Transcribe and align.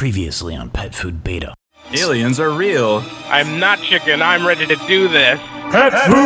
Previously 0.00 0.56
on 0.56 0.70
Pet 0.70 0.94
Food 0.94 1.22
Beta. 1.22 1.52
Aliens 1.92 2.40
are 2.40 2.48
real. 2.48 3.04
I'm 3.26 3.60
not 3.60 3.82
chicken. 3.82 4.22
I'm 4.22 4.46
ready 4.46 4.64
to 4.64 4.76
do 4.88 5.08
this. 5.08 5.38
Pet 5.70 5.92
Food 5.92 6.16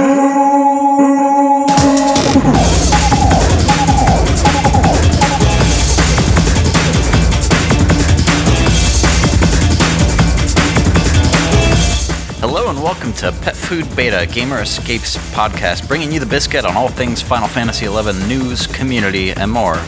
Hello 12.38 12.71
and 12.71 12.81
welcome 12.81 13.13
to 13.15 13.33
Pet 13.43 13.56
Food 13.56 13.97
Beta, 13.97 14.25
Gamer 14.33 14.61
Escapes 14.61 15.17
podcast, 15.35 15.88
bringing 15.88 16.12
you 16.12 16.20
the 16.20 16.27
biscuit 16.27 16.65
on 16.65 16.77
all 16.77 16.91
things 16.91 17.20
Final 17.20 17.48
Fantasy 17.48 17.87
XI 17.87 18.29
news, 18.29 18.69
community, 18.69 19.33
and 19.33 19.51
more. 19.51 19.83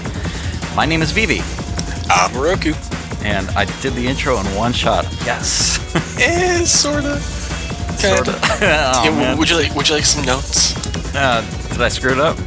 My 0.75 0.87
name 0.87 1.03
is 1.03 1.12
Vivi, 1.12 1.39
I'm 2.11 2.37
Roku. 2.37 2.75
And 3.27 3.50
I 3.50 3.64
did 3.82 3.95
the 3.95 4.06
intro 4.06 4.38
in 4.38 4.46
one 4.54 4.72
shot. 4.72 5.04
Yes. 5.24 5.82
Eh, 6.18 6.64
sorta. 6.64 7.18
Sorta. 7.21 8.32
Kinda. 8.32 8.40
oh, 8.62 9.02
Yeah, 9.04 9.35
would 9.35 9.50
you 9.50 9.57
like 9.57 9.75
Would 9.75 9.89
you 9.89 9.94
like 9.96 10.04
some 10.04 10.25
notes? 10.25 10.75
Uh, 11.14 11.43
did 11.71 11.82
I 11.82 11.89
screw 11.89 12.12
it 12.12 12.18
up? 12.21 12.39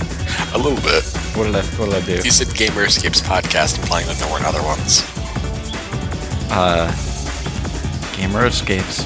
A 0.53 0.57
little 0.57 0.79
bit. 0.81 1.03
What 1.35 1.45
did 1.45 1.55
I, 1.55 1.61
what 1.77 1.85
did 1.89 1.95
I 1.95 2.05
do? 2.05 2.15
You 2.23 2.31
said 2.31 2.53
Gamer 2.55 2.83
Escapes 2.85 3.21
podcast, 3.21 3.77
implying 3.79 4.07
that 4.07 4.17
there 4.17 4.31
weren't 4.31 4.45
other 4.45 4.63
ones. 4.63 5.03
Uh, 6.51 6.87
Gamer 8.15 8.45
Escapes 8.45 9.03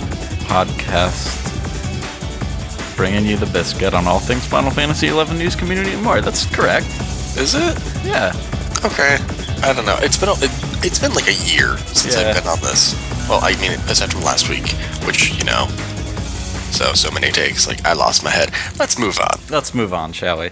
podcast, 0.48 1.28
bringing 2.96 3.26
you 3.26 3.38
the 3.38 3.48
biscuit 3.48 3.94
on 3.94 4.08
all 4.08 4.20
things 4.20 4.46
Final 4.46 4.72
Fantasy 4.72 5.08
XI 5.08 5.34
news, 5.34 5.56
community, 5.56 5.94
and 5.94 6.04
more. 6.04 6.22
That's 6.22 6.46
correct. 6.46 6.88
Is 7.38 7.56
it? 7.56 7.78
Yeah. 8.06 8.32
Okay. 8.86 9.18
I 9.64 9.74
don't 9.74 9.86
know. 9.86 9.98
It's 10.02 10.18
been 10.18 10.30
it, 10.30 10.52
it's 10.86 11.00
been 11.00 11.14
like 11.14 11.28
a 11.28 11.34
year 11.34 11.78
since 11.94 12.16
Yeah. 12.16 12.30
I've 12.30 12.36
been 12.36 12.48
on 12.48 12.60
this. 12.60 12.94
Well, 13.30 13.40
I 13.42 13.56
mean, 13.62 13.72
aside 13.90 14.12
from 14.12 14.22
last 14.22 14.50
week, 14.50 14.68
which 15.06 15.34
you 15.38 15.46
know. 15.46 15.68
So 16.72 16.94
so 16.94 17.10
many 17.12 17.32
takes. 17.32 17.68
Like 17.68 17.86
I 17.86 17.94
lost 17.94 18.24
my 18.24 18.30
head. 18.32 18.52
Let's 18.78 19.00
move 19.00 19.18
on. 19.20 19.40
Let's 19.50 19.74
move 19.74 19.94
on, 19.94 20.12
shall 20.12 20.40
we? 20.40 20.50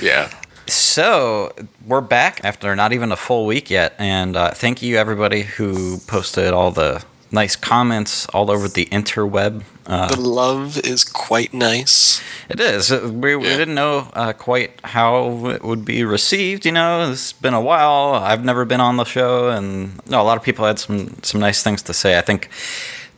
Yeah. 0.00 0.30
So 0.68 1.52
we're 1.86 2.00
back 2.00 2.40
after 2.44 2.74
not 2.76 2.92
even 2.92 3.10
a 3.10 3.16
full 3.16 3.46
week 3.46 3.68
yet, 3.68 3.94
and 3.98 4.36
uh, 4.36 4.52
thank 4.52 4.80
you 4.80 4.96
everybody 4.96 5.42
who 5.42 5.98
posted 6.06 6.52
all 6.52 6.70
the 6.70 7.04
nice 7.32 7.56
comments 7.56 8.26
all 8.34 8.50
over 8.50 8.68
the 8.68 8.86
interweb. 8.92 9.62
Uh, 9.86 10.06
The 10.14 10.20
love 10.20 10.78
is 10.84 11.02
quite 11.04 11.52
nice. 11.52 12.20
it 12.48 12.60
is. 12.60 12.92
Uh, 12.92 13.10
We, 13.12 13.34
we 13.36 13.48
Yeah. 13.48 13.56
didn't 13.56 13.74
know 13.74 14.06
uh, 14.14 14.32
quite 14.34 14.70
how 14.84 15.48
it 15.48 15.62
would 15.64 15.84
be 15.84 16.04
received. 16.04 16.64
You 16.66 16.72
know, 16.72 17.10
it's 17.10 17.32
been 17.32 17.54
a 17.54 17.60
while. 17.60 18.14
I've 18.14 18.44
never 18.44 18.64
been 18.64 18.80
on 18.80 18.96
the 18.96 19.04
show, 19.04 19.48
and 19.48 19.98
no, 20.08 20.20
a 20.20 20.26
lot 20.30 20.36
of 20.36 20.44
people 20.44 20.64
had 20.66 20.78
some 20.78 21.16
some 21.22 21.40
nice 21.40 21.62
things 21.62 21.82
to 21.82 21.92
say. 21.94 22.18
I 22.18 22.22
think 22.22 22.48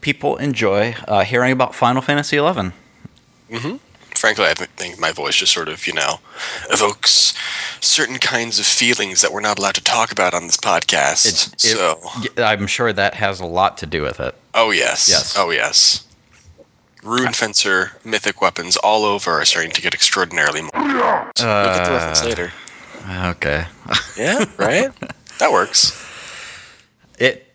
people 0.01 0.37
enjoy 0.37 0.95
uh, 1.09 1.25
hearing 1.25 1.53
about 1.53 1.75
Final 1.75 2.03
Fantasy 2.03 2.39
XI. 2.39 2.73
Frankly, 4.25 4.47
I 4.47 4.55
think 4.55 4.99
my 4.99 5.13
voice 5.13 5.37
just 5.37 5.53
sort 5.53 5.69
of, 5.69 5.87
you 5.87 5.93
know, 5.93 6.19
evokes 6.71 7.35
certain 7.81 8.17
kinds 8.17 8.59
of 8.59 8.65
feelings 8.65 9.21
that 9.21 9.31
we're 9.35 9.43
not 9.43 9.59
allowed 9.59 9.75
to 9.75 9.83
talk 9.85 10.11
about 10.13 10.33
on 10.33 10.47
this 10.47 10.57
podcast. 10.57 11.27
It's- 11.27 11.49
it- 11.63 11.77
so, 11.77 12.01
y- 12.39 12.43
I'm 12.43 12.67
sure 12.67 12.91
that 12.95 13.17
has 13.17 13.39
a 13.39 13.45
lot 13.45 13.77
to 13.79 13.87
do 13.87 14.01
with 14.01 14.21
it. 14.21 14.35
oh 14.55 14.71
yes, 14.71 15.11
Yes. 15.11 15.35
oh 15.37 15.51
yes. 15.51 16.05
Rune 17.03 17.35
Fencer, 17.35 17.99
mythic 18.03 18.41
weapons 18.41 18.79
all 18.79 19.05
over 19.05 19.33
are 19.43 19.45
starting 19.45 19.73
to 19.73 19.83
get 19.83 19.93
extraordinarily 19.93 20.63
more. 20.63 20.71
Look 20.73 21.47
at 21.47 21.85
the 21.85 21.93
reference 21.93 22.23
Uh, 22.23 22.25
later. 22.25 22.53
Okay. 23.37 23.67
Yeah, 24.17 24.47
right. 24.57 24.91
that 25.39 25.53
works. 25.53 25.93
It 27.19 27.55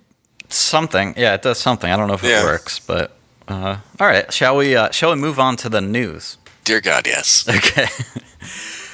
something, 0.49 1.15
yeah, 1.17 1.33
it 1.33 1.41
does 1.41 1.57
something. 1.59 1.91
I 1.91 1.97
don't 1.97 2.07
know 2.07 2.13
if 2.13 2.21
Yeah. 2.21 2.41
it 2.41 2.43
works, 2.43 2.77
but 2.77 3.17
uh, 3.47 3.77
all 3.99 4.05
right. 4.07 4.31
Shall 4.31 4.55
we? 4.55 4.75
Uh, 4.75 4.91
shall 4.91 5.09
we 5.09 5.15
move 5.15 5.39
on 5.39 5.55
to 5.57 5.69
the 5.69 5.81
news? 5.81 6.37
Dear 6.63 6.81
God, 6.81 7.07
yes. 7.07 7.47
Okay. 7.57 7.87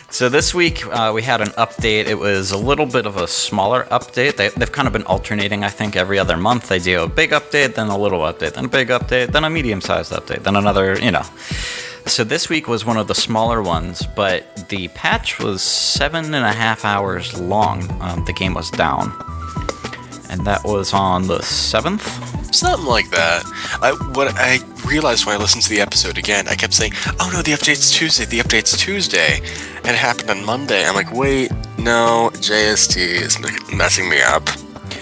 so 0.09 0.29
this 0.29 0.53
week 0.53 0.85
uh, 0.87 1.11
we 1.13 1.21
had 1.21 1.41
an 1.41 1.49
update. 1.49 2.05
It 2.07 2.15
was 2.17 2.51
a 2.51 2.57
little 2.57 2.85
bit 2.85 3.05
of 3.05 3.17
a 3.17 3.27
smaller 3.27 3.83
update. 3.91 4.37
They, 4.37 4.49
they've 4.49 4.71
kind 4.71 4.87
of 4.87 4.93
been 4.93 5.03
alternating. 5.03 5.63
I 5.63 5.69
think 5.69 5.95
every 5.95 6.17
other 6.19 6.37
month 6.37 6.69
they 6.69 6.79
do 6.79 7.03
a 7.03 7.07
big 7.09 7.31
update, 7.31 7.75
then 7.75 7.87
a 7.87 7.97
little 7.97 8.19
update, 8.21 8.53
then 8.53 8.65
a 8.65 8.69
big 8.69 8.89
update, 8.89 9.31
then 9.31 9.43
a 9.43 9.49
medium-sized 9.49 10.11
update, 10.13 10.43
then 10.43 10.55
another. 10.55 10.97
You 10.99 11.11
know. 11.11 11.23
So 12.05 12.23
this 12.23 12.49
week 12.49 12.67
was 12.67 12.85
one 12.85 12.97
of 12.97 13.07
the 13.07 13.15
smaller 13.15 13.63
ones, 13.63 14.05
but 14.15 14.69
the 14.69 14.87
patch 14.89 15.39
was 15.39 15.63
seven 15.63 16.35
and 16.35 16.45
a 16.45 16.53
half 16.53 16.85
hours 16.85 17.37
long. 17.39 17.89
Um, 17.99 18.23
the 18.25 18.33
game 18.33 18.53
was 18.53 18.69
down, 18.69 19.11
and 20.35 20.45
that 20.45 20.63
was 20.63 20.93
on 20.93 21.27
the 21.27 21.41
seventh. 21.41 22.03
Something 22.53 22.85
like 22.85 23.09
that. 23.11 23.43
I, 23.81 23.91
what 24.13 24.33
I 24.35 24.59
realized 24.87 25.25
when 25.25 25.35
I 25.35 25.39
listened 25.39 25.63
to 25.63 25.69
the 25.69 25.81
episode 25.81 26.17
again, 26.17 26.47
I 26.47 26.55
kept 26.55 26.73
saying, 26.73 26.93
"Oh 27.19 27.29
no, 27.33 27.41
the 27.41 27.51
update's 27.53 27.91
Tuesday. 27.91 28.25
The 28.25 28.39
update's 28.39 28.77
Tuesday," 28.77 29.39
and 29.77 29.87
it 29.87 29.95
happened 29.95 30.29
on 30.29 30.45
Monday. 30.45 30.85
I'm 30.87 30.95
like, 30.95 31.11
"Wait, 31.13 31.51
no, 31.77 32.31
JST 32.35 32.97
is 32.97 33.35
m- 33.37 33.77
messing 33.77 34.09
me 34.09 34.21
up." 34.21 34.47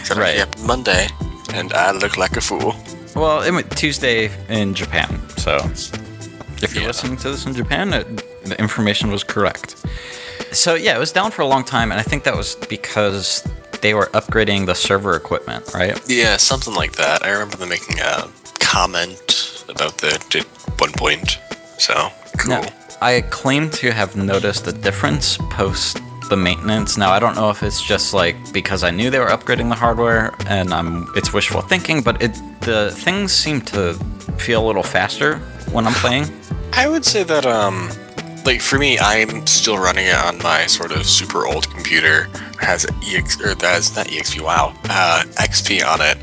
So 0.04 0.16
Right. 0.16 0.36
Yep, 0.38 0.60
Monday, 0.66 1.08
and 1.54 1.74
I 1.74 1.92
look 1.92 2.18
like 2.18 2.38
a 2.38 2.42
fool. 2.42 2.76
Well, 3.16 3.42
it 3.44 3.52
went 3.52 3.76
Tuesday 3.78 4.30
in 4.50 4.74
Japan, 4.74 5.22
so 5.38 5.58
if 6.62 6.74
you're 6.74 6.82
Yeah. 6.84 6.88
listening 6.88 7.18
to 7.18 7.30
this 7.32 7.46
in 7.46 7.54
Japan, 7.54 7.94
it, 7.94 8.06
the 8.46 8.60
information 8.60 9.12
was 9.12 9.24
correct. 9.24 9.76
So 10.52 10.74
yeah, 10.76 10.96
it 10.96 11.00
was 11.00 11.12
down 11.12 11.32
for 11.32 11.42
a 11.44 11.48
long 11.48 11.64
time, 11.64 11.92
and 11.92 12.00
I 12.00 12.04
think 12.04 12.24
that 12.24 12.36
was 12.36 12.56
because 12.70 13.44
they 13.84 13.94
were 13.94 14.08
upgrading 14.14 14.66
the 14.66 14.74
server 14.74 15.16
equipment, 15.16 15.72
right? 15.76 16.00
Yeah, 16.08 16.38
something 16.38 16.74
like 16.74 16.94
that. 16.94 17.24
I 17.24 17.30
remember 17.32 17.58
them 17.58 17.70
making 17.70 18.00
a 18.00 18.30
comment 18.60 19.66
about 19.70 19.98
that 20.00 20.34
at 20.36 20.46
one 20.80 20.94
point. 20.94 21.38
So 21.78 22.10
cool. 22.40 22.62
Now, 22.62 22.70
I 23.02 23.22
claim 23.30 23.70
to 23.72 23.92
have 23.92 24.16
noticed 24.16 24.66
a 24.68 24.72
difference 24.72 25.38
post 25.52 26.00
the 26.30 26.38
maintenance. 26.38 26.98
Now 26.98 27.12
I 27.12 27.20
don't 27.20 27.36
know 27.36 27.50
if 27.50 27.62
it's 27.62 27.84
just 27.84 28.14
like 28.14 28.38
because 28.54 28.84
I 28.84 28.90
knew 28.90 29.10
they 29.10 29.20
were 29.20 29.28
upgrading 29.28 29.68
the 29.68 29.76
hardware 29.76 30.34
and 30.48 30.74
I'm 30.74 31.12
it's 31.18 31.34
wishful 31.34 31.62
thinking, 31.62 32.02
but 32.02 32.22
it 32.24 32.32
the 32.62 32.92
things 32.92 33.34
seem 33.34 33.60
to 33.76 33.96
feel 34.38 34.64
a 34.64 34.66
little 34.66 34.84
faster 34.84 35.40
when 35.74 35.86
I'm 35.86 35.94
playing. 35.96 36.26
I 36.72 36.88
would 36.88 37.06
say 37.06 37.24
that, 37.24 37.46
um, 37.46 37.90
like 38.46 38.62
for 38.62 38.78
me, 38.78 39.00
I'm 39.00 39.46
still 39.48 39.78
running 39.78 40.08
it 40.08 40.16
on 40.16 40.38
my 40.40 40.66
sort 40.66 40.92
of 40.92 41.06
super 41.06 41.46
old 41.46 41.70
computer. 41.70 42.30
It 42.54 42.60
has 42.60 42.86
ex 43.04 43.40
or 43.42 43.56
that 43.56 43.62
has 43.62 43.96
not 43.96 44.08
exp. 44.08 44.40
Wow, 44.42 44.74
uh, 44.86 45.24
XP 45.36 45.86
on 45.86 46.02
it, 46.02 46.18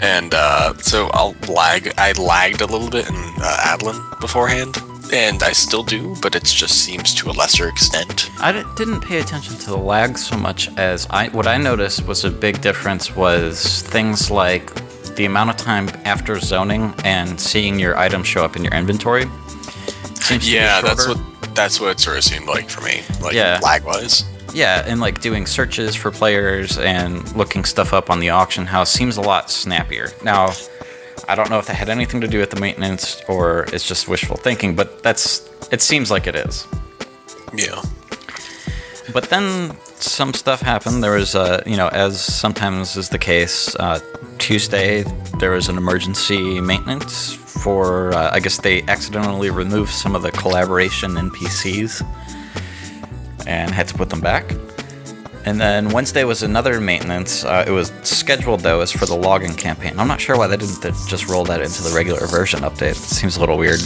and 0.00 0.34
uh, 0.34 0.74
so 0.78 1.08
I'll 1.12 1.34
lag. 1.48 1.92
I 1.98 2.12
lagged 2.12 2.60
a 2.60 2.66
little 2.66 2.90
bit 2.90 3.08
in 3.08 3.14
uh, 3.16 3.76
Adoulin 3.76 4.20
beforehand, 4.20 4.76
and 5.12 5.42
I 5.42 5.52
still 5.52 5.82
do, 5.82 6.16
but 6.22 6.34
it 6.34 6.44
just 6.44 6.84
seems 6.84 7.14
to 7.16 7.30
a 7.30 7.32
lesser 7.32 7.68
extent. 7.68 8.30
I 8.40 8.52
didn't 8.76 9.00
pay 9.00 9.18
attention 9.20 9.56
to 9.56 9.70
the 9.70 9.76
lag 9.76 10.18
so 10.18 10.36
much 10.36 10.68
as 10.76 11.06
I. 11.10 11.28
What 11.28 11.46
I 11.46 11.58
noticed 11.58 12.06
was 12.06 12.24
a 12.24 12.30
big 12.30 12.60
difference 12.60 13.14
was 13.14 13.82
things 13.82 14.30
like 14.30 14.72
the 15.16 15.24
amount 15.24 15.50
of 15.50 15.56
time 15.56 15.88
after 16.04 16.38
zoning 16.38 16.94
and 17.04 17.40
seeing 17.40 17.78
your 17.78 17.98
items 17.98 18.26
show 18.26 18.44
up 18.44 18.56
in 18.56 18.62
your 18.62 18.74
inventory. 18.74 19.24
Seems 20.14 20.44
to 20.44 20.50
be 20.50 20.56
Yeah, 20.56 20.80
that's 20.80 21.08
what 21.08 21.18
that's 21.58 21.80
what 21.80 21.90
it 21.90 21.98
sort 22.00 22.16
of 22.18 22.22
seemed 22.24 22.46
like 22.46 22.70
for 22.70 22.82
me, 22.82 23.02
like 23.20 23.34
Yeah. 23.34 23.58
lag 23.62 23.82
wise. 23.84 24.24
Yeah, 24.54 24.84
and 24.86 25.00
like 25.00 25.20
doing 25.20 25.44
searches 25.44 25.94
for 25.96 26.10
players 26.10 26.78
and 26.78 27.12
looking 27.36 27.64
stuff 27.64 27.92
up 27.92 28.08
on 28.10 28.20
the 28.20 28.30
auction 28.30 28.64
house 28.64 28.90
seems 28.90 29.16
a 29.16 29.20
lot 29.20 29.50
snappier. 29.50 30.10
Now, 30.22 30.52
I 31.28 31.34
don't 31.34 31.50
know 31.50 31.58
if 31.58 31.66
that 31.66 31.74
had 31.74 31.88
anything 31.90 32.20
to 32.22 32.28
do 32.28 32.38
with 32.38 32.50
the 32.50 32.60
maintenance 32.60 33.20
or 33.28 33.66
it's 33.72 33.86
just 33.86 34.08
wishful 34.08 34.36
thinking, 34.36 34.74
but 34.76 35.02
that's 35.02 35.42
it 35.72 35.82
seems 35.82 36.10
like 36.10 36.26
it 36.26 36.36
is. 36.36 36.66
Yeah. 37.54 37.82
But 39.12 39.24
then 39.30 39.76
some 39.96 40.32
stuff 40.32 40.60
happened. 40.62 41.02
There 41.02 41.12
was, 41.14 41.34
uh, 41.34 41.62
you 41.66 41.76
know, 41.76 41.88
as 41.88 42.20
sometimes 42.20 42.96
is 42.96 43.08
the 43.08 43.18
case, 43.18 43.74
uh, 43.76 43.98
Tuesday 44.38 45.02
there 45.40 45.50
was 45.50 45.68
an 45.68 45.76
emergency 45.76 46.60
maintenance 46.60 47.36
for, 47.62 48.12
uh, 48.14 48.30
I 48.32 48.40
guess 48.40 48.58
they 48.58 48.82
accidentally 48.82 49.50
removed 49.50 49.90
some 49.90 50.14
of 50.14 50.22
the 50.22 50.30
collaboration 50.30 51.12
NPCs 51.12 52.02
and 53.46 53.70
had 53.70 53.88
to 53.88 53.94
put 53.94 54.10
them 54.10 54.20
back. 54.20 54.52
And 55.44 55.60
then 55.60 55.88
Wednesday 55.90 56.24
was 56.24 56.42
another 56.42 56.80
maintenance. 56.80 57.44
Uh, 57.44 57.64
it 57.66 57.70
was 57.70 57.90
scheduled 58.02 58.60
though 58.60 58.80
as 58.80 58.92
for 58.92 59.06
the 59.06 59.14
login 59.14 59.56
campaign. 59.56 59.98
I'm 59.98 60.08
not 60.08 60.20
sure 60.20 60.36
why 60.36 60.46
they 60.46 60.56
didn't 60.58 60.82
just 61.08 61.28
roll 61.28 61.44
that 61.44 61.60
into 61.62 61.82
the 61.82 61.92
regular 61.94 62.26
version 62.26 62.60
update. 62.60 62.90
It 62.90 62.96
seems 62.96 63.36
a 63.36 63.40
little 63.40 63.56
weird. 63.56 63.80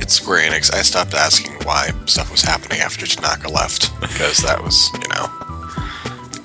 It's 0.00 0.14
Square 0.14 0.50
Enix. 0.50 0.72
I 0.72 0.82
stopped 0.82 1.14
asking 1.14 1.52
why 1.64 1.90
stuff 2.06 2.30
was 2.30 2.42
happening 2.42 2.80
after 2.80 3.06
Tanaka 3.06 3.48
left 3.50 3.98
because 4.00 4.38
that 4.38 4.62
was, 4.62 4.90
you 4.94 5.08
know, 5.08 5.26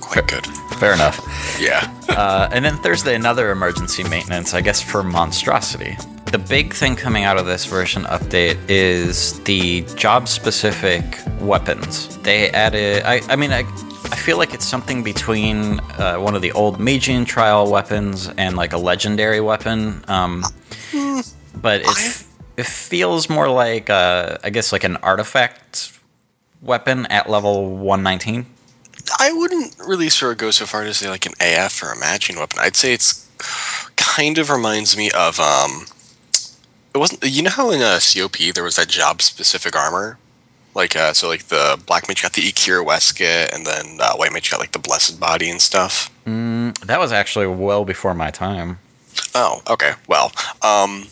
quite 0.02 0.28
good. 0.28 0.46
Fair 0.84 0.94
enough. 0.94 1.58
Yeah. 1.60 1.90
Uh, 2.14 2.48
and 2.52 2.64
then 2.64 2.78
Thursday, 2.78 3.16
another 3.16 3.50
emergency 3.50 4.04
maintenance, 4.04 4.54
I 4.54 4.62
guess, 4.62 4.80
for 4.80 5.02
Monstrosity. 5.02 5.98
The 6.26 6.38
big 6.38 6.72
thing 6.72 6.96
coming 6.96 7.24
out 7.24 7.38
of 7.38 7.48
this 7.48 7.66
version 7.66 8.04
update 8.04 8.60
is 8.70 9.40
the 9.46 9.82
job 9.96 10.28
specific 10.28 11.04
weapons. 11.40 12.16
They 12.20 12.52
added, 12.52 13.02
I, 13.04 13.22
I 13.30 13.36
mean, 13.36 13.52
I, 13.52 13.62
I 14.12 14.16
feel 14.16 14.38
like 14.38 14.54
it's 14.54 14.68
something 14.68 15.02
between 15.02 15.80
uh, 15.98 16.18
one 16.18 16.36
of 16.36 16.44
the 16.44 16.52
old 16.52 16.80
Magian 16.80 17.26
trial 17.26 17.72
weapons 17.72 18.30
and 18.38 18.56
like 18.56 18.74
a 18.74 18.78
legendary 18.78 19.42
weapon. 19.42 20.04
Um, 20.08 20.44
but 21.56 21.82
it, 21.82 22.24
it 22.58 22.66
feels 22.68 23.28
more 23.28 23.50
like, 23.50 23.90
uh, 23.90 24.38
I 24.44 24.52
guess, 24.52 24.72
like 24.72 24.84
an 24.84 24.98
artifact 24.98 25.98
weapon 26.62 27.08
at 27.08 27.28
level 27.28 27.76
119. 27.76 28.46
I 29.20 29.32
wouldn't 29.32 29.76
really 29.80 30.10
sort 30.10 30.34
of 30.34 30.38
go 30.38 30.52
so 30.52 30.66
far 30.66 30.84
to 30.84 30.94
say 30.94 31.10
like 31.10 31.26
an 31.26 31.34
AF 31.40 31.82
or 31.84 31.92
a 31.92 32.00
Magian 32.00 32.38
weapon. 32.38 32.60
I'd 32.62 32.76
say 32.76 32.94
it's 32.94 33.28
kind 33.96 34.38
of 34.38 34.50
reminds 34.50 34.98
me 34.98 35.12
of 35.12 35.40
um. 35.40 35.86
It 36.94 37.00
wasn't 37.00 37.24
you 37.24 37.42
know 37.42 37.50
how 37.50 37.72
in 37.72 37.82
a 37.82 38.00
COP 38.00 38.38
there 38.54 38.64
was 38.64 38.76
that 38.76 38.88
job 38.88 39.22
specific 39.22 39.76
armor, 39.76 40.20
like 40.76 40.96
uh, 40.96 41.14
so 41.14 41.28
like 41.28 41.46
the 41.46 41.82
black 41.88 42.08
mage 42.08 42.22
got 42.22 42.34
the 42.34 42.44
Igqira 42.44 42.86
Weskit 42.86 43.54
and 43.54 43.66
then 43.66 43.98
uh, 44.00 44.14
white 44.16 44.32
mage 44.32 44.52
got 44.52 44.60
like 44.60 44.74
the 44.74 44.80
blessed 44.80 45.20
body 45.20 45.50
and 45.50 45.62
stuff. 45.62 46.12
That 46.26 47.00
was 47.00 47.12
actually 47.12 47.48
well 47.48 47.84
before 47.84 48.14
my 48.14 48.30
time. 48.30 48.80
Oh, 49.36 49.62
okay. 49.70 49.94
Well, 50.08 50.32
um, 50.62 51.08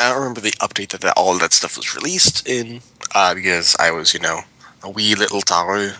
I 0.00 0.08
don't 0.10 0.18
remember 0.18 0.40
the 0.40 0.52
update 0.52 0.88
that, 0.90 1.00
that 1.02 1.14
all 1.16 1.34
of 1.34 1.40
that 1.40 1.52
stuff 1.52 1.76
was 1.76 1.94
released 1.94 2.46
in 2.46 2.80
uh, 3.14 3.34
because 3.34 3.74
I 3.80 3.90
was 3.90 4.12
you 4.12 4.20
know 4.20 4.40
a 4.82 4.90
wee 4.90 5.14
little 5.14 5.40
Taru 5.40 5.96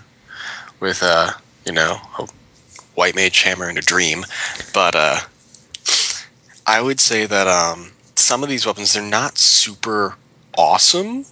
with 0.81 1.03
uh 1.03 1.33
you 1.65 1.73
know 1.73 1.99
a 2.19 2.29
white 2.95 3.15
mage 3.15 3.43
hammer 3.43 3.69
and 3.69 3.79
a 3.79 3.83
dream, 3.83 4.25
but 4.73 4.95
uh, 4.95 5.21
I 6.67 6.81
would 6.81 7.01
say 7.01 7.27
that 7.27 7.47
um 7.49 7.93
some 8.15 8.43
of 8.43 8.49
these 8.49 8.67
weapons 8.67 8.95
they're 8.95 9.03
not 9.03 9.39
super 9.39 10.17
awesome. 10.57 11.27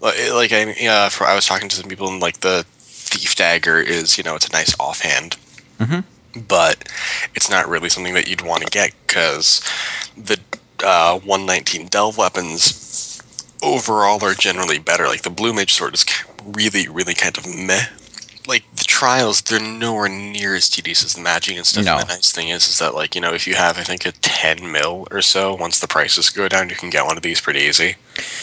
Like, 0.00 0.32
like 0.32 0.52
I 0.52 0.74
yeah, 0.78 1.08
for 1.08 1.24
I 1.26 1.34
was 1.34 1.46
talking 1.46 1.68
to 1.68 1.76
some 1.76 1.88
people 1.88 2.08
and 2.08 2.20
like 2.20 2.40
the 2.40 2.64
thief 2.78 3.36
dagger 3.36 3.78
is 3.78 4.18
you 4.18 4.24
know 4.24 4.34
it's 4.34 4.48
a 4.48 4.52
nice 4.52 4.74
offhand 4.78 5.36
but 6.48 6.88
it's 7.34 7.50
not 7.50 7.68
really 7.68 7.88
something 7.88 8.14
that 8.14 8.28
you'd 8.28 8.42
want 8.42 8.62
to 8.62 8.70
get 8.70 8.92
because 9.06 9.62
the 10.16 10.38
uh, 10.82 11.18
119 11.20 11.86
delve 11.88 12.18
weapons 12.18 13.20
overall 13.62 14.22
are 14.24 14.34
generally 14.34 14.78
better. 14.78 15.06
Like 15.06 15.22
the 15.22 15.30
blue 15.30 15.52
mage 15.52 15.72
sword 15.72 15.94
is 15.94 16.04
really, 16.44 16.88
really 16.88 17.14
kind 17.14 17.36
of 17.38 17.46
meh. 17.46 17.86
Trials, 18.86 19.40
they're 19.42 19.60
nowhere 19.60 20.08
near 20.08 20.54
as 20.54 20.68
tedious 20.68 21.04
as 21.04 21.14
the 21.14 21.20
Magian 21.22 21.56
and 21.56 21.66
stuff. 21.66 21.84
No. 21.84 21.98
And 21.98 22.02
the 22.08 22.14
nice 22.14 22.32
thing 22.32 22.48
is, 22.48 22.68
is 22.68 22.78
that 22.78 22.94
like 22.94 23.14
you 23.14 23.20
know, 23.20 23.32
if 23.32 23.46
you 23.46 23.54
have 23.54 23.78
I 23.78 23.82
think 23.82 24.06
a 24.06 24.12
10 24.12 24.70
mil 24.70 25.06
or 25.10 25.22
so, 25.22 25.54
once 25.54 25.80
the 25.80 25.88
prices 25.88 26.30
go 26.30 26.48
down, 26.48 26.68
you 26.70 26.76
can 26.76 26.90
get 26.90 27.04
one 27.06 27.16
of 27.16 27.22
these 27.22 27.40
pretty 27.40 27.60
easy. 27.60 27.96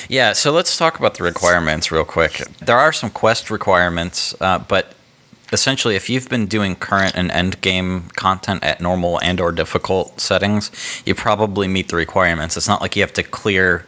Yeah, 0.09 0.33
so 0.33 0.51
let's 0.51 0.77
talk 0.77 0.99
about 0.99 1.15
the 1.15 1.23
requirements 1.23 1.91
real 1.91 2.05
quick. 2.05 2.43
There 2.59 2.77
are 2.77 2.91
some 2.91 3.09
quest 3.09 3.49
requirements, 3.49 4.35
uh, 4.41 4.59
but 4.59 4.93
essentially, 5.53 5.95
if 5.95 6.09
you've 6.09 6.29
been 6.29 6.45
doing 6.47 6.75
current 6.75 7.15
and 7.15 7.31
end 7.31 7.61
game 7.61 8.09
content 8.15 8.63
at 8.63 8.81
normal 8.81 9.19
and 9.21 9.39
or 9.39 9.51
difficult 9.51 10.19
settings, 10.19 10.71
you 11.05 11.13
probably 11.15 11.67
meet 11.67 11.89
the 11.89 11.95
requirements. 11.95 12.57
It's 12.57 12.67
not 12.67 12.81
like 12.81 12.95
you 12.95 13.01
have 13.01 13.13
to 13.13 13.23
clear 13.23 13.85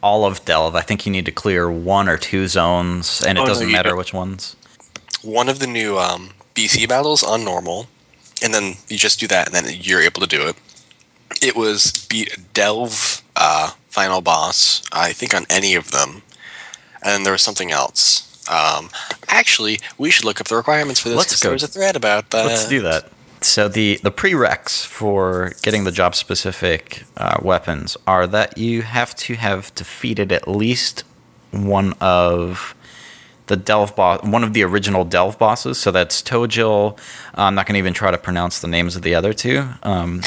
all 0.00 0.24
of 0.24 0.44
Delve. 0.44 0.76
I 0.76 0.80
think 0.82 1.06
you 1.06 1.12
need 1.12 1.26
to 1.26 1.32
clear 1.32 1.68
one 1.70 2.08
or 2.08 2.16
two 2.16 2.46
zones, 2.46 3.22
and 3.26 3.36
it 3.36 3.40
Oh, 3.42 3.46
doesn't 3.46 3.66
you 3.68 3.72
matter 3.72 3.88
don't. 3.90 3.98
which 3.98 4.14
ones. 4.14 4.54
One 5.22 5.48
of 5.48 5.58
the 5.58 5.66
new 5.66 5.98
um, 5.98 6.30
BC 6.54 6.88
battles 6.88 7.22
on 7.22 7.44
normal, 7.44 7.86
and 8.42 8.52
then 8.54 8.74
you 8.88 8.96
just 8.96 9.20
do 9.20 9.26
that, 9.28 9.46
and 9.46 9.54
then 9.54 9.78
you're 9.80 10.00
able 10.00 10.20
to 10.20 10.26
do 10.26 10.46
it. 10.46 10.56
It 11.42 11.56
was 11.56 12.06
beat 12.08 12.36
Delve 12.54 13.22
uh, 13.36 13.72
final 13.88 14.20
boss, 14.20 14.82
I 14.92 15.12
think, 15.12 15.34
on 15.34 15.46
any 15.50 15.74
of 15.74 15.90
them, 15.90 16.22
and 17.02 17.12
then 17.12 17.22
there 17.22 17.32
was 17.32 17.42
something 17.42 17.70
else. 17.70 18.24
Um, 18.48 18.90
actually, 19.28 19.78
we 19.98 20.10
should 20.10 20.24
look 20.24 20.40
up 20.40 20.48
the 20.48 20.56
requirements 20.56 21.00
for 21.00 21.10
this. 21.10 21.18
Let's 21.18 21.42
go. 21.42 21.48
There 21.48 21.54
was 21.54 21.62
a 21.62 21.68
thread 21.68 21.96
about 21.96 22.30
that. 22.30 22.46
Let's 22.46 22.68
do 22.68 22.80
that. 22.82 23.10
So 23.40 23.68
the 23.68 24.00
the 24.02 24.10
prereqs 24.10 24.84
for 24.84 25.52
getting 25.62 25.84
the 25.84 25.92
job 25.92 26.14
specific 26.14 27.04
uh, 27.16 27.38
weapons 27.40 27.96
are 28.06 28.26
that 28.26 28.58
you 28.58 28.82
have 28.82 29.14
to 29.16 29.34
have 29.34 29.72
defeated 29.74 30.32
at 30.32 30.48
least 30.48 31.04
one 31.50 31.94
of 32.00 32.74
the 33.48 33.56
Delve 33.56 33.94
boss, 33.96 34.22
one 34.22 34.44
of 34.44 34.54
the 34.54 34.62
original 34.62 35.04
Delve 35.04 35.38
bosses. 35.38 35.78
So 35.78 35.90
that's 35.90 36.22
Tojil. 36.22 36.98
I'm 37.34 37.54
not 37.54 37.66
going 37.66 37.74
to 37.74 37.78
even 37.78 37.94
try 37.94 38.10
to 38.10 38.18
pronounce 38.18 38.60
the 38.60 38.68
names 38.68 38.96
of 38.96 39.02
the 39.02 39.14
other 39.14 39.32
two. 39.32 39.68
Um, 39.82 40.22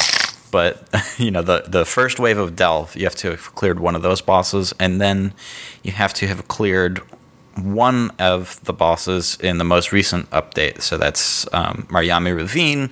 but 0.51 0.87
you 1.17 1.31
know 1.31 1.41
the 1.41 1.63
the 1.67 1.85
first 1.85 2.19
wave 2.19 2.37
of 2.37 2.55
Delve, 2.55 2.95
you 2.95 3.05
have 3.05 3.15
to 3.15 3.31
have 3.31 3.55
cleared 3.55 3.79
one 3.79 3.95
of 3.95 4.01
those 4.01 4.21
bosses, 4.21 4.73
and 4.79 4.99
then 4.99 5.33
you 5.83 5.93
have 5.93 6.13
to 6.15 6.27
have 6.27 6.47
cleared 6.47 7.01
one 7.55 8.11
of 8.17 8.63
the 8.63 8.73
bosses 8.73 9.37
in 9.41 9.57
the 9.57 9.63
most 9.63 9.91
recent 9.91 10.29
update. 10.29 10.81
So 10.81 10.97
that's 10.97 11.51
um, 11.53 11.85
Marjami 11.89 12.35
Ravine, 12.35 12.89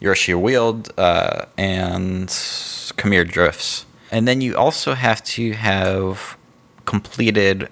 Yorcia 0.00 0.38
Weald, 0.38 0.92
uh, 0.98 1.46
and 1.56 2.28
Kamihr 2.28 3.26
Drifts. 3.26 3.86
And 4.10 4.28
then 4.28 4.42
you 4.42 4.54
also 4.54 4.92
have 4.92 5.24
to 5.24 5.52
have 5.52 6.36
completed 6.84 7.68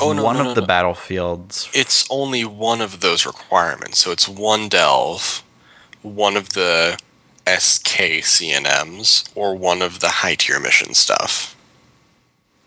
Oh, 0.00 0.12
no, 0.12 0.22
one 0.24 0.36
no, 0.38 0.48
of 0.50 0.54
the 0.54 0.60
no. 0.62 0.66
battlefields. 0.66 1.68
It's 1.74 2.06
only 2.10 2.44
one 2.44 2.80
of 2.80 3.00
those 3.00 3.26
requirements. 3.26 3.98
So 3.98 4.10
it's 4.10 4.28
one 4.28 4.68
Delve, 4.68 5.42
one 6.02 6.36
of 6.36 6.50
the 6.50 6.98
SK 7.46 8.22
CNMs, 8.22 9.28
or 9.34 9.54
one 9.56 9.82
of 9.82 10.00
the 10.00 10.08
high 10.08 10.34
tier 10.34 10.60
mission 10.60 10.94
stuff. 10.94 11.56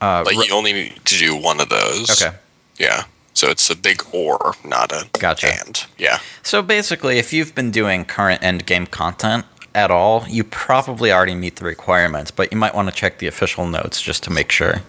Uh, 0.01 0.24
Like 0.25 0.38
ri- 0.38 0.48
you 0.48 0.54
only 0.54 0.74
need 0.74 1.00
to 1.06 1.18
do 1.18 1.36
one 1.36 1.60
of 1.60 1.69
those. 1.69 2.22
okay. 2.22 2.36
Yeah. 2.77 3.06
So 3.33 3.50
it's 3.50 3.69
a 3.69 3.75
big 3.75 4.01
or, 4.13 4.54
not 4.63 4.92
a 4.92 5.07
Gotcha. 5.19 5.48
and. 5.66 5.83
Yeah. 5.98 6.19
So 6.44 6.62
basically, 6.62 7.18
if 7.18 7.33
you've 7.33 7.54
been 7.56 7.72
doing 7.72 8.06
current 8.06 8.42
end 8.44 8.66
game 8.66 8.86
content 8.88 9.45
at 9.74 9.92
all, 9.92 10.25
you 10.30 10.44
probably 10.44 11.12
already 11.12 11.36
meet 11.36 11.57
the 11.57 11.66
requirements, 11.66 12.31
but 12.31 12.51
you 12.51 12.57
might 12.57 12.74
want 12.74 12.88
to 12.89 12.94
check 12.95 13.18
the 13.19 13.27
official 13.27 13.68
notes 13.68 14.01
just 14.01 14.24
to 14.24 14.30
make 14.31 14.51
sure. 14.51 14.83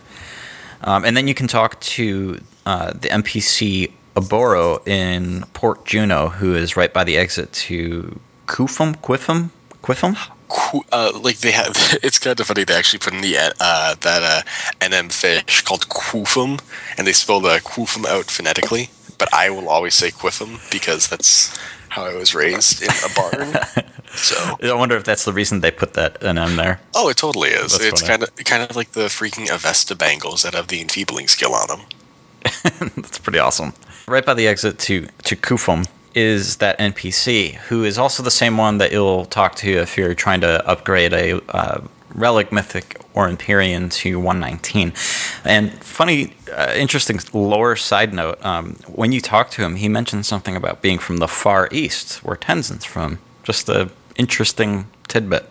Um, 0.82 1.05
and 1.05 1.17
then 1.17 1.28
you 1.28 1.34
can 1.34 1.49
talk 1.49 1.81
to 1.81 2.40
uh, 2.64 2.93
the 2.93 3.08
NPC 3.08 3.93
Oboro 4.14 4.87
in 4.87 5.44
Port 5.52 5.84
Jeuno, 5.84 6.32
who 6.32 6.55
is 6.55 6.76
right 6.76 6.93
by 6.93 7.05
the 7.05 7.17
exit 7.17 7.52
to 7.52 8.19
Qufim, 8.46 8.96
Quifum, 8.96 9.50
Quifum. 9.82 10.17
Uh, 10.93 11.12
like 11.23 11.38
they 11.38 11.50
have, 11.50 11.75
it's 12.02 12.19
kind 12.19 12.38
of 12.38 12.46
funny. 12.46 12.64
They 12.64 12.75
actually 12.75 13.00
put 13.00 13.12
in 13.12 13.20
the 13.20 13.37
uh, 13.37 13.94
that 14.00 14.23
uh, 14.23 14.43
NM 14.81 15.12
fish 15.12 15.62
called 15.62 15.88
Quoofum, 15.88 16.61
and 16.96 17.06
they 17.06 17.12
spell 17.12 17.40
the 17.40 17.58
Quoofum 17.58 18.06
out 18.06 18.26
phonetically. 18.26 18.90
But 19.19 19.32
I 19.32 19.50
will 19.50 19.69
always 19.69 19.94
say 19.94 20.11
Quiffum 20.11 20.61
because 20.70 21.08
that's 21.08 21.56
how 21.88 22.05
I 22.05 22.14
was 22.14 22.34
raised 22.34 22.82
in 22.82 22.90
a 22.90 23.14
barn. 23.14 23.56
so, 24.17 24.57
I 24.63 24.75
wonder 24.75 24.97
if 24.97 25.05
that's 25.05 25.25
the 25.25 25.33
reason 25.33 25.61
they 25.61 25.71
put 25.71 25.95
that 25.95 26.21
NM 26.21 26.57
there. 26.57 26.81
oh, 26.95 27.09
it 27.09 27.17
totally 27.17 27.51
is. 27.51 27.73
That's 27.73 27.85
it's 27.85 28.02
kind 28.02 28.23
of 28.23 28.35
kind 28.45 28.62
of 28.62 28.76
like 28.76 28.93
the 28.93 29.07
freaking 29.07 29.52
Avesta 29.52 29.95
bangles 29.95 30.43
that 30.43 30.55
have 30.55 30.69
the 30.69 30.81
enfeebling 30.81 31.29
skill 31.29 31.55
on 31.55 31.69
them. 31.69 31.81
That's 32.97 33.19
pretty 33.19 33.38
awesome. 33.38 33.73
Right 34.07 34.25
by 34.25 34.35
the 34.35 34.47
exit 34.47 34.79
to 34.81 35.09
to 35.25 35.37
Qufim 35.37 35.87
is 36.14 36.57
that 36.57 36.79
NPC 36.79 37.55
who 37.55 37.85
is 37.85 37.99
also 37.99 38.23
the 38.23 38.31
same 38.31 38.57
one 38.57 38.79
that 38.79 38.90
you'll 38.90 39.26
talk 39.26 39.55
to 39.57 39.71
if 39.71 39.99
you're 39.99 40.14
trying 40.14 40.40
to 40.40 40.67
upgrade 40.67 41.12
a 41.12 41.40
uh, 41.50 41.81
relic 42.14 42.50
mythic 42.50 43.00
or 43.14 43.29
Empyrean 43.29 43.88
to 43.90 44.19
119. 44.19 44.93
And 45.45 45.73
funny, 45.83 46.35
uh, 46.52 46.73
interesting 46.75 47.21
lore 47.33 47.76
side 47.76 48.12
note: 48.12 48.45
um, 48.45 48.76
when 48.87 49.12
you 49.12 49.21
talk 49.21 49.50
to 49.52 49.62
him, 49.62 49.76
he 49.76 49.88
mentions 49.88 50.26
something 50.26 50.57
about 50.57 50.83
being 50.83 50.99
from 50.99 51.19
the 51.19 51.29
far 51.29 51.69
east, 51.71 52.25
where 52.25 52.37
Tenzen's 52.37 52.85
from. 52.85 53.19
Just 53.43 53.69
a 53.69 53.90
interesting 54.18 54.87
tidbit. 55.08 55.49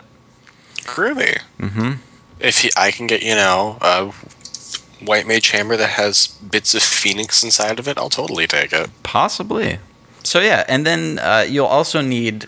Groovy. 0.82 1.40
Mm-hmm. 1.58 1.92
If 2.40 2.58
he, 2.58 2.70
I 2.76 2.90
can 2.90 3.06
get 3.06 3.22
you 3.22 3.34
know 3.34 3.78
a 3.80 4.12
white 5.04 5.26
mage 5.26 5.50
hammer 5.50 5.76
that 5.76 5.90
has 5.90 6.28
bits 6.28 6.74
of 6.74 6.82
phoenix 6.82 7.42
inside 7.42 7.78
of 7.78 7.88
it, 7.88 7.98
I'll 7.98 8.10
totally 8.10 8.46
take 8.46 8.72
it. 8.72 8.90
Possibly. 9.02 9.78
So 10.22 10.40
yeah, 10.40 10.64
and 10.68 10.86
then 10.86 11.18
uh, 11.20 11.46
you'll 11.48 11.66
also 11.66 12.00
need 12.00 12.46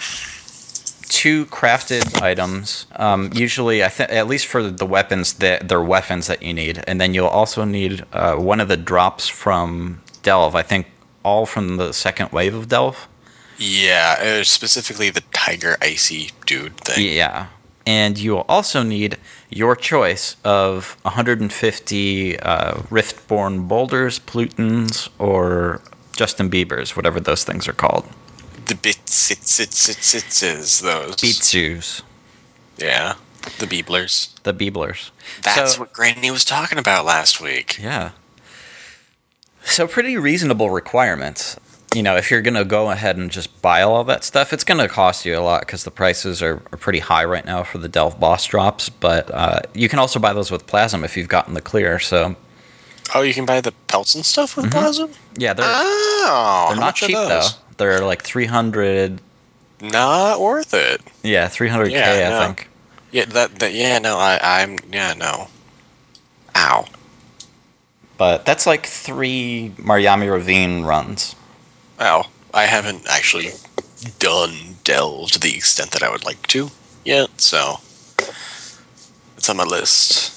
two 1.08 1.46
crafted 1.46 2.20
items. 2.20 2.86
Um, 2.96 3.30
usually, 3.34 3.82
I 3.84 3.88
think 3.88 4.10
at 4.12 4.26
least 4.26 4.46
for 4.46 4.62
the 4.70 4.86
weapons, 4.86 5.34
that 5.34 5.68
they're 5.68 5.82
weapons 5.82 6.26
that 6.26 6.42
you 6.42 6.52
need, 6.52 6.82
and 6.86 7.00
then 7.00 7.14
you'll 7.14 7.26
also 7.26 7.64
need 7.64 8.04
uh, 8.12 8.36
one 8.36 8.60
of 8.60 8.68
the 8.68 8.76
drops 8.76 9.28
from 9.28 10.02
Delve. 10.22 10.54
I 10.54 10.62
think 10.62 10.86
all 11.24 11.46
from 11.46 11.76
the 11.76 11.92
second 11.92 12.32
wave 12.32 12.54
of 12.54 12.68
Delve. 12.68 13.08
Yeah, 13.58 14.16
uh, 14.40 14.44
specifically 14.44 15.10
the 15.10 15.22
tiger 15.32 15.76
icy 15.82 16.30
dude 16.46 16.76
thing. 16.78 17.14
Yeah. 17.16 17.46
And 17.86 18.18
you 18.18 18.32
will 18.32 18.44
also 18.48 18.82
need 18.82 19.16
your 19.50 19.74
choice 19.74 20.36
of 20.44 20.96
150 21.02 22.38
uh, 22.38 22.74
Riftborn 22.90 23.66
boulders, 23.66 24.18
Plutons, 24.18 25.08
or 25.18 25.80
Justin 26.14 26.50
Bieber's, 26.50 26.94
whatever 26.96 27.18
those 27.18 27.44
things 27.44 27.66
are 27.66 27.72
called. 27.72 28.06
The 28.66 28.74
bits, 28.74 29.30
it's, 29.30 29.58
it's, 29.58 29.88
it's, 29.88 30.14
it's, 30.14 30.42
is 30.42 30.80
those. 30.80 31.16
Beetsus. 31.16 32.02
Yeah, 32.76 33.14
the 33.58 33.66
Beeblers. 33.66 34.34
The 34.42 34.52
Bieblers. 34.52 35.10
That's 35.42 35.74
So- 35.74 35.80
what 35.80 35.92
Granny 35.94 36.30
was 36.30 36.44
talking 36.44 36.76
about 36.78 37.06
last 37.06 37.40
week. 37.40 37.78
Yeah. 37.80 38.10
So 39.64 39.86
pretty 39.88 40.16
reasonable 40.16 40.70
requirements. 40.70 41.56
You 41.94 42.02
know, 42.02 42.16
if 42.16 42.30
you're 42.30 42.42
gonna 42.42 42.66
go 42.66 42.90
ahead 42.90 43.16
and 43.16 43.30
just 43.30 43.62
buy 43.62 43.82
all 43.82 44.04
that 44.04 44.22
stuff, 44.22 44.52
it's 44.52 44.64
gonna 44.64 44.88
cost 44.88 45.24
you 45.24 45.38
a 45.38 45.40
lot 45.40 45.60
because 45.60 45.84
the 45.84 45.90
prices 45.90 46.42
are, 46.42 46.62
are 46.70 46.78
pretty 46.78 46.98
high 46.98 47.24
right 47.24 47.44
now 47.44 47.62
for 47.62 47.78
the 47.78 47.88
Delve 47.88 48.20
boss 48.20 48.44
drops. 48.44 48.88
But 48.90 49.30
uh, 49.32 49.60
you 49.72 49.88
can 49.88 49.98
also 49.98 50.18
buy 50.18 50.32
those 50.34 50.50
with 50.50 50.66
Plasm 50.66 51.02
if 51.02 51.16
you've 51.16 51.28
gotten 51.28 51.54
the 51.54 51.62
clear. 51.62 51.98
So 51.98 52.36
Oh, 53.14 53.22
you 53.22 53.32
can 53.32 53.46
buy 53.46 53.62
the 53.62 53.72
pelts 53.86 54.14
and 54.14 54.24
stuff 54.24 54.56
with 54.56 54.70
Plasm? 54.70 55.10
yeah, 55.38 55.54
they're 55.54 55.64
Oh, 55.66 56.66
they're 56.70 56.80
not 56.80 56.94
cheap 56.94 57.12
though. 57.14 57.48
They're 57.78 58.04
like 58.04 58.22
three 58.22 58.46
hundred. 58.46 59.20
Not 59.80 60.40
worth 60.40 60.74
it. 60.74 61.00
Yeah, 61.22 61.48
three 61.48 61.68
hundred 61.68 61.90
k. 61.90 62.26
I 62.26 62.28
no. 62.30 62.40
think. 62.46 62.68
Yeah, 63.12 63.24
that, 63.26 63.60
that 63.60 63.72
yeah, 63.72 63.98
no, 63.98 64.18
I, 64.18 64.38
I'm 64.42 64.76
yeah, 64.92 65.14
no. 65.14 65.48
Ow. 66.54 66.84
But 68.18 68.44
that's 68.44 68.66
like 68.66 68.84
three 68.84 69.72
Marjami 69.78 70.30
Ravine 70.30 70.82
runs. 70.82 71.34
Ow. 72.00 72.26
I 72.54 72.64
haven't 72.66 73.06
actually 73.08 73.50
done 74.18 74.76
delve 74.84 75.32
to 75.32 75.40
the 75.40 75.54
extent 75.54 75.90
that 75.90 76.02
I 76.02 76.10
would 76.10 76.24
like 76.24 76.46
to 76.48 76.70
yet, 77.04 77.40
so 77.40 77.80
it's 79.36 79.48
on 79.50 79.56
my 79.56 79.64
list. 79.64 80.34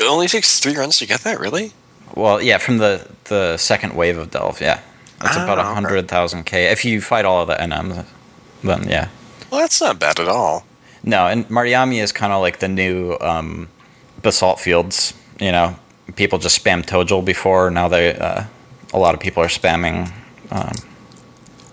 It 0.00 0.04
only 0.04 0.28
takes 0.28 0.60
three 0.60 0.76
runs 0.76 0.98
to 0.98 1.06
get 1.06 1.20
that, 1.20 1.40
really? 1.40 1.72
Well, 2.14 2.40
yeah, 2.42 2.58
from 2.58 2.78
the 2.78 3.08
the 3.24 3.56
second 3.56 3.94
wave 3.94 4.18
of 4.18 4.30
Delve, 4.30 4.60
yeah, 4.60 4.80
it's 5.22 5.36
Ah, 5.36 5.44
about 5.44 5.58
a 5.58 5.64
hundred 5.64 6.08
thousand 6.08 6.44
k. 6.44 6.66
If 6.66 6.84
you 6.84 7.00
fight 7.00 7.24
all 7.24 7.42
of 7.42 7.48
the 7.48 7.54
NMs, 7.54 8.04
then 8.62 8.88
yeah. 8.88 9.08
Well, 9.50 9.60
that's 9.60 9.80
not 9.80 9.98
bad 9.98 10.20
at 10.20 10.28
all. 10.28 10.64
No, 11.02 11.26
and 11.26 11.48
Marjami 11.48 12.02
is 12.02 12.12
kind 12.12 12.32
of 12.32 12.40
like 12.40 12.58
the 12.58 12.68
new 12.68 13.16
um, 13.20 13.68
basalt 14.22 14.60
fields. 14.60 15.14
You 15.40 15.52
know, 15.52 15.76
people 16.16 16.38
just 16.38 16.62
spam 16.62 16.84
Tojil 16.84 17.24
before. 17.24 17.70
Now 17.70 17.88
they, 17.88 18.14
uh, 18.16 18.44
a 18.92 18.98
lot 18.98 19.14
of 19.14 19.20
people 19.20 19.42
are 19.42 19.48
spamming 19.48 20.12
um, 20.50 20.72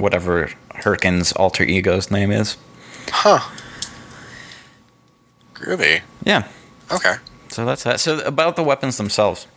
whatever 0.04 0.52
Hurricane's 0.76 1.32
alter 1.32 1.64
ego's 1.64 2.12
name 2.12 2.32
is. 2.32 2.58
Huh. 3.10 3.40
Groovy. 5.56 6.02
Yeah, 6.24 6.48
Okay. 6.92 7.16
so 7.50 7.66
that's 7.66 7.84
that. 7.84 8.00
So 8.00 8.20
about 8.20 8.56
the 8.56 8.64
weapons 8.64 8.98
themselves. 8.98 9.48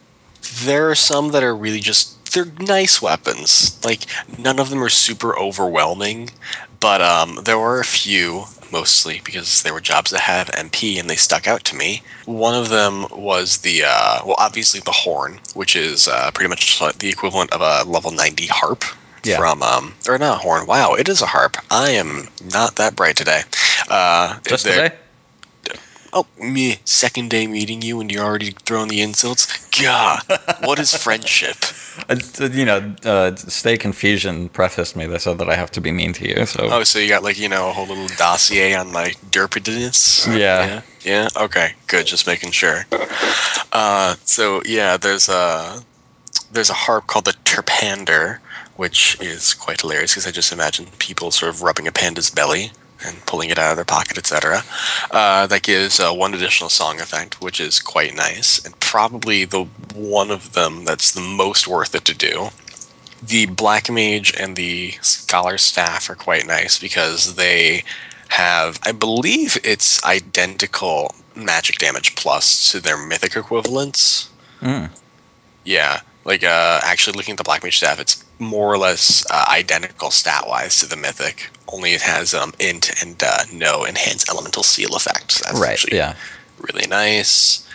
There 0.64 0.88
are 0.90 0.94
some 0.94 1.32
that 1.32 1.42
are 1.42 1.56
really 1.56 1.80
just 1.80 2.32
they're 2.32 2.52
nice 2.60 3.02
weapons. 3.02 3.78
Like 3.84 4.02
none 4.38 4.58
of 4.60 4.70
them 4.70 4.82
are 4.82 4.88
super 4.88 5.36
overwhelming, 5.38 6.30
but 6.80 7.00
um, 7.02 7.40
there 7.44 7.58
were 7.58 7.80
a 7.80 7.84
few, 7.84 8.44
mostly 8.70 9.20
because 9.24 9.62
they 9.62 9.72
were 9.72 9.80
jobs 9.80 10.10
that 10.12 10.20
have 10.20 10.48
MP 10.48 11.00
and 11.00 11.08
they 11.10 11.16
stuck 11.16 11.48
out 11.48 11.64
to 11.64 11.74
me. 11.76 12.02
One 12.26 12.54
of 12.54 12.68
them 12.68 13.06
was 13.10 13.58
the 13.58 13.82
uh, 13.86 14.20
well, 14.24 14.36
obviously 14.38 14.80
the 14.80 14.92
horn, 14.92 15.40
which 15.54 15.74
is 15.74 16.06
uh, 16.06 16.30
pretty 16.32 16.48
much 16.48 16.78
the 16.98 17.08
equivalent 17.08 17.52
of 17.52 17.60
a 17.62 17.88
level 17.90 18.12
ninety 18.12 18.46
harp. 18.46 18.84
Yeah. 19.26 19.38
From 19.38 19.62
um 19.62 19.94
or 20.08 20.18
not 20.18 20.36
a 20.36 20.38
horn. 20.38 20.66
Wow, 20.66 20.94
it 20.94 21.08
is 21.08 21.20
a 21.22 21.26
harp. 21.26 21.56
I 21.70 21.90
am 21.90 22.28
not 22.52 22.76
that 22.76 22.94
bright 22.96 23.16
today. 23.16 23.42
Uh, 23.90 24.38
Just 24.46 24.66
today. 24.66 24.92
Oh, 26.12 26.26
me, 26.40 26.78
second 26.84 27.28
day 27.28 27.46
meeting 27.46 27.82
you 27.82 28.00
and 28.00 28.10
you're 28.10 28.24
already 28.24 28.52
throwing 28.64 28.88
the 28.88 29.02
insults? 29.02 29.46
God, 29.78 30.22
what 30.64 30.78
is 30.78 30.94
friendship? 30.96 31.56
Uh, 32.10 32.14
you 32.52 32.66
know, 32.66 32.94
uh, 33.04 33.34
Stay 33.36 33.78
Confusion 33.78 34.50
prefaced 34.50 34.96
me. 34.96 35.06
They 35.06 35.16
said 35.16 35.38
that 35.38 35.48
I 35.48 35.54
have 35.54 35.70
to 35.70 35.80
be 35.80 35.90
mean 35.90 36.12
to 36.12 36.28
you. 36.28 36.44
So 36.44 36.68
Oh, 36.70 36.84
so 36.84 36.98
you 36.98 37.08
got 37.08 37.22
like, 37.22 37.38
you 37.38 37.48
know, 37.48 37.70
a 37.70 37.72
whole 37.72 37.86
little 37.86 38.06
dossier 38.18 38.74
on 38.74 38.92
my 38.92 39.14
derpidness? 39.30 40.26
Yeah. 40.28 40.36
Yeah? 40.66 40.82
Yeah? 41.00 41.28
Okay, 41.44 41.72
good, 41.86 42.04
just 42.06 42.26
making 42.26 42.50
sure. 42.50 42.84
Uh, 43.72 44.16
so, 44.24 44.60
yeah, 44.66 44.98
there's 44.98 45.30
a, 45.30 45.82
there's 46.52 46.68
a 46.68 46.74
harp 46.74 47.06
called 47.06 47.24
the 47.24 47.36
Terpander, 47.44 48.40
which 48.76 49.20
is 49.20 49.54
quite 49.54 49.80
hilarious 49.80 50.12
because 50.12 50.26
I 50.26 50.30
just 50.30 50.52
imagine 50.52 50.86
people 50.98 51.30
sort 51.30 51.50
of 51.50 51.62
rubbing 51.62 51.86
a 51.86 51.92
panda's 51.92 52.30
belly 52.30 52.70
and 53.04 53.24
pulling 53.26 53.50
it 53.50 53.58
out 53.58 53.70
of 53.70 53.76
their 53.76 53.84
pocket, 53.84 54.18
etc. 54.18 54.62
Uh, 55.10 55.46
that 55.46 55.62
gives 55.62 56.00
uh, 56.00 56.12
one 56.12 56.34
additional 56.34 56.70
song 56.70 57.00
effect, 57.00 57.40
which 57.42 57.60
is 57.60 57.80
quite 57.80 58.14
nice, 58.14 58.64
and 58.64 58.78
probably 58.80 59.44
the 59.44 59.64
one 59.94 60.30
of 60.30 60.52
them 60.52 60.84
that's 60.84 61.12
the 61.12 61.20
most 61.20 61.68
worth 61.68 61.94
it 61.94 62.04
to 62.06 62.14
do. 62.14 62.48
The 63.22 63.46
Black 63.46 63.90
Mage 63.90 64.34
and 64.38 64.56
the 64.56 64.92
Scholar 65.02 65.58
Staff 65.58 66.10
are 66.10 66.14
quite 66.14 66.46
nice 66.46 66.78
because 66.78 67.34
they 67.34 67.82
have, 68.28 68.78
I 68.82 68.92
believe 68.92 69.58
it's 69.64 70.02
identical 70.04 71.14
magic 71.34 71.78
damage 71.78 72.14
plus 72.14 72.70
to 72.72 72.80
their 72.80 72.96
mythic 72.96 73.36
equivalents. 73.36 74.30
Mm. 74.60 74.90
Yeah, 75.64 76.00
like 76.24 76.44
uh, 76.44 76.80
actually 76.82 77.16
looking 77.16 77.32
at 77.32 77.38
the 77.38 77.44
Black 77.44 77.62
Mage 77.62 77.78
staff, 77.78 78.00
it's 78.00 78.24
more 78.38 78.72
or 78.72 78.78
less 78.78 79.24
uh, 79.30 79.46
identical 79.48 80.10
stat 80.10 80.44
wise 80.46 80.78
to 80.80 80.86
the 80.86 80.96
mythic. 80.96 81.50
Only 81.72 81.92
it 81.92 82.02
has 82.02 82.34
um, 82.34 82.52
int 82.58 83.02
and 83.02 83.20
uh, 83.22 83.44
no 83.52 83.84
enhanced 83.84 84.28
elemental 84.28 84.62
seal 84.62 84.94
effects. 84.94 85.40
That's 85.40 85.58
right, 85.60 85.72
actually 85.72 85.96
yeah. 85.96 86.14
really 86.58 86.86
nice. 86.86 87.66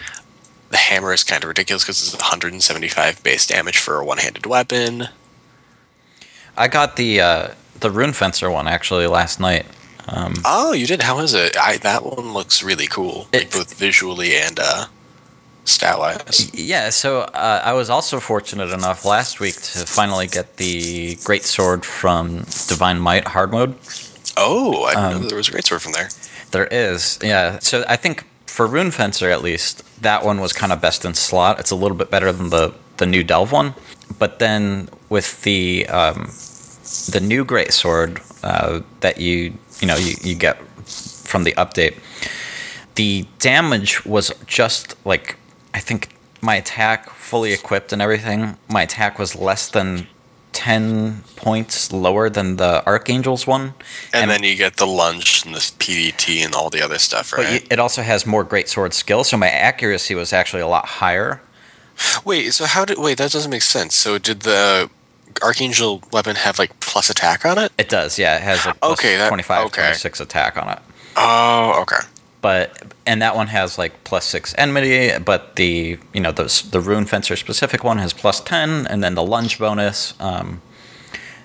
The 0.70 0.78
hammer 0.78 1.12
is 1.14 1.24
kind 1.24 1.44
of 1.44 1.50
ridiculous 1.50 1.84
because 1.84 2.02
it's 2.02 2.14
175 2.16 3.24
base 3.24 3.46
damage 3.46 3.78
for 3.78 4.00
a 4.00 4.06
one-handed 4.06 4.46
weapon. 4.46 5.10
I 6.56 6.68
got 6.68 6.96
the 6.96 7.20
uh, 7.20 7.48
the 7.80 7.92
Rune 7.92 8.14
Fencer 8.14 8.50
one 8.50 8.68
actually 8.68 9.08
last 9.08 9.40
night. 9.40 9.66
Um, 10.08 10.36
Oh, 10.46 10.74
you 10.74 10.88
did? 10.88 11.02
How 11.04 11.20
is 11.20 11.34
it? 11.34 11.58
I 11.58 11.78
that 11.78 12.06
one 12.06 12.34
looks 12.34 12.64
really 12.64 12.88
cool, 12.88 13.28
like 13.34 13.52
both 13.52 13.74
visually 13.74 14.36
and 14.36 14.60
uh, 14.62 14.86
stat 15.66 15.98
wise. 16.00 16.52
Yeah, 16.54 16.90
so 16.90 17.22
uh, 17.22 17.62
I 17.64 17.74
was 17.74 17.90
also 17.90 18.20
fortunate 18.20 18.72
enough 18.72 19.06
last 19.06 19.40
week 19.40 19.56
to 19.56 19.86
finally 19.86 20.28
get 20.28 20.58
the 20.58 21.16
Great 21.24 21.44
Sword 21.44 21.86
from 21.86 22.40
Divine 22.68 23.00
Might 23.00 23.28
hard 23.30 23.52
mode. 23.52 23.76
Oh, 24.38 24.84
I 24.86 24.92
didn't 24.94 25.10
know 25.10 25.16
Um, 25.18 25.22
that 25.24 25.28
there 25.30 25.38
was 25.38 25.50
a 25.50 25.52
great 25.52 25.66
sword 25.66 25.82
from 25.82 25.92
there. 25.94 26.10
There 26.52 26.68
is, 26.68 27.20
yeah. 27.22 27.60
So 27.60 27.84
I 27.88 27.96
think 27.96 28.26
for 28.48 28.66
Rune 28.66 28.92
Fencer 28.92 29.30
at 29.30 29.42
least, 29.42 29.84
that 30.02 30.24
one 30.26 30.40
was 30.42 30.54
kind 30.54 30.72
of 30.74 30.82
best 30.82 31.06
in 31.06 31.14
slot. 31.14 31.60
It's 31.60 31.72
a 31.72 31.76
little 31.76 31.98
bit 31.98 32.10
better 32.10 32.32
than 32.32 32.50
the 32.50 32.74
the 32.98 33.06
new 33.06 33.24
Delve 33.24 33.52
one, 33.52 33.74
but 34.20 34.40
then 34.40 34.90
with 35.10 35.42
the 35.44 35.88
um, 35.88 36.30
the 37.12 37.20
new 37.22 37.44
Great 37.46 37.74
Sword 37.74 38.22
uh, 38.44 38.82
that 39.02 39.20
you 39.20 39.54
you 39.80 39.88
know 39.88 39.96
you, 39.96 40.16
you 40.24 40.36
get 40.36 40.58
from 41.28 41.44
the 41.44 41.54
update, 41.54 41.96
the 42.96 43.26
damage 43.40 44.06
was 44.06 44.32
just 44.46 44.96
like 45.06 45.36
I 45.74 45.80
think 45.80 46.10
my 46.42 46.56
attack 46.56 47.10
fully 47.10 47.54
equipped 47.54 47.94
and 47.94 48.02
everything. 48.02 48.58
My 48.68 48.84
attack 48.84 49.18
was 49.20 49.36
less 49.36 49.68
than 49.70 50.08
ten 50.54 51.22
points 51.38 51.92
lower 51.94 52.30
than 52.30 52.58
the 52.58 52.84
Archangel's 52.86 53.48
one, 53.48 53.74
And, 54.14 54.30
then 54.30 54.44
you 54.44 54.56
get 54.58 54.76
the 54.78 54.86
lunge 54.86 55.44
and 55.46 55.56
the 55.56 55.60
PDT 55.60 56.44
and 56.44 56.54
all 56.54 56.70
the 56.70 56.82
other 56.82 56.98
stuff, 57.00 57.32
right? 57.32 57.62
y- 57.62 57.68
it 57.72 57.80
also 57.80 58.02
has 58.02 58.26
more 58.26 58.44
great 58.44 58.68
sword 58.68 58.94
skill, 58.94 59.24
so 59.24 59.38
my 59.38 59.48
accuracy 59.50 60.14
was 60.14 60.34
actually 60.34 60.62
a 60.62 60.68
lot 60.68 60.86
higher. 60.86 61.42
wait, 62.26 62.52
so 62.54 62.66
how 62.66 62.84
did 62.84 62.98
wait? 62.98 63.18
That 63.18 63.32
doesn't 63.32 63.50
make 63.50 63.62
sense. 63.62 63.96
So 63.96 64.18
did 64.18 64.42
the 64.42 64.90
Archangel 65.42 66.04
weapon 66.12 66.36
have 66.36 66.60
like 66.60 66.78
plus 66.82 67.10
attack 67.10 67.46
on 67.46 67.58
it? 67.58 67.72
It 67.78 67.88
does, 67.88 68.20
yeah. 68.20 68.36
It 68.36 68.42
has 68.42 68.66
like 68.66 68.80
plus 68.82 69.00
Okay, 69.00 69.16
that- 69.18 69.30
25, 69.30 69.66
okay. 69.68 69.82
26 69.84 70.20
attack 70.20 70.58
on 70.58 70.70
it. 70.70 70.80
Oh, 71.16 71.80
okay. 71.84 72.06
But 72.42 72.94
and 73.06 73.22
that 73.22 73.36
one 73.36 73.48
has 73.48 73.78
like 73.78 74.04
plus 74.04 74.26
six 74.26 74.56
enmity, 74.58 75.18
but 75.24 75.56
the 75.58 76.00
you 76.14 76.22
know 76.22 76.32
the 76.32 76.46
s- 76.46 76.62
the 76.64 76.80
rune 76.80 77.06
fencer 77.06 77.36
specific 77.36 77.84
one 77.84 78.00
has 78.00 78.14
plus 78.14 78.42
ten, 78.42 78.88
and 78.88 79.04
then 79.04 79.14
the 79.16 79.24
lunge 79.24 79.60
bonus. 79.60 80.14
Um, 80.20 80.62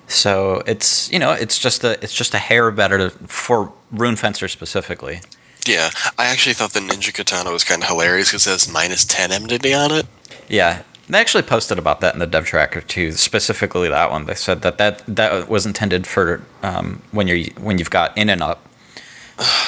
so 0.07 0.63
it's 0.65 1.11
you 1.11 1.19
know 1.19 1.31
it's 1.33 1.59
just 1.59 1.83
a 1.83 2.01
it's 2.03 2.13
just 2.13 2.33
a 2.33 2.39
hair 2.39 2.71
better 2.71 3.09
for 3.11 3.71
rune 3.91 4.15
fencer 4.15 4.47
specifically. 4.47 5.21
Yeah, 5.67 5.89
I 6.17 6.27
actually 6.27 6.53
thought 6.53 6.71
the 6.73 6.79
Ninja 6.79 7.13
Katana 7.13 7.51
was 7.51 7.63
kind 7.65 7.81
of 7.83 7.89
hilarious 7.89 8.29
because 8.29 8.47
it 8.47 8.51
has 8.51 8.71
minus 8.71 9.03
10 9.03 9.33
enmity 9.33 9.73
on 9.73 9.91
it. 9.91 10.05
Yeah, 10.47 10.83
they 11.09 11.19
actually 11.19 11.43
posted 11.43 11.77
about 11.77 11.99
that 11.99 12.13
in 12.13 12.19
the 12.21 12.25
dev 12.27 12.45
tracker 12.45 12.79
too. 12.79 13.11
Specifically 13.11 13.89
that 13.89 14.09
one, 14.09 14.25
they 14.27 14.33
said 14.35 14.61
that 14.61 14.77
that, 14.77 15.03
that 15.07 15.49
was 15.49 15.65
intended 15.65 16.07
for 16.07 16.41
um, 16.63 17.01
when 17.11 17.27
you're 17.27 17.49
when 17.59 17.77
you've 17.79 17.89
got 17.89 18.17
in 18.17 18.29
and 18.29 18.41
up. 18.41 18.63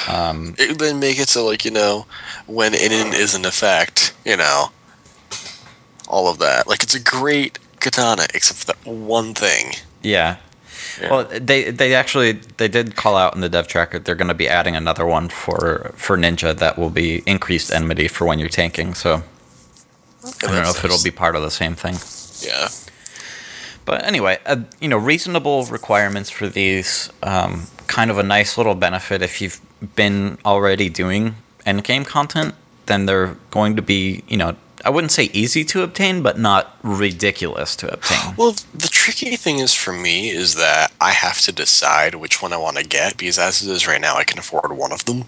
Um, 0.08 0.54
It 0.58 0.78
then 0.78 0.98
make 0.98 1.18
it 1.20 1.28
so 1.28 1.46
like 1.46 1.64
you 1.64 1.70
know 1.70 2.06
when 2.46 2.74
in 2.74 3.14
is 3.14 3.34
in 3.34 3.44
effect, 3.44 4.12
you 4.24 4.36
know, 4.36 4.70
all 6.08 6.28
of 6.28 6.38
that. 6.38 6.66
Like 6.66 6.82
it's 6.82 6.94
a 6.94 7.00
great 7.00 7.58
katana 7.80 8.26
except 8.34 8.60
for 8.60 8.66
that 8.66 8.86
one 8.86 9.34
thing. 9.34 9.74
yeah. 10.02 10.36
Yeah. 11.00 11.10
Well, 11.10 11.24
they 11.24 11.70
they 11.70 11.94
actually 11.94 12.32
they 12.56 12.66
did 12.68 12.96
call 12.96 13.16
out 13.16 13.34
in 13.34 13.40
the 13.40 13.48
dev 13.48 13.68
tracker 13.68 13.98
they're 13.98 14.16
going 14.16 14.28
to 14.28 14.34
be 14.34 14.48
adding 14.48 14.74
another 14.76 15.06
one 15.06 15.28
for 15.28 15.92
for 15.94 16.16
ninja 16.18 16.56
that 16.56 16.76
will 16.78 16.90
be 16.90 17.22
increased 17.26 17.72
enmity 17.72 18.08
for 18.08 18.26
when 18.26 18.38
you're 18.38 18.48
tanking. 18.48 18.94
So 18.94 19.22
I 20.42 20.46
don't 20.46 20.62
know 20.62 20.70
if 20.70 20.84
it'll 20.84 21.02
be 21.02 21.10
part 21.12 21.36
of 21.36 21.42
the 21.42 21.50
same 21.50 21.74
thing. 21.76 21.96
Yeah. 22.46 22.68
But 23.84 24.04
anyway, 24.04 24.38
uh, 24.46 24.62
you 24.80 24.88
know, 24.88 24.98
reasonable 24.98 25.64
requirements 25.66 26.28
for 26.28 26.48
these. 26.48 27.08
Um, 27.22 27.66
kind 27.90 28.10
of 28.10 28.18
a 28.18 28.22
nice 28.22 28.56
little 28.56 28.76
benefit 28.76 29.20
if 29.20 29.42
you've 29.42 29.60
been 29.96 30.38
already 30.44 30.88
doing 30.88 31.34
endgame 31.66 32.06
content, 32.06 32.54
then 32.86 33.06
they're 33.06 33.36
going 33.50 33.74
to 33.76 33.82
be, 33.82 34.22
you 34.28 34.36
know, 34.36 34.56
I 34.84 34.90
wouldn't 34.90 35.10
say 35.10 35.24
easy 35.32 35.64
to 35.64 35.82
obtain, 35.82 36.22
but 36.22 36.38
not 36.38 36.78
ridiculous 36.82 37.76
to 37.76 37.92
obtain. 37.92 38.34
Well, 38.38 38.54
the 38.72 38.88
tricky 38.88 39.36
thing 39.36 39.58
is 39.58 39.74
for 39.74 39.92
me 39.92 40.30
is 40.30 40.54
that 40.54 40.92
I 41.00 41.10
have 41.10 41.40
to 41.42 41.52
decide 41.52 42.14
which 42.14 42.40
one 42.40 42.52
I 42.52 42.56
want 42.56 42.78
to 42.78 42.84
get 42.84 43.18
because 43.18 43.38
as 43.38 43.62
it 43.62 43.70
is 43.70 43.86
right 43.86 44.00
now, 44.00 44.16
I 44.16 44.24
can 44.24 44.38
afford 44.38 44.72
one 44.72 44.92
of 44.92 45.04
them. 45.04 45.24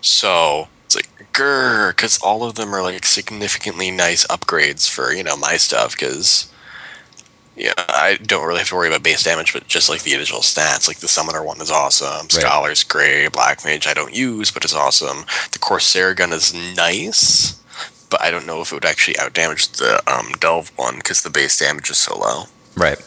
So 0.00 0.68
it's 0.86 0.96
like 0.96 1.10
grr, 1.32 1.90
because 1.90 2.18
all 2.22 2.44
of 2.44 2.54
them 2.54 2.72
are 2.74 2.82
like 2.82 3.04
significantly 3.04 3.90
nice 3.90 4.24
upgrades 4.28 4.88
for 4.88 5.12
you 5.12 5.24
know 5.24 5.36
my 5.36 5.56
stuff. 5.56 5.92
Because 5.92 6.50
yeah, 7.58 7.72
I 7.76 8.18
don't 8.22 8.46
really 8.46 8.58
have 8.60 8.68
to 8.68 8.76
worry 8.76 8.88
about 8.88 9.02
base 9.02 9.22
damage, 9.24 9.52
but 9.52 9.66
just 9.66 9.88
like 9.88 10.02
the 10.02 10.12
individual 10.12 10.40
stats, 10.40 10.86
like 10.88 10.98
the 10.98 11.08
summoner 11.08 11.42
one 11.42 11.60
is 11.60 11.70
awesome. 11.70 12.30
Scholar's 12.30 12.84
great. 12.84 13.28
Black 13.32 13.64
mage 13.64 13.86
I 13.86 13.94
don't 13.94 14.14
use, 14.14 14.50
but 14.50 14.64
it's 14.64 14.74
awesome. 14.74 15.24
The 15.52 15.58
Corsair 15.58 16.14
gun 16.14 16.32
is 16.32 16.54
nice, 16.76 17.60
but 18.10 18.22
I 18.22 18.30
don't 18.30 18.46
know 18.46 18.60
if 18.60 18.70
it 18.72 18.76
would 18.76 18.84
actually 18.84 19.14
outdamage 19.14 19.76
the 19.78 20.00
um, 20.10 20.32
Delve 20.40 20.70
one 20.76 20.96
because 20.96 21.22
the 21.22 21.30
base 21.30 21.58
damage 21.58 21.90
is 21.90 21.98
so 21.98 22.16
low. 22.18 22.44
Right. 22.76 22.98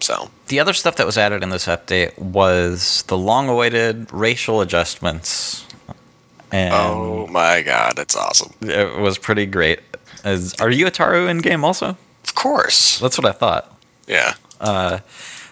So 0.00 0.30
The 0.46 0.58
other 0.60 0.72
stuff 0.72 0.96
that 0.96 1.04
was 1.04 1.18
added 1.18 1.42
in 1.42 1.50
this 1.50 1.66
update 1.66 2.18
was 2.18 3.02
the 3.08 3.18
long-awaited 3.18 4.10
racial 4.12 4.62
adjustments, 4.62 5.66
and 6.50 6.72
Oh 6.74 7.26
my 7.26 7.60
god, 7.60 7.96
that's 7.96 8.16
awesome. 8.16 8.54
it 8.62 8.98
was 8.98 9.18
pretty 9.18 9.44
great. 9.44 9.80
As, 10.24 10.54
are 10.54 10.70
you 10.70 10.86
a 10.86 10.90
Taru 10.90 11.28
in 11.28 11.38
game 11.38 11.64
also? 11.64 11.96
Of 12.24 12.34
course. 12.34 12.98
That's 12.98 13.18
what 13.18 13.26
I 13.26 13.32
thought. 13.32 13.76
Yeah. 14.10 14.34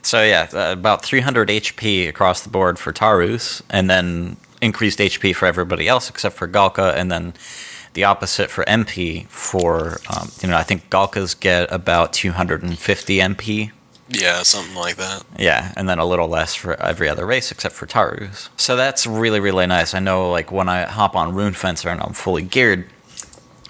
So 0.03 0.23
yeah, 0.23 0.49
uh, 0.53 0.73
about 0.73 1.05
300 1.05 1.49
HP 1.49 2.09
across 2.09 2.43
the 2.43 2.49
board 2.49 2.79
for 2.79 2.93
Tarus, 2.93 3.63
and 3.71 3.91
then 3.91 4.37
increased 4.63 4.99
HP 4.99 5.35
for 5.35 5.47
everybody 5.47 5.89
else 5.89 6.09
except 6.09 6.37
for 6.37 6.49
Galka, 6.49 6.95
and 6.95 7.11
then 7.11 7.35
the 7.95 8.05
opposite 8.05 8.51
for 8.51 8.65
MP. 8.65 9.27
For 9.29 9.99
um, 10.09 10.31
you 10.43 10.49
know, 10.49 10.57
I 10.57 10.63
think 10.63 10.89
Galkas 10.91 11.39
get 11.39 11.71
about 11.73 12.13
250 12.13 13.19
MP. 13.19 13.73
Yeah, 14.09 14.43
something 14.43 14.75
like 14.75 14.97
that. 14.97 15.25
Yeah, 15.39 15.73
and 15.77 15.89
then 15.89 15.99
a 15.99 16.07
little 16.07 16.29
less 16.29 16.55
for 16.55 16.81
every 16.81 17.09
other 17.09 17.27
race 17.27 17.53
except 17.53 17.75
for 17.75 17.87
Tarus. 17.87 18.49
So 18.57 18.77
that's 18.77 19.07
really 19.07 19.41
really 19.41 19.67
nice. 19.67 19.95
I 19.95 20.01
know 20.01 20.31
like 20.31 20.51
when 20.51 20.69
I 20.69 20.85
hop 20.85 21.17
on 21.17 21.35
Rune 21.35 21.55
Fencer 21.55 21.91
and 21.91 22.01
I'm 22.01 22.15
fully 22.15 22.43
geared. 22.43 22.87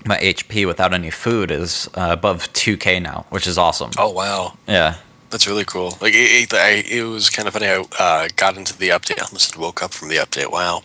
My 0.07 0.17
HP 0.19 0.67
without 0.67 0.95
any 0.95 1.11
food 1.11 1.51
is 1.51 1.89
uh, 1.95 2.09
above 2.11 2.53
2k 2.53 3.03
now, 3.03 3.27
which 3.31 3.47
is 3.47 3.59
awesome. 3.59 3.91
Oh 3.99 4.11
wow. 4.11 4.57
Yeah, 4.67 4.97
That's 5.31 5.47
really 5.47 5.65
cool. 5.65 5.99
Like 6.01 6.15
it, 6.15 6.53
it, 6.53 6.55
I, 6.55 6.83
it 6.89 7.03
was 7.05 7.29
kind 7.31 7.47
of 7.49 7.55
funny. 7.55 7.67
I 7.67 7.85
uh, 7.99 8.29
got 8.37 8.57
into 8.57 8.77
the 8.79 8.89
update. 8.91 9.21
I 9.21 9.25
almost 9.27 9.57
woke 9.59 9.83
up 9.83 9.93
from 9.93 10.09
the 10.09 10.17
update. 10.17 10.51
Wow. 10.51 10.83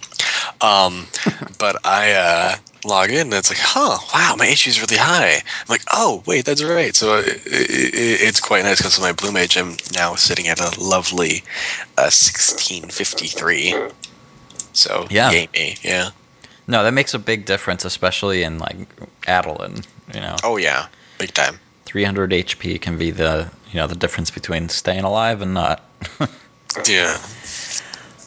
Um, 0.61 1.07
but 1.59 1.77
I 1.85 2.11
uh, 2.11 2.55
log 2.85 3.11
in 3.11 3.27
and 3.27 3.33
it's 3.33 3.49
like, 3.49 3.59
huh, 3.61 3.97
wow, 4.13 4.35
my 4.37 4.47
HP 4.47 4.67
is 4.67 4.81
really 4.81 4.97
high. 4.97 5.35
I'm 5.35 5.67
like, 5.69 5.83
oh, 5.91 6.21
wait, 6.25 6.45
that's 6.45 6.63
right. 6.63 6.93
So 6.95 7.19
it, 7.19 7.27
it, 7.45 7.69
it- 7.93 8.21
it's 8.27 8.39
quite 8.41 8.63
nice 8.63 8.77
because 8.79 8.99
my 8.99 9.13
blue 9.13 9.31
mage, 9.31 9.55
I'm 9.57 9.77
now 9.93 10.15
sitting 10.15 10.47
at 10.47 10.59
a 10.59 10.77
lovely 10.81 11.43
uh, 11.97 12.11
1653. 12.11 13.75
So 14.73 15.07
Yeah. 15.09 15.31
yay 15.31 15.47
me, 15.53 15.77
yeah. 15.83 16.09
No, 16.67 16.83
that 16.83 16.93
makes 16.93 17.13
a 17.13 17.19
big 17.19 17.45
difference, 17.45 17.83
especially 17.85 18.43
in 18.43 18.59
like 18.59 18.77
Adoulin. 19.23 19.85
You 20.13 20.21
know, 20.21 20.35
Oh 20.43 20.57
yeah, 20.57 20.87
big 21.17 21.33
time. 21.33 21.59
300 21.85 22.31
HP 22.31 22.79
can 22.81 22.97
be 22.97 23.11
the 23.11 23.51
you 23.71 23.77
know 23.77 23.87
the 23.87 23.95
difference 23.95 24.31
between 24.31 24.69
staying 24.69 25.03
alive 25.03 25.41
and 25.41 25.53
not. 25.53 25.83
Yeah. 26.87 27.19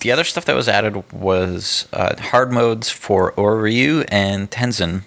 The 0.00 0.12
other 0.12 0.24
stuff 0.24 0.44
that 0.44 0.54
was 0.54 0.68
added 0.68 1.10
was 1.12 1.88
uh, 1.92 2.14
hard 2.16 2.52
modes 2.52 2.90
for 2.90 3.32
Ouryu 3.32 4.04
and 4.08 4.50
Tenzen. 4.50 5.02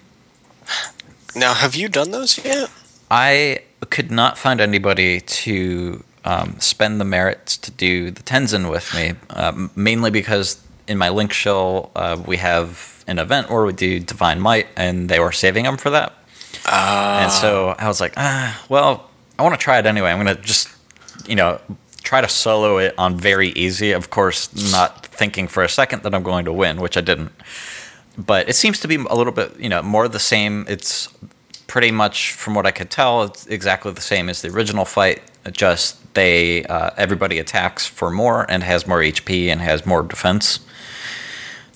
Now, 1.34 1.54
have 1.54 1.74
you 1.74 1.88
done 1.88 2.10
those 2.10 2.44
yet? 2.44 2.70
I 3.10 3.62
could 3.88 4.10
not 4.10 4.36
find 4.36 4.60
anybody 4.60 5.20
to 5.20 6.04
um, 6.24 6.56
spend 6.60 7.00
the 7.00 7.04
merits 7.04 7.56
to 7.58 7.70
do 7.70 8.10
the 8.10 8.22
Tenzen 8.22 8.70
with 8.70 8.92
me, 8.94 9.14
um, 9.30 9.70
mainly 9.74 10.10
because 10.10 10.62
in 10.90 10.98
my 10.98 11.08
link 11.08 11.32
shell 11.32 11.92
uh, 11.94 12.20
we 12.26 12.36
have 12.36 13.04
an 13.06 13.18
event 13.18 13.48
where 13.48 13.64
we 13.64 13.72
do 13.72 14.00
Divine 14.00 14.40
Might, 14.40 14.66
and 14.76 15.08
they 15.08 15.20
were 15.20 15.32
saving 15.32 15.64
them 15.64 15.76
for 15.76 15.90
that. 15.90 16.12
and 17.22 17.32
so 17.32 17.74
I 17.78 17.88
was 17.88 18.00
like, 18.00 18.14
ah, 18.16 18.64
well, 18.68 19.08
I 19.38 19.42
want 19.42 19.54
to 19.54 19.62
try 19.62 19.78
it 19.78 19.86
anyway. 19.86 20.10
I'm 20.10 20.22
going 20.22 20.36
to 20.36 20.42
just, 20.42 20.68
you 21.26 21.36
know, 21.36 21.60
try 22.02 22.20
to 22.20 22.28
solo 22.28 22.78
it 22.78 22.94
on 22.98 23.16
very 23.16 23.48
easy. 23.50 23.92
Of 23.92 24.10
course, 24.10 24.72
not 24.72 25.06
thinking 25.06 25.48
for 25.48 25.62
a 25.62 25.68
second 25.68 26.02
that 26.02 26.14
I'm 26.14 26.22
going 26.22 26.44
to 26.44 26.52
win, 26.52 26.80
which 26.80 26.96
I 26.96 27.00
didn't. 27.00 27.32
But 28.18 28.48
it 28.48 28.54
seems 28.54 28.80
to 28.80 28.88
be 28.88 28.96
a 28.96 29.14
little 29.14 29.32
bit, 29.32 29.58
you 29.58 29.68
know, 29.68 29.82
more 29.82 30.08
the 30.08 30.18
same. 30.18 30.66
It's 30.68 31.08
pretty 31.66 31.90
much, 31.90 32.32
from 32.32 32.54
what 32.54 32.66
I 32.66 32.72
could 32.72 32.90
tell, 32.90 33.22
it's 33.22 33.46
exactly 33.46 33.92
the 33.92 34.00
same 34.00 34.28
as 34.28 34.42
the 34.42 34.48
original 34.50 34.84
fight. 34.84 35.22
Just 35.52 36.14
they, 36.14 36.64
uh, 36.64 36.90
everybody 36.96 37.38
attacks 37.38 37.86
for 37.86 38.10
more 38.10 38.44
and 38.50 38.62
has 38.62 38.86
more 38.86 38.98
HP 38.98 39.46
and 39.46 39.60
has 39.60 39.86
more 39.86 40.02
defense. 40.02 40.60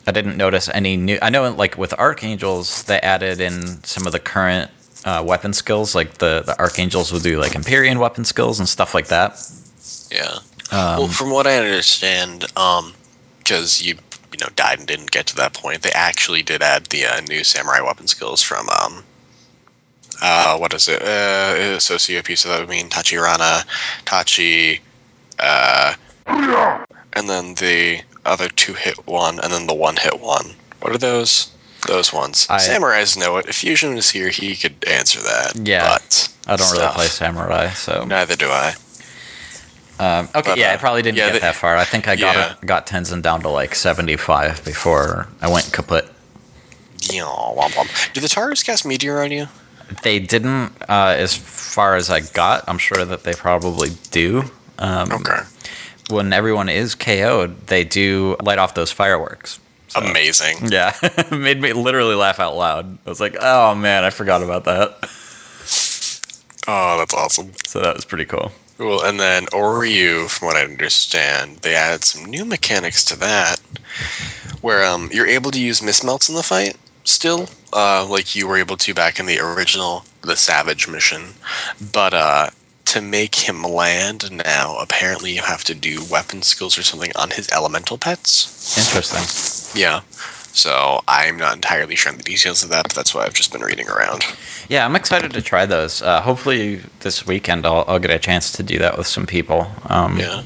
I 0.06 0.12
didn't 0.12 0.36
notice 0.36 0.68
any 0.68 0.96
new. 0.96 1.18
I 1.22 1.30
know, 1.30 1.50
like 1.50 1.78
with 1.78 1.94
archangels, 1.94 2.84
they 2.84 3.00
added 3.00 3.40
in 3.40 3.82
some 3.84 4.06
of 4.06 4.12
the 4.12 4.18
current 4.18 4.70
uh, 5.04 5.22
weapon 5.26 5.52
skills. 5.52 5.94
Like 5.94 6.18
the 6.18 6.42
the 6.44 6.58
archangels 6.58 7.12
will 7.12 7.20
do 7.20 7.38
like 7.38 7.54
Empyrean 7.54 7.98
weapon 7.98 8.24
skills 8.24 8.58
and 8.58 8.68
stuff 8.68 8.94
like 8.94 9.08
that. 9.08 9.40
Yeah. 10.10 10.38
well, 10.70 11.08
from 11.08 11.30
what 11.30 11.46
I 11.46 11.56
understand, 11.56 12.44
um, 12.56 12.94
because 13.38 13.82
you 13.82 13.96
you 14.32 14.38
know 14.38 14.48
died 14.56 14.78
and 14.78 14.88
didn't 14.88 15.10
get 15.10 15.26
to 15.28 15.36
that 15.36 15.54
point, 15.54 15.82
they 15.82 15.92
actually 15.92 16.42
did 16.42 16.62
add 16.62 16.86
the 16.86 17.06
uh, 17.06 17.20
new 17.20 17.42
samurai 17.44 17.80
weapon 17.80 18.06
skills 18.06 18.42
from 18.42 18.68
um, 18.68 19.04
uh, 20.20 20.56
what 20.56 20.74
is 20.74 20.88
it? 20.88 21.02
Uh, 21.02 21.78
Socio 21.78 22.22
piece. 22.22 22.40
So 22.40 22.48
that 22.48 22.60
would 22.60 22.68
mean 22.68 22.88
Tachirana, 22.88 23.64
Tachi, 24.04 24.80
uh, 25.38 25.94
and 26.26 27.28
then 27.28 27.54
the 27.54 28.02
other 28.24 28.48
two 28.48 28.74
hit 28.74 29.06
one, 29.06 29.38
and 29.40 29.52
then 29.52 29.66
the 29.66 29.74
one 29.74 29.96
hit 29.96 30.20
one. 30.20 30.52
What 30.80 30.92
are 30.92 30.98
those? 30.98 31.50
Those 31.86 32.12
ones. 32.14 32.46
I- 32.48 32.58
Samurais 32.58 33.16
know 33.18 33.36
it. 33.36 33.46
If 33.46 33.56
Fusion 33.56 33.94
was 33.94 34.10
here, 34.10 34.30
he 34.30 34.56
could 34.56 34.82
answer 34.88 35.20
that. 35.20 35.52
Yeah. 35.62 35.98
but 35.98 36.34
I 36.46 36.56
don't 36.56 36.72
really 36.72 36.88
play 36.94 37.06
samurai, 37.06 37.70
so 37.70 38.04
Neither 38.04 38.36
do 38.36 38.48
I. 38.48 38.74
um, 39.98 40.28
okay. 40.34 40.42
but, 40.50 40.58
yeah, 40.58 40.70
I 40.70 40.74
uh, 40.74 40.78
probably 40.78 41.02
didn't 41.02 41.18
yeah, 41.18 41.26
get 41.26 41.32
they- 41.34 41.38
that 41.40 41.56
far. 41.56 41.76
I 41.76 41.84
think 41.84 42.08
I 42.08 42.16
got 42.16 42.34
yeah. 42.36 42.52
it, 42.60 42.66
got 42.66 42.86
Tenzen 42.86 43.20
down 43.22 43.42
to 43.42 43.48
like 43.50 43.74
seventy 43.74 44.16
five 44.16 44.64
before 44.64 45.28
I 45.42 45.50
went 45.52 45.72
kaput. 45.72 46.08
Yeah, 47.12 47.24
womp 47.24 47.72
womp. 47.72 48.12
Do 48.14 48.20
the 48.22 48.28
Tarus 48.28 48.64
cast 48.64 48.86
Meteor 48.86 49.22
on 49.22 49.30
you? 49.30 49.48
They 50.02 50.18
didn't, 50.18 50.72
uh, 50.88 51.14
as 51.18 51.36
far 51.36 51.96
as 51.96 52.08
I 52.08 52.20
got. 52.20 52.64
I'm 52.66 52.78
sure 52.78 53.04
that 53.04 53.24
they 53.24 53.34
probably 53.34 53.90
do. 54.10 54.44
Um, 54.78 55.12
Okay. 55.12 55.40
When 56.10 56.32
everyone 56.32 56.68
is 56.68 56.94
KO'd, 56.94 57.66
they 57.68 57.84
do 57.84 58.36
light 58.42 58.58
off 58.58 58.74
those 58.74 58.90
fireworks. 58.90 59.58
Amazing. 59.96 60.66
Yeah, 60.70 60.94
made 61.30 61.60
me 61.60 61.72
literally 61.72 62.14
laugh 62.14 62.40
out 62.40 62.56
loud. 62.56 62.98
I 63.06 63.08
was 63.08 63.20
like, 63.20 63.36
"Oh 63.40 63.74
man, 63.74 64.04
I 64.04 64.10
forgot 64.10 64.42
about 64.42 64.64
that." 64.64 64.98
Oh, 66.66 66.98
that's 66.98 67.14
awesome. 67.14 67.52
So 67.66 67.80
that 67.80 67.94
was 67.94 68.04
pretty 68.04 68.24
cool. 68.24 68.50
Cool. 68.78 69.02
And 69.02 69.20
then 69.20 69.44
Ouryu, 69.46 70.28
from 70.28 70.46
what 70.46 70.56
I 70.56 70.64
understand, 70.64 71.58
they 71.58 71.74
added 71.74 72.04
some 72.04 72.24
new 72.24 72.44
mechanics 72.44 73.04
to 73.04 73.18
that, 73.20 73.60
where 74.62 74.84
um 74.84 75.10
you're 75.12 75.26
able 75.26 75.50
to 75.52 75.60
use 75.60 75.80
mismelts 75.80 76.28
in 76.28 76.34
the 76.34 76.42
fight 76.42 76.76
still, 77.04 77.48
uh, 77.72 78.04
like 78.08 78.34
you 78.34 78.48
were 78.48 78.56
able 78.56 78.76
to 78.78 78.94
back 78.94 79.20
in 79.20 79.26
the 79.26 79.38
original 79.38 80.04
the 80.22 80.36
Savage 80.36 80.88
mission, 80.88 81.34
but 81.92 82.12
uh. 82.14 82.50
To 82.94 83.00
make 83.00 83.34
him 83.34 83.64
land 83.64 84.30
now, 84.30 84.78
apparently 84.78 85.32
you 85.32 85.42
have 85.42 85.64
to 85.64 85.74
do 85.74 86.04
weapon 86.08 86.42
skills 86.42 86.78
or 86.78 86.84
something 86.84 87.10
on 87.16 87.30
his 87.30 87.50
elemental 87.50 87.98
pets. 87.98 88.78
Interesting. 88.78 89.24
Yeah. 89.76 90.02
So 90.52 91.00
I'm 91.08 91.36
not 91.36 91.56
entirely 91.56 91.96
sure 91.96 92.12
on 92.12 92.18
the 92.18 92.22
details 92.22 92.62
of 92.62 92.70
that, 92.70 92.84
but 92.84 92.92
that's 92.92 93.12
what 93.12 93.26
I've 93.26 93.34
just 93.34 93.50
been 93.52 93.62
reading 93.62 93.88
around. 93.88 94.22
Yeah, 94.68 94.84
I'm 94.84 94.94
excited 94.94 95.32
to 95.32 95.42
try 95.42 95.66
those. 95.66 96.02
Uh, 96.02 96.20
hopefully 96.20 96.82
this 97.00 97.26
weekend 97.26 97.66
I'll, 97.66 97.84
I'll 97.88 97.98
get 97.98 98.12
a 98.12 98.18
chance 98.20 98.52
to 98.52 98.62
do 98.62 98.78
that 98.78 98.96
with 98.96 99.08
some 99.08 99.26
people. 99.26 99.66
Um, 99.88 100.20
Yeah. 100.20 100.44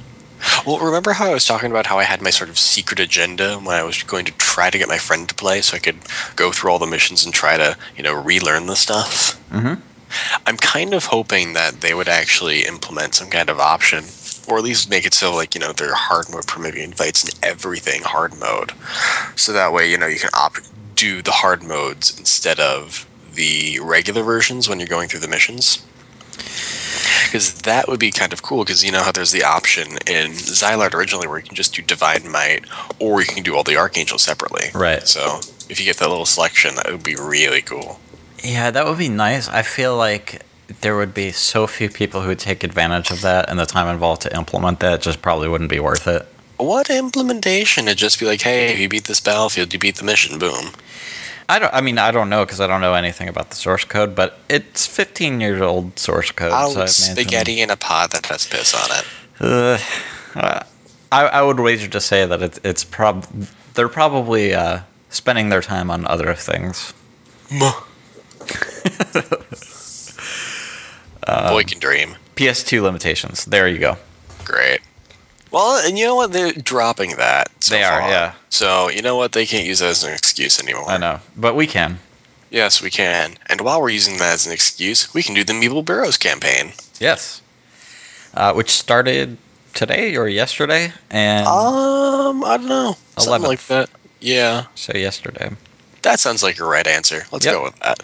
Well, 0.66 0.78
remember 0.78 1.12
how 1.12 1.26
I 1.30 1.34
was 1.34 1.44
talking 1.44 1.70
about 1.70 1.84
how 1.84 1.98
I 1.98 2.04
had 2.04 2.22
my 2.22 2.30
sort 2.30 2.48
of 2.48 2.58
secret 2.58 2.98
agenda 2.98 3.58
when 3.58 3.76
I 3.76 3.82
was 3.82 4.02
going 4.04 4.24
to 4.24 4.32
try 4.32 4.70
to 4.70 4.78
get 4.78 4.88
my 4.88 4.96
friend 4.96 5.28
to 5.28 5.34
play 5.34 5.60
so 5.60 5.76
I 5.76 5.80
could 5.80 5.98
go 6.34 6.50
through 6.50 6.70
all 6.70 6.78
the 6.78 6.86
missions 6.86 7.26
and 7.26 7.34
try 7.34 7.58
to, 7.58 7.76
you 7.94 8.02
know, 8.02 8.14
relearn 8.14 8.64
the 8.68 8.76
stuff? 8.76 9.38
Mhm. 9.52 9.82
I'm 10.46 10.56
kind 10.56 10.94
of 10.94 11.06
hoping 11.06 11.52
that 11.54 11.80
they 11.80 11.94
would 11.94 12.08
actually 12.08 12.64
implement 12.64 13.14
some 13.14 13.30
kind 13.30 13.50
of 13.50 13.58
option, 13.58 14.04
or 14.48 14.58
at 14.58 14.64
least 14.64 14.90
make 14.90 15.04
it 15.04 15.14
so, 15.14 15.34
like, 15.34 15.54
you 15.54 15.60
know, 15.60 15.72
their 15.72 15.94
hard 15.94 16.26
mode 16.30 16.46
Promethean 16.46 16.84
invites 16.84 17.24
and 17.24 17.34
everything 17.44 18.02
hard 18.02 18.38
mode. 18.38 18.72
So 19.36 19.52
that 19.52 19.72
way, 19.72 19.90
you 19.90 19.98
know, 19.98 20.06
you 20.06 20.18
can 20.18 20.30
opt 20.34 20.70
do 20.94 21.22
the 21.22 21.30
hard 21.30 21.62
modes 21.62 22.18
instead 22.18 22.58
of 22.58 23.08
the 23.34 23.78
regular 23.80 24.22
versions 24.22 24.68
when 24.68 24.80
you're 24.80 24.88
going 24.88 25.08
through 25.08 25.20
the 25.20 25.28
missions 25.28 25.84
because 27.28 27.60
that 27.62 27.88
would 27.88 28.00
be 28.00 28.10
kind 28.10 28.32
of 28.32 28.42
cool 28.42 28.64
because 28.64 28.82
you 28.82 28.90
know 28.90 29.02
how 29.02 29.12
there's 29.12 29.32
the 29.32 29.44
option 29.44 29.86
in 30.06 30.32
Zilart 30.32 30.94
originally 30.94 31.28
where 31.28 31.38
you 31.38 31.44
can 31.44 31.54
just 31.54 31.74
do 31.74 31.82
Divine 31.82 32.30
Might 32.30 32.64
or 32.98 33.20
you 33.20 33.26
can 33.26 33.42
do 33.42 33.54
all 33.54 33.62
the 33.62 33.76
Archangels 33.76 34.22
separately. 34.22 34.68
Right. 34.74 35.06
So 35.06 35.40
if 35.68 35.78
you 35.78 35.84
get 35.84 35.98
that 35.98 36.08
little 36.08 36.26
selection, 36.26 36.76
that 36.76 36.90
would 36.90 37.02
be 37.02 37.16
really 37.16 37.60
cool. 37.60 38.00
Yeah, 38.42 38.70
that 38.70 38.86
would 38.86 38.98
be 38.98 39.08
nice. 39.08 39.48
I 39.48 39.62
feel 39.62 39.96
like 39.96 40.42
there 40.80 40.96
would 40.96 41.14
be 41.14 41.32
so 41.32 41.66
few 41.66 41.88
people 41.88 42.20
who 42.22 42.28
would 42.28 42.38
take 42.38 42.62
advantage 42.62 43.10
of 43.10 43.22
that, 43.22 43.48
and 43.48 43.58
the 43.58 43.66
time 43.66 43.88
involved 43.88 44.22
to 44.22 44.36
implement 44.36 44.80
that 44.80 45.02
just 45.02 45.22
probably 45.22 45.48
wouldn't 45.48 45.70
be 45.70 45.80
worth 45.80 46.06
it. 46.06 46.26
What 46.58 46.90
implementation? 46.90 47.86
It'd 47.86 47.98
just 47.98 48.18
be 48.18 48.26
like, 48.26 48.42
hey, 48.42 48.72
if 48.72 48.78
you 48.78 48.88
beat 48.88 49.04
this 49.04 49.20
battlefield, 49.20 49.72
you 49.72 49.78
beat 49.78 49.96
the 49.96 50.04
mission. 50.04 50.38
Boom. 50.38 50.72
I 51.48 51.58
don't. 51.58 51.72
I 51.72 51.80
mean, 51.80 51.98
I 51.98 52.10
don't 52.10 52.28
know 52.28 52.44
because 52.44 52.60
I 52.60 52.66
don't 52.66 52.80
know 52.82 52.94
anything 52.94 53.28
about 53.28 53.50
the 53.50 53.56
source 53.56 53.84
code, 53.84 54.14
but 54.14 54.38
it's 54.50 54.86
15 54.86 55.40
years 55.40 55.60
old 55.62 55.98
source 55.98 56.30
code. 56.30 56.52
Oh, 56.54 56.72
so 56.72 56.80
I 56.80 56.84
it's 56.84 56.98
imagine- 57.08 57.24
spaghetti 57.24 57.60
in 57.62 57.70
a 57.70 57.76
pot 57.76 58.10
that 58.10 58.26
has 58.26 58.46
piss 58.46 58.74
on 58.74 58.98
it. 58.98 59.04
Uh, 59.40 59.78
uh, 60.38 60.62
I, 61.10 61.26
I 61.26 61.42
would 61.42 61.58
wager 61.60 61.88
to 61.88 62.00
say 62.00 62.26
that 62.26 62.42
it's 62.42 62.60
it's 62.64 62.84
prob 62.84 63.24
they're 63.74 63.88
probably 63.88 64.52
uh, 64.52 64.80
spending 65.08 65.48
their 65.48 65.62
time 65.62 65.90
on 65.90 66.04
other 66.06 66.34
things. 66.34 66.92
Boy 71.26 71.62
can 71.64 71.78
dream. 71.78 72.16
PS2 72.36 72.82
limitations. 72.82 73.44
There 73.44 73.68
you 73.68 73.78
go. 73.78 73.96
Great. 74.44 74.80
Well, 75.50 75.84
and 75.86 75.98
you 75.98 76.04
know 76.06 76.14
what? 76.14 76.32
They're 76.32 76.52
dropping 76.52 77.16
that. 77.16 77.50
So 77.62 77.74
They 77.74 77.82
are, 77.84 78.00
far. 78.00 78.10
yeah. 78.10 78.32
So 78.48 78.88
you 78.90 79.02
know 79.02 79.16
what? 79.16 79.32
They 79.32 79.46
can't 79.46 79.66
use 79.66 79.78
that 79.80 79.88
as 79.90 80.04
an 80.04 80.12
excuse 80.12 80.60
anymore. 80.60 80.88
I 80.90 80.96
know, 80.98 81.20
but 81.36 81.54
we 81.56 81.66
can. 81.66 81.98
Yes, 82.50 82.80
we 82.82 82.90
can. 82.90 83.36
And 83.46 83.60
while 83.60 83.80
we're 83.80 83.90
using 83.90 84.18
that 84.18 84.34
as 84.34 84.46
an 84.46 84.52
excuse, 84.52 85.12
we 85.12 85.22
can 85.22 85.34
do 85.34 85.44
the 85.44 85.52
Meeple 85.52 85.84
Burrows 85.84 86.16
campaign. 86.16 86.72
Yes. 86.98 87.42
Uh, 88.34 88.52
which 88.54 88.70
started 88.70 89.36
today 89.74 90.16
or 90.16 90.28
yesterday, 90.28 90.92
and 91.10 91.46
Um, 91.46 92.44
I 92.44 92.56
don't 92.58 92.68
know. 92.68 92.96
Something 93.18 93.48
like 93.48 93.66
that. 93.66 93.90
Yeah, 94.20 94.64
so 94.74 94.96
yesterday. 94.96 95.50
That 96.02 96.20
sounds 96.20 96.42
like 96.42 96.58
your 96.58 96.68
right 96.68 96.86
answer. 96.86 97.24
Let's 97.32 97.44
Yep. 97.44 97.54
go 97.54 97.62
with 97.64 97.78
that. 97.80 98.02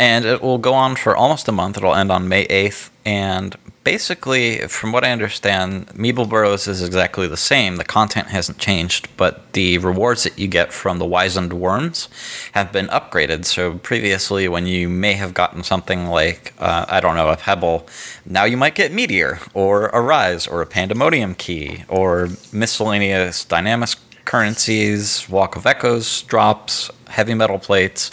and 0.00 0.24
it 0.24 0.40
will 0.40 0.58
go 0.58 0.74
on 0.74 0.94
for 0.94 1.16
almost 1.16 1.48
a 1.48 1.52
month. 1.52 1.76
It'll 1.76 1.94
end 1.94 2.12
on 2.12 2.28
May 2.28 2.46
8th. 2.46 2.90
And 3.04 3.56
basically, 3.82 4.58
from 4.68 4.92
what 4.92 5.02
I 5.04 5.10
understand, 5.10 5.88
Meeple 5.88 6.28
Burrows 6.28 6.68
is 6.68 6.82
exactly 6.84 7.26
the 7.26 7.36
same. 7.36 7.76
The 7.76 7.84
content 7.84 8.28
hasn't 8.28 8.58
changed, 8.58 9.08
but 9.16 9.52
the 9.54 9.78
rewards 9.78 10.22
that 10.22 10.38
you 10.38 10.46
get 10.46 10.72
from 10.72 10.98
the 11.00 11.04
wizened 11.04 11.52
worms 11.54 12.08
have 12.52 12.70
been 12.70 12.86
upgraded. 12.88 13.44
So 13.44 13.78
previously, 13.78 14.46
when 14.46 14.66
you 14.66 14.88
may 14.88 15.14
have 15.14 15.34
gotten 15.34 15.64
something 15.64 16.06
like, 16.06 16.52
uh, 16.60 16.84
I 16.88 17.00
don't 17.00 17.16
know, 17.16 17.30
a 17.30 17.36
pebble, 17.36 17.88
now 18.24 18.44
you 18.44 18.56
might 18.56 18.76
get 18.76 18.92
Meteor, 18.92 19.40
or 19.52 19.88
a 19.88 20.00
Rise, 20.00 20.46
or 20.46 20.62
a 20.62 20.66
Pandemonium 20.66 21.34
Key, 21.34 21.82
or 21.88 22.28
miscellaneous 22.52 23.44
dynamic 23.44 23.88
currencies, 24.28 25.26
Walk 25.26 25.56
of 25.56 25.64
Echoes 25.64 26.20
drops, 26.22 26.90
heavy 27.08 27.32
metal 27.32 27.58
plates. 27.58 28.10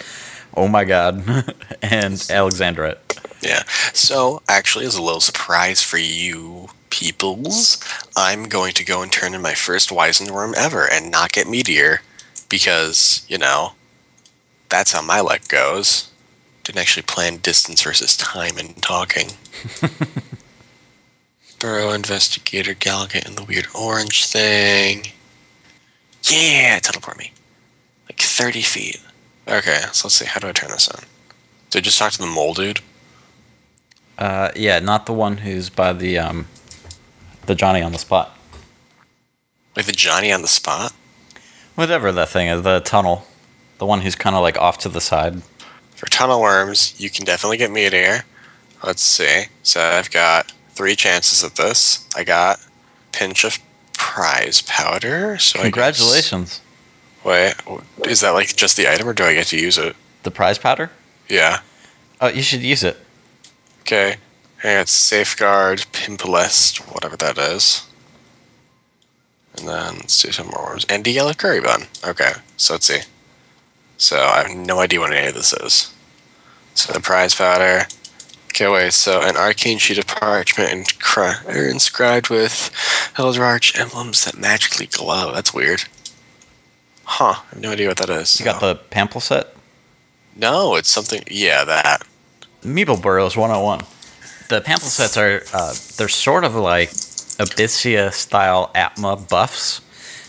Oh 0.55 0.69
my 0.69 0.85
god. 0.85 1.17
and 1.81 2.13
Alexandrite. 2.13 2.97
Yeah. 3.41 3.63
So, 3.93 4.41
actually, 4.47 4.85
as 4.85 4.95
a 4.95 5.01
little 5.01 5.19
surprise 5.19 5.83
for 5.83 5.97
you 5.97 6.69
peoples, 6.89 7.83
I'm 8.15 8.45
going 8.45 8.73
to 8.75 8.85
go 8.85 9.01
and 9.01 9.11
turn 9.11 9.33
in 9.33 9.41
my 9.41 9.55
first 9.55 9.91
Wizened 9.91 10.31
Worm 10.31 10.53
ever 10.55 10.89
and 10.89 11.11
not 11.11 11.33
get 11.33 11.49
Meteor 11.49 11.99
because, 12.47 13.25
you 13.27 13.37
know, 13.37 13.73
that's 14.69 14.93
how 14.93 15.01
my 15.01 15.19
luck 15.19 15.49
goes. 15.49 16.09
Didn't 16.63 16.79
actually 16.79 17.03
plan 17.03 17.37
distance 17.37 17.81
versus 17.81 18.15
time 18.15 18.57
in 18.57 18.73
talking. 18.75 19.31
Burrow 21.59 21.91
Investigator 21.91 22.73
Gallagher 22.73 23.19
and 23.25 23.37
the 23.37 23.43
weird 23.43 23.67
orange 23.75 24.25
thing. 24.27 25.07
Yeah, 26.31 26.79
teleport 26.79 27.17
me. 27.17 27.31
Like 28.07 28.19
30 28.19 28.61
feet. 28.61 29.01
Okay, 29.47 29.81
so 29.91 30.07
let's 30.07 30.15
see. 30.15 30.25
How 30.25 30.39
do 30.39 30.47
I 30.47 30.51
turn 30.51 30.71
this 30.71 30.89
on? 30.89 31.03
Did 31.69 31.79
I 31.79 31.81
just 31.81 31.99
talk 31.99 32.11
to 32.13 32.19
the 32.19 32.25
mole 32.25 32.53
dude? 32.53 32.79
Uh, 34.17 34.51
yeah, 34.55 34.79
not 34.79 35.05
the 35.05 35.13
one 35.13 35.37
who's 35.37 35.69
by 35.69 35.93
the 35.93 36.17
um, 36.17 36.47
the 37.45 37.55
Johnny 37.55 37.81
on 37.81 37.91
the 37.91 37.97
spot. 37.97 38.35
Like 39.75 39.85
the 39.85 39.91
Johnny 39.91 40.31
on 40.31 40.41
the 40.41 40.47
spot? 40.47 40.93
Whatever 41.75 42.11
that 42.11 42.29
thing 42.29 42.47
is, 42.47 42.61
the 42.61 42.79
tunnel. 42.79 43.25
The 43.77 43.85
one 43.85 44.01
who's 44.01 44.15
kind 44.15 44.35
of 44.35 44.41
like 44.41 44.57
off 44.57 44.77
to 44.79 44.89
the 44.89 45.01
side. 45.01 45.43
For 45.95 46.05
tunnel 46.07 46.41
worms, 46.41 46.99
you 46.99 47.09
can 47.09 47.25
definitely 47.25 47.57
get 47.57 47.71
me 47.71 47.83
meteor. 47.83 48.23
Let's 48.83 49.01
see. 49.01 49.45
So 49.63 49.81
I've 49.81 50.11
got 50.11 50.53
three 50.69 50.95
chances 50.95 51.43
at 51.43 51.55
this. 51.55 52.07
I 52.15 52.23
got 52.23 52.59
pinch 53.11 53.43
of 53.43 53.59
prize 53.97 54.61
powder. 54.61 55.37
So 55.37 55.57
guess- 55.57 55.63
Congratulations. 55.63 56.61
wait, 57.23 57.55
is 58.07 58.21
that 58.21 58.31
like 58.31 58.55
just 58.55 58.77
the 58.77 58.91
item, 58.91 59.07
or 59.07 59.13
do 59.13 59.23
I 59.23 59.33
get 59.33 59.47
to 59.47 59.57
use 59.59 59.77
it? 59.77 59.95
The 60.23 60.31
prize 60.31 60.57
powder? 60.57 60.91
Yeah. 61.29 61.59
Oh, 62.21 62.27
you 62.27 62.41
should 62.41 62.61
use 62.61 62.83
it. 62.83 62.97
Okay. 63.81 64.15
And 64.63 64.81
it's 64.81 64.91
safeguard, 64.91 65.85
pimplest, 65.91 66.77
whatever 66.91 67.15
that 67.17 67.37
is. 67.37 67.85
And 69.57 69.67
then 69.67 69.95
let's 69.97 70.21
do 70.21 70.31
some 70.31 70.47
more 70.47 70.65
worms. 70.65 70.85
And 70.89 71.03
the 71.03 71.11
yellow 71.11 71.33
curry 71.33 71.61
bun. 71.61 71.83
Okay. 72.03 72.31
So 72.57 72.73
let's 72.73 72.85
see. 72.87 73.01
So 73.97 74.17
I 74.17 74.47
have 74.47 74.57
no 74.57 74.79
idea 74.79 74.99
what 74.99 75.13
any 75.13 75.27
of 75.27 75.35
this 75.35 75.53
is. 75.53 75.93
So 76.73 76.91
the 76.93 76.99
prize 76.99 77.35
powder. 77.35 77.87
Okay, 78.55 78.69
wait. 78.69 78.93
So 78.93 79.19
an 79.21 79.35
arcane 79.35 79.79
sheet 79.79 79.97
of 79.97 80.07
parchment 80.07 80.71
and 80.71 80.99
cr- 80.99 81.43
are 81.45 81.67
inscribed 81.67 82.29
with 82.29 82.71
Eldrarch 83.15 83.77
emblems 83.77 84.23
that 84.23 84.37
magically 84.37 84.85
glow. 84.85 85.33
That's 85.33 85.53
weird. 85.53 85.83
Huh. 87.03 87.33
I 87.37 87.43
have 87.49 87.59
no 87.59 87.71
idea 87.71 87.89
what 87.89 87.97
that 87.97 88.09
is. 88.09 88.39
You 88.39 88.45
got 88.45 88.61
the 88.61 88.75
pamphlet 88.75 89.25
set? 89.25 89.53
No, 90.37 90.75
it's 90.75 90.89
something. 90.89 91.21
Yeah, 91.29 91.65
that. 91.65 92.03
Meeple 92.61 93.01
Burrows 93.01 93.35
101. 93.35 93.81
The 94.47 94.61
pamphlet 94.61 94.89
sets 94.89 95.17
are, 95.17 95.41
uh, 95.53 95.73
they're 95.97 96.07
sort 96.07 96.45
of 96.45 96.55
like 96.55 96.91
Abyssea 96.91 98.13
style 98.13 98.71
Atma 98.73 99.17
buffs 99.17 99.81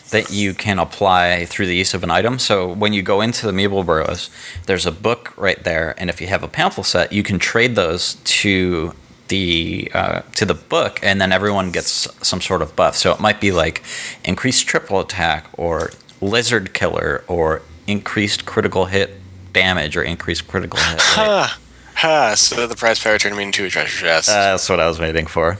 that 0.09 0.31
you 0.31 0.53
can 0.53 0.79
apply 0.79 1.45
through 1.45 1.67
the 1.67 1.75
use 1.75 1.93
of 1.93 2.03
an 2.03 2.11
item. 2.11 2.39
So 2.39 2.71
when 2.71 2.93
you 2.93 3.01
go 3.01 3.21
into 3.21 3.45
the 3.45 3.51
Meeple 3.51 3.85
Burrows, 3.85 4.29
there's 4.65 4.85
a 4.85 4.91
book 4.91 5.33
right 5.37 5.61
there, 5.63 5.95
and 5.97 6.09
if 6.09 6.21
you 6.21 6.27
have 6.27 6.43
a 6.43 6.47
pamphlet 6.47 6.87
set, 6.87 7.11
you 7.11 7.23
can 7.23 7.39
trade 7.39 7.75
those 7.75 8.15
to 8.15 8.93
the 9.27 9.91
uh, 9.93 10.21
to 10.35 10.45
the 10.45 10.53
book, 10.53 10.99
and 11.03 11.19
then 11.19 11.31
everyone 11.31 11.71
gets 11.71 12.07
some 12.25 12.39
sort 12.41 12.61
of 12.61 12.75
buff. 12.75 12.95
So 12.95 13.11
it 13.11 13.19
might 13.19 13.41
be 13.41 13.51
like 13.51 13.83
increased 14.23 14.67
triple 14.67 14.99
attack, 14.99 15.47
or 15.53 15.91
lizard 16.21 16.73
killer, 16.73 17.23
or 17.27 17.61
increased 17.85 18.45
critical 18.45 18.85
hit 18.85 19.19
damage, 19.51 19.97
or 19.97 20.03
increased 20.03 20.47
critical 20.47 20.79
hit. 20.79 21.01
Ha! 21.01 21.59
Ha! 21.95 22.35
So 22.35 22.67
the 22.67 22.75
prize 22.75 23.03
powder 23.03 23.17
turned 23.17 23.35
me 23.35 23.43
into 23.43 23.65
a 23.65 23.69
treasure 23.69 24.05
chest. 24.05 24.29
Uh, 24.29 24.51
that's 24.51 24.69
what 24.69 24.79
I 24.79 24.87
was 24.87 24.99
waiting 24.99 25.25
for. 25.25 25.57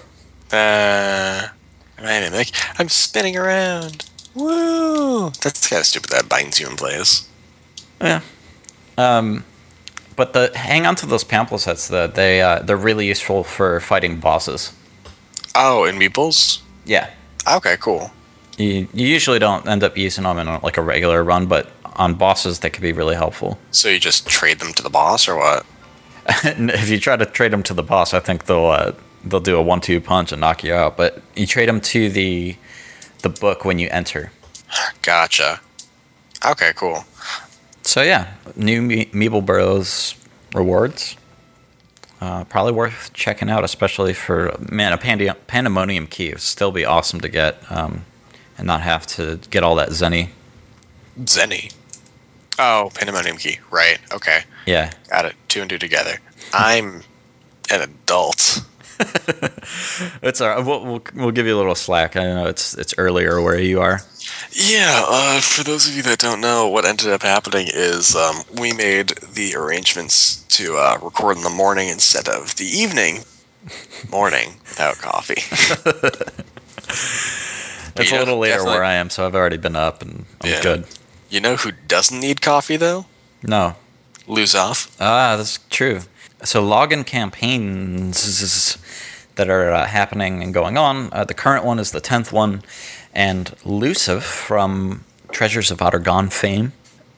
Uh, 0.51 1.47
I'm 1.99 2.89
spinning 2.89 3.35
around. 3.35 4.09
Woo! 4.37 5.31
That's 5.41 5.67
kind 5.67 5.79
of 5.79 5.85
stupid. 5.85 6.11
That 6.11 6.29
binds 6.29 6.59
you 6.59 6.67
in 6.67 6.75
place. 6.75 7.27
Yeah. 7.99 8.21
Um, 8.97 9.43
but 10.15 10.33
the 10.33 10.51
hang 10.55 10.85
on 10.85 10.95
to 10.97 11.05
those 11.05 11.23
pamphlet 11.23 11.61
sets. 11.61 11.87
That 11.87 12.15
they 12.15 12.41
uh, 12.41 12.61
they're 12.61 12.77
really 12.77 13.07
useful 13.07 13.43
for 13.43 13.79
fighting 13.79 14.19
bosses. 14.19 14.73
Oh, 15.55 15.85
and 15.85 15.99
meeples. 15.99 16.61
Yeah. 16.85 17.09
Okay, 17.51 17.77
cool. 17.79 18.11
You, 18.57 18.87
you 18.93 19.07
usually 19.07 19.39
don't 19.39 19.67
end 19.67 19.83
up 19.83 19.97
using 19.97 20.23
them 20.23 20.37
in 20.37 20.47
a, 20.47 20.63
like 20.63 20.77
a 20.77 20.81
regular 20.81 21.23
run, 21.23 21.45
but 21.45 21.71
on 21.95 22.15
bosses 22.15 22.59
they 22.59 22.69
could 22.69 22.81
be 22.81 22.91
really 22.91 23.15
helpful. 23.15 23.59
So 23.71 23.89
you 23.89 23.99
just 23.99 24.27
trade 24.27 24.59
them 24.59 24.73
to 24.73 24.83
the 24.83 24.89
boss, 24.89 25.27
or 25.27 25.37
what? 25.37 25.65
If 26.43 26.89
you 26.89 26.99
try 26.99 27.15
to 27.15 27.25
trade 27.25 27.53
them 27.53 27.63
to 27.63 27.73
the 27.73 27.83
boss, 27.83 28.13
I 28.13 28.19
think 28.19 28.45
they'll 28.45 28.65
uh, 28.67 28.91
they'll 29.23 29.39
do 29.39 29.57
a 29.57 29.61
one-two 29.61 30.01
punch 30.01 30.31
and 30.31 30.41
knock 30.41 30.63
you 30.63 30.73
out. 30.73 30.97
But 30.97 31.21
you 31.35 31.47
trade 31.47 31.69
them 31.69 31.81
to 31.81 32.09
the 32.09 32.55
the 33.21 33.29
book 33.29 33.65
when 33.65 33.79
you 33.79 33.87
enter. 33.91 34.31
Gotcha. 35.01 35.59
Okay, 36.45 36.71
cool. 36.75 37.05
So 37.83 38.01
yeah, 38.01 38.33
new 38.55 38.81
Me- 38.81 39.05
Meeple 39.07 39.45
Burrows 39.45 40.15
rewards. 40.53 41.15
Uh, 42.19 42.43
probably 42.45 42.71
worth 42.73 43.11
checking 43.13 43.49
out, 43.49 43.63
especially 43.63 44.13
for 44.13 44.55
man 44.71 44.91
a 44.91 44.97
pandi- 44.97 45.35
pandemonium 45.45 46.07
key 46.07 46.29
would 46.29 46.41
still 46.41 46.71
be 46.71 46.83
awesome 46.83 47.21
to 47.21 47.29
get, 47.29 47.61
um, 47.71 48.05
and 48.57 48.65
not 48.65 48.81
have 48.81 49.05
to 49.05 49.39
get 49.51 49.63
all 49.63 49.75
that 49.75 49.89
zenny. 49.89 50.29
Zenny. 51.21 51.73
Oh, 52.57 52.89
pandemonium 52.95 53.37
key. 53.37 53.59
Right. 53.69 53.99
Okay. 54.11 54.41
Yeah, 54.65 54.91
Got 55.09 55.25
it. 55.25 55.35
Two 55.47 55.61
and 55.61 55.69
two 55.69 55.77
together. 55.77 56.17
I'm 56.53 57.03
an 57.69 57.81
adult. 57.81 58.63
it's 60.21 60.41
all 60.41 60.49
right. 60.49 60.65
We'll, 60.65 60.83
we'll 60.85 61.01
we'll 61.15 61.31
give 61.31 61.45
you 61.45 61.55
a 61.55 61.57
little 61.57 61.75
slack. 61.75 62.15
I 62.15 62.23
know 62.23 62.47
it's 62.47 62.73
it's 62.73 62.93
earlier 62.97 63.41
where 63.41 63.59
you 63.59 63.79
are. 63.81 64.01
Yeah, 64.51 65.03
uh, 65.07 65.39
for 65.39 65.63
those 65.63 65.87
of 65.87 65.95
you 65.95 66.01
that 66.03 66.19
don't 66.19 66.41
know, 66.41 66.67
what 66.67 66.85
ended 66.85 67.09
up 67.09 67.21
happening 67.23 67.67
is 67.73 68.15
um, 68.15 68.37
we 68.59 68.73
made 68.73 69.09
the 69.33 69.55
arrangements 69.55 70.43
to 70.57 70.77
uh, 70.77 70.97
record 71.01 71.37
in 71.37 71.43
the 71.43 71.49
morning 71.49 71.89
instead 71.89 72.27
of 72.27 72.55
the 72.55 72.65
evening. 72.65 73.23
Morning 74.09 74.55
without 74.69 74.97
coffee. 74.97 75.41
It's 77.99 78.11
Yeah, 78.11 78.19
a 78.19 78.19
little 78.19 78.37
later 78.37 78.57
definitely. 78.57 78.75
where 78.75 78.83
I 78.83 78.93
am, 78.93 79.09
so 79.09 79.25
I've 79.25 79.33
already 79.35 79.57
been 79.57 79.75
up 79.75 80.01
and 80.03 80.25
I'm 80.41 80.49
Yeah. 80.51 80.61
good. 80.61 80.85
you 81.29 81.39
know 81.41 81.55
who 81.55 81.71
doesn't 81.87 82.19
need 82.19 82.41
coffee 82.41 82.77
though? 82.77 83.05
No, 83.41 83.75
Luzaf. 84.27 84.89
ah, 84.99 85.35
that's 85.35 85.59
true. 85.69 86.01
So 86.43 86.63
login 86.63 87.05
campaigns 87.05 88.77
that 89.35 89.49
are 89.49 89.71
uh, 89.71 89.85
happening 89.85 90.41
and 90.43 90.53
going 90.53 90.77
on. 90.77 91.09
Uh, 91.11 91.23
the 91.23 91.33
current 91.33 91.65
one 91.65 91.79
is 91.79 91.91
the 91.91 91.99
tenth 91.99 92.31
one, 92.31 92.63
and 93.13 93.47
Luzaf 93.65 94.21
from 94.23 95.03
Treasures 95.31 95.71
of 95.71 95.79
Aht 95.81 95.93
Urhgan 95.93 96.31
fame 96.31 96.73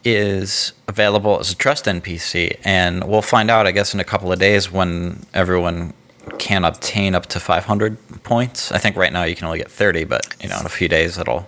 is 0.05 0.71
available 0.87 1.39
as 1.39 1.51
a 1.51 1.55
trust 1.55 1.85
NPC, 1.85 2.57
and 2.63 3.03
we'll 3.03 3.21
find 3.21 3.51
out, 3.51 3.67
I 3.67 3.71
guess, 3.71 3.93
in 3.93 3.99
a 3.99 4.03
couple 4.05 4.31
of 4.31 4.39
days 4.39 4.71
when 4.71 5.25
everyone 5.33 5.93
can 6.37 6.63
obtain 6.63 7.15
up 7.15 7.25
to 7.27 7.39
500 7.39 7.97
points. 8.23 8.71
I 8.71 8.77
think 8.77 8.95
right 8.95 9.11
now 9.11 9.23
you 9.23 9.35
can 9.35 9.45
only 9.45 9.57
get 9.59 9.69
30, 9.71 10.05
but 10.05 10.33
you 10.41 10.47
know, 10.49 10.59
in 10.59 10.65
a 10.65 10.69
few 10.69 10.87
days, 10.87 11.17
it'll 11.17 11.47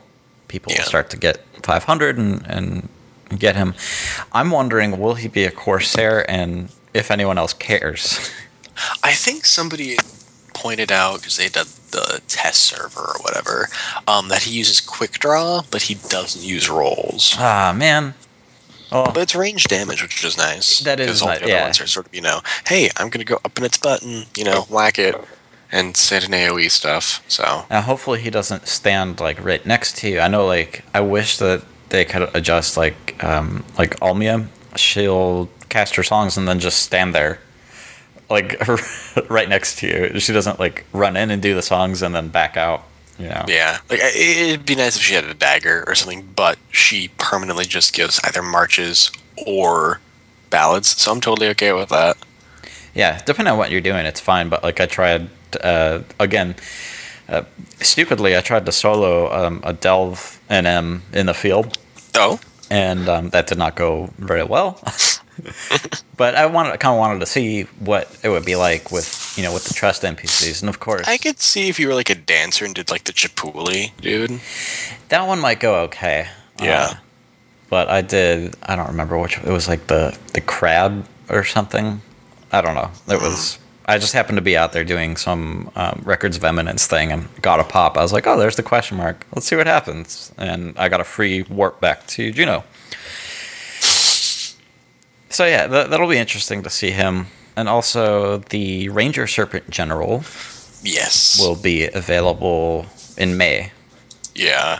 people 0.49 0.71
Yeah. 0.73 0.79
will 0.79 0.85
start 0.85 1.09
to 1.11 1.17
get 1.17 1.39
500 1.63 2.17
and 2.17 2.45
and 2.47 2.89
get 3.39 3.55
him. 3.55 3.73
I'm 4.33 4.51
wondering, 4.51 4.99
will 4.99 5.15
he 5.15 5.29
be 5.29 5.45
a 5.45 5.51
Corsair, 5.51 6.29
and 6.29 6.69
if 6.93 7.11
anyone 7.11 7.37
else 7.37 7.53
cares? 7.53 8.31
I 9.03 9.13
think 9.13 9.45
somebody 9.45 9.97
pointed 10.53 10.91
out 10.91 11.19
because 11.21 11.37
they 11.37 11.47
did 11.47 11.67
the 11.91 12.21
test 12.27 12.61
server 12.61 12.99
or 13.01 13.15
whatever 13.21 13.67
um, 14.07 14.29
that 14.29 14.43
he 14.43 14.51
uses 14.57 14.79
quick 14.79 15.13
draw, 15.13 15.61
but 15.71 15.83
he 15.83 15.95
doesn't 15.95 16.43
use 16.43 16.69
rolls. 16.69 17.35
ah, 17.37 17.73
man. 17.75 18.13
Oh, 18.91 19.05
But 19.05 19.17
it's 19.23 19.35
range 19.35 19.65
damage, 19.65 20.01
which 20.01 20.23
is 20.23 20.37
nice. 20.37 20.79
That 20.79 20.99
is 20.99 21.21
all 21.21 21.29
nice, 21.29 21.39
the 21.39 21.45
other 21.45 21.53
yeah. 21.53 21.63
ones 21.63 21.79
are 21.79 21.87
sort 21.87 22.07
of, 22.07 22.13
you 22.13 22.21
know, 22.21 22.41
hey, 22.67 22.89
I'm 22.97 23.09
going 23.09 23.25
to 23.25 23.33
go 23.33 23.39
up 23.45 23.57
in 23.57 23.63
its 23.63 23.77
button, 23.77 24.25
you 24.35 24.43
know, 24.43 24.63
whack 24.69 24.99
it, 24.99 25.15
and 25.71 25.95
set 25.95 26.25
an 26.25 26.31
AoE 26.33 26.69
stuff. 26.69 27.23
So, 27.29 27.65
Now, 27.69 27.81
hopefully, 27.81 28.19
he 28.19 28.29
doesn't 28.29 28.67
stand 28.67 29.21
like 29.21 29.41
right 29.43 29.65
next 29.65 29.95
to 29.99 30.09
you. 30.09 30.19
I 30.19 30.27
know, 30.27 30.45
like, 30.45 30.83
I 30.93 30.99
wish 30.99 31.37
that 31.37 31.63
they 31.89 32.03
could 32.03 32.29
adjust, 32.35 32.75
like, 32.75 33.21
um, 33.23 33.63
like 33.77 33.97
Ulmia. 34.01 34.47
She'll 34.75 35.49
cast 35.69 35.95
her 35.95 36.03
songs 36.03 36.37
and 36.37 36.47
then 36.47 36.59
just 36.59 36.81
stand 36.83 37.13
there, 37.13 37.39
like, 38.29 38.59
right 39.29 39.49
next 39.49 39.79
to 39.79 39.87
you. 39.87 40.19
She 40.19 40.33
doesn't 40.33 40.59
like 40.59 40.85
run 40.93 41.15
in 41.17 41.31
and 41.31 41.41
do 41.41 41.53
the 41.55 41.61
songs 41.61 42.01
and 42.01 42.13
then 42.15 42.29
back 42.29 42.57
out. 42.57 42.83
You 43.19 43.27
know? 43.27 43.45
yeah. 43.47 43.79
Like, 43.89 43.99
it'd 43.99 44.65
be 44.65 44.75
nice 44.75 44.95
if 44.95 45.03
she 45.03 45.13
had 45.13 45.25
a 45.25 45.33
dagger 45.33 45.83
or 45.85 45.93
something, 45.93 46.29
but 46.35 46.57
she 46.71 47.09
permanently 47.17 47.65
just 47.65 47.93
gives 47.93 48.19
either 48.23 48.41
marches 48.41 49.11
or 49.45 49.99
ballads. 50.49 50.87
So 50.89 51.11
I'm 51.11 51.21
totally 51.21 51.47
okay 51.49 51.71
with 51.73 51.89
that. 51.89 52.17
Yeah, 52.95 53.21
depending 53.25 53.51
on 53.51 53.57
what 53.57 53.71
you're 53.71 53.81
doing, 53.81 54.05
it's 54.05 54.19
fine. 54.19 54.49
But 54.49 54.63
like 54.63 54.79
I 54.81 54.85
tried 54.87 55.29
uh, 55.63 56.01
again, 56.19 56.55
uh, 57.29 57.43
stupidly, 57.79 58.35
I 58.35 58.41
tried 58.41 58.65
to 58.65 58.71
solo 58.71 59.31
um, 59.31 59.61
a 59.63 59.73
delve 59.73 60.39
NM 60.49 61.01
in 61.13 61.25
the 61.27 61.33
field, 61.33 61.77
Oh, 62.15 62.39
and 62.71 63.09
um, 63.09 63.29
that 63.31 63.47
did 63.47 63.57
not 63.57 63.75
go 63.75 64.09
very 64.17 64.43
well. 64.43 64.81
but 66.17 66.35
I 66.35 66.45
wanted, 66.45 66.79
kind 66.79 66.93
of 66.93 66.99
wanted 66.99 67.19
to 67.19 67.25
see 67.25 67.63
what 67.79 68.17
it 68.23 68.29
would 68.29 68.45
be 68.45 68.55
like 68.55 68.91
with 68.91 69.33
you 69.37 69.43
know 69.43 69.53
with 69.53 69.65
the 69.65 69.73
trust 69.73 70.03
NPCs, 70.03 70.61
and 70.61 70.69
of 70.69 70.79
course 70.79 71.07
I 71.07 71.17
could 71.17 71.39
see 71.39 71.67
if 71.67 71.79
you 71.79 71.89
were 71.89 71.93
like 71.93 72.09
a 72.09 72.15
dancer 72.15 72.63
and 72.63 72.73
did 72.73 72.89
like 72.89 73.03
the 73.03 73.11
Chipuli, 73.11 73.91
dude. 73.97 74.39
that 75.09 75.27
one 75.27 75.39
might 75.41 75.59
go 75.59 75.81
okay. 75.81 76.29
Yeah. 76.61 76.91
Uh, 76.91 76.93
but 77.69 77.89
I 77.89 78.01
did. 78.01 78.55
I 78.63 78.75
don't 78.77 78.87
remember 78.87 79.17
which. 79.17 79.37
It 79.37 79.51
was 79.51 79.67
like 79.67 79.87
the 79.87 80.17
the 80.33 80.41
crab 80.41 81.05
or 81.29 81.43
something. 81.43 82.01
I 82.53 82.61
don't 82.61 82.75
know. 82.75 82.91
It 83.07 83.21
was. 83.21 83.59
I 83.91 83.97
just 83.97 84.13
happened 84.13 84.37
to 84.37 84.41
be 84.41 84.55
out 84.55 84.71
there 84.71 84.85
doing 84.85 85.17
some 85.17 85.69
um, 85.75 86.01
records 86.05 86.37
of 86.37 86.45
eminence 86.45 86.87
thing 86.87 87.11
and 87.11 87.27
got 87.41 87.59
a 87.59 87.65
pop. 87.65 87.97
I 87.97 88.01
was 88.01 88.13
like, 88.13 88.25
oh, 88.25 88.39
there's 88.39 88.55
the 88.55 88.63
question 88.63 88.95
mark. 88.95 89.27
Let's 89.35 89.47
see 89.47 89.57
what 89.57 89.67
happens. 89.67 90.31
And 90.37 90.79
I 90.79 90.87
got 90.87 91.01
a 91.01 91.03
free 91.03 91.41
warp 91.41 91.81
back 91.81 92.07
to 92.07 92.31
Jeuno. 92.31 92.63
So 95.29 95.45
yeah, 95.45 95.67
that, 95.67 95.89
that'll 95.89 96.07
be 96.07 96.17
interesting 96.17 96.63
to 96.63 96.69
see 96.69 96.91
him. 96.91 97.27
And 97.57 97.67
also, 97.67 98.37
the 98.37 98.87
Ranger 98.87 99.27
Serpent 99.27 99.69
General 99.69 100.23
Yes. 100.83 101.37
will 101.37 101.57
be 101.61 101.87
available 101.87 102.85
in 103.17 103.35
May. 103.35 103.73
Yeah. 104.33 104.79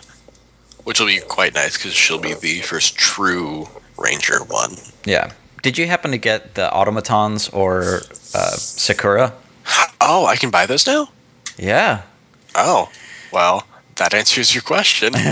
Which 0.86 1.02
will 1.02 1.08
be 1.08 1.19
quite 1.19 1.54
nice 1.54 1.76
because 1.76 1.93
she'll 1.93 2.17
be 2.21 2.34
the 2.34 2.62
first 2.62 2.95
true 2.95 3.67
ranger 3.97 4.41
one. 4.45 4.78
Yeah. 5.04 5.34
Did 5.63 5.78
you 5.78 5.88
happen 5.88 6.12
to 6.12 6.17
get 6.17 6.56
the 6.56 6.74
automatons 6.74 7.50
or 7.50 8.04
uh, 8.34 8.52
Sakura? 8.52 9.34
Oh, 10.00 10.26
I 10.26 10.36
can 10.36 10.50
buy 10.50 10.65
those 10.65 10.88
now? 10.88 11.10
Yeah. 11.58 12.02
Oh, 12.56 12.89
well, 13.32 13.65
that 13.98 14.13
answers 14.13 14.54
your 14.54 14.63
question. 14.63 15.13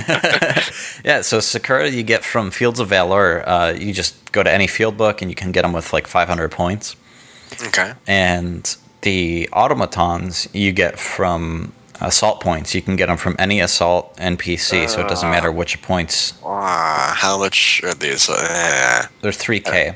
Yeah, 1.03 1.21
so 1.21 1.39
Sakura 1.39 1.89
you 1.89 2.03
get 2.03 2.23
from 2.25 2.51
Fields 2.51 2.79
of 2.79 2.89
Valor. 2.89 3.47
Uh, 3.47 3.71
you 3.71 3.93
just 3.93 4.31
go 4.33 4.43
to 4.43 4.51
any 4.51 4.67
field 4.67 4.97
book 4.97 5.21
and 5.21 5.31
you 5.31 5.35
can 5.35 5.51
get 5.51 5.61
them 5.61 5.71
with 5.73 5.93
like 5.93 6.07
500 6.07 6.51
points. 6.51 6.95
okay. 7.67 7.93
And 8.05 8.75
the 9.01 9.47
automatons 9.53 10.47
you 10.53 10.71
get 10.73 10.99
from 10.99 11.71
assault 12.01 12.41
points. 12.41 12.75
You 12.75 12.81
can 12.81 12.95
get 12.95 13.07
them 13.07 13.17
from 13.17 13.35
any 13.39 13.59
assault 13.59 14.15
NPC, 14.17 14.89
so 14.89 15.01
it 15.01 15.07
doesn't 15.07 15.29
matter 15.29 15.51
which 15.51 15.81
points. 15.81 16.33
Ah, 16.43 17.13
how 17.17 17.37
much 17.39 17.81
are 17.83 17.93
these? 17.93 18.29
Uh, 18.29 19.07
They're 19.21 19.31
3k. 19.31 19.95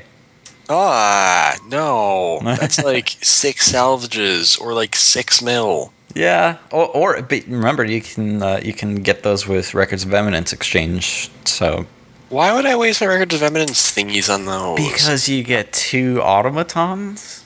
Ah, 0.68 1.56
no. 1.68 2.40
That's 2.44 2.82
like 2.82 3.10
six 3.20 3.70
salvages 3.70 4.56
or 4.56 4.72
like 4.74 4.96
six 4.96 5.42
mil. 5.42 5.92
Yeah, 6.14 6.58
or, 6.70 6.86
or 6.90 7.26
remember 7.48 7.84
you 7.84 8.00
can 8.00 8.42
uh, 8.42 8.60
you 8.62 8.72
can 8.72 9.02
get 9.02 9.22
those 9.24 9.48
with 9.48 9.74
Records 9.74 10.04
of 10.04 10.14
Eminence 10.14 10.52
exchange. 10.52 11.28
So 11.44 11.86
Why 12.28 12.54
would 12.54 12.66
I 12.66 12.76
waste 12.76 13.00
my 13.00 13.08
records 13.08 13.34
of 13.34 13.42
eminence 13.42 13.92
thingies 13.92 14.32
on 14.32 14.46
those? 14.46 14.76
because 14.76 15.28
you 15.28 15.42
get 15.42 15.72
two 15.72 16.20
automatons. 16.22 17.42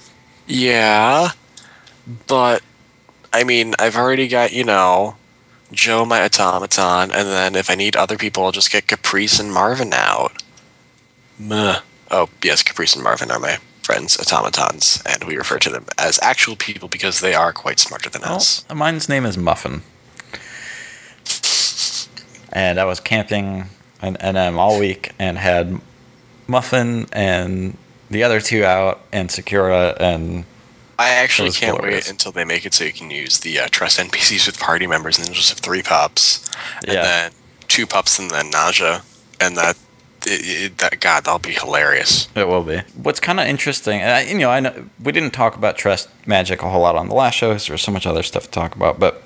Yeah, 0.47 1.31
but 2.27 2.63
I 3.33 3.45
mean, 3.45 3.75
I've 3.79 3.97
already 3.97 4.29
got 4.29 4.53
you 4.53 4.65
know 4.65 5.17
Joe 5.73 6.05
my 6.05 6.23
automaton, 6.23 7.11
and 7.11 7.29
then 7.29 7.55
if 7.55 7.71
I 7.71 7.75
need 7.75 7.97
other 7.97 8.19
people, 8.19 8.45
I'll 8.45 8.53
just 8.53 8.71
get 8.71 8.87
Caprice 8.87 9.41
and 9.41 9.53
Marvin 9.53 9.93
out. 9.95 10.43
Meh. 11.39 11.81
Oh 12.11 12.29
yes, 12.43 12.63
Caprice 12.63 12.95
and 12.95 13.05
Marvin 13.05 13.31
are 13.31 13.39
my 13.39 13.59
friends, 13.83 14.19
automatons, 14.19 15.03
and 15.07 15.25
we 15.25 15.37
refer 15.37 15.59
to 15.59 15.71
them 15.71 15.87
as 15.99 16.19
actual 16.23 16.57
people 16.57 16.89
because 16.89 17.21
they 17.21 17.35
are 17.35 17.53
quite 17.53 17.79
smarter 17.79 18.11
than 18.11 18.23
Well, 18.23 18.37
us. 18.37 18.65
mine's 18.75 19.09
name 19.09 19.25
is 19.27 19.37
Muffin. 19.39 19.83
And 22.53 22.81
I 22.81 22.85
was 22.85 22.99
camping 23.01 23.67
and 24.01 24.19
NM 24.21 24.57
all 24.59 24.79
week 24.79 25.13
and 25.19 25.39
had 25.39 25.81
Muffin 26.47 27.07
and 27.13 27.77
the 28.11 28.23
other 28.25 28.41
two 28.41 28.65
out 28.65 29.01
and 29.13 29.31
Sakura 29.31 29.97
and 30.01 30.45
I 30.99 31.11
actually 31.11 31.51
can't 31.51 31.77
glorious. 31.79 32.07
wait 32.07 32.11
until 32.11 32.33
they 32.33 32.45
make 32.45 32.67
it 32.67 32.75
so 32.75 32.85
you 32.85 32.93
can 32.93 33.11
use 33.11 33.39
the 33.41 33.59
uh, 33.61 33.69
trust 33.71 33.99
NPCs 34.01 34.47
with 34.47 34.59
party 34.59 34.85
members, 34.87 35.17
and 35.17 35.29
then 35.29 35.33
just 35.35 35.49
have 35.51 35.59
three 35.59 35.81
pups, 35.83 36.45
and 36.85 36.95
Yeah. 36.95 37.03
then 37.03 37.33
two 37.69 37.87
pups, 37.87 38.19
and 38.19 38.31
then 38.33 38.51
Naja, 38.51 39.03
and 39.41 39.57
that. 39.57 39.77
It, 40.27 40.31
it- 40.65 40.79
that 40.79 41.01
God, 41.01 41.25
that'll 41.25 41.39
be 41.39 41.53
hilarious. 41.53 42.29
It 42.35 42.49
will 42.49 42.63
be. 42.65 42.79
What's 43.03 43.21
kind 43.21 43.39
of 43.41 43.47
interesting, 43.47 44.01
you 44.29 44.39
know, 44.39 44.51
I 44.51 44.61
know 44.61 44.89
we 45.03 45.13
didn't 45.13 45.33
talk 45.33 45.57
about 45.57 45.77
trust 45.79 46.09
magic 46.27 46.63
a 46.63 46.69
whole 46.71 46.83
lot 46.83 46.97
on 46.97 47.09
the 47.09 47.15
last 47.15 47.35
show. 47.35 47.53
'cause 47.53 47.67
There 47.67 47.75
was 47.75 47.83
so 47.83 47.93
much 47.93 48.07
other 48.07 48.23
stuff 48.23 48.45
to 48.45 48.51
talk 48.51 48.75
about, 48.77 48.99
but 48.99 49.23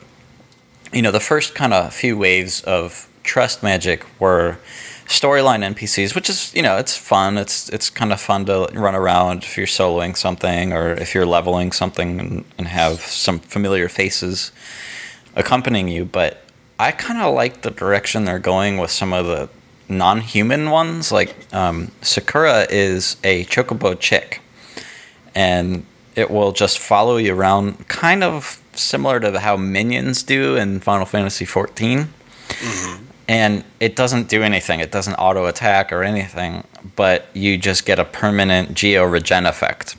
you 0.92 1.00
know, 1.02 1.10
the 1.10 1.20
first 1.20 1.54
kind 1.54 1.72
of 1.72 1.92
few 1.94 2.16
waves 2.18 2.60
of 2.62 3.08
trust 3.22 3.62
magic 3.62 4.04
were 4.18 4.58
storyline 5.06 5.62
NPCs, 5.64 6.14
which 6.14 6.28
is 6.30 6.52
you 6.54 6.62
know, 6.62 6.76
it's 6.76 6.96
fun. 6.96 7.38
It's 7.38 7.68
it's 7.70 7.88
kind 7.90 8.12
of 8.12 8.20
fun 8.20 8.44
to 8.46 8.68
run 8.74 8.94
around 8.94 9.42
if 9.44 9.56
you're 9.56 9.66
soloing 9.66 10.16
something 10.16 10.72
or 10.72 10.92
if 10.92 11.14
you're 11.14 11.26
leveling 11.26 11.72
something 11.72 12.20
and, 12.20 12.44
and 12.58 12.68
have 12.68 13.00
some 13.00 13.38
familiar 13.40 13.88
faces 13.88 14.52
accompanying 15.34 15.88
you. 15.88 16.04
But 16.04 16.42
I 16.78 16.90
kind 16.92 17.20
of 17.20 17.34
like 17.34 17.62
the 17.62 17.70
direction 17.70 18.24
they're 18.24 18.38
going 18.38 18.76
with 18.78 18.90
some 18.90 19.12
of 19.12 19.26
the 19.26 19.48
non-human 19.98 20.70
ones. 20.70 21.12
Like 21.12 21.34
um, 21.52 21.90
Sakura 22.00 22.66
is 22.70 23.16
a 23.24 23.44
chocobo 23.46 23.98
chick, 23.98 24.40
and 25.34 25.84
it 26.16 26.30
will 26.30 26.52
just 26.52 26.78
follow 26.78 27.16
you 27.16 27.34
around, 27.34 27.88
kind 27.88 28.22
of 28.24 28.60
similar 28.74 29.20
to 29.20 29.40
how 29.40 29.56
minions 29.56 30.22
do 30.22 30.56
in 30.56 30.80
Final 30.80 31.06
Fantasy 31.06 31.44
XIV. 31.44 32.08
And 33.28 33.64
it 33.80 33.96
doesn't 33.96 34.28
do 34.28 34.42
anything. 34.42 34.80
It 34.80 34.90
doesn't 34.90 35.14
auto 35.14 35.46
attack 35.46 35.92
or 35.92 36.02
anything, 36.02 36.64
but 36.96 37.28
you 37.32 37.56
just 37.56 37.86
get 37.86 37.98
a 37.98 38.04
permanent 38.04 38.74
geo 38.74 39.04
regen 39.04 39.46
effect, 39.46 39.96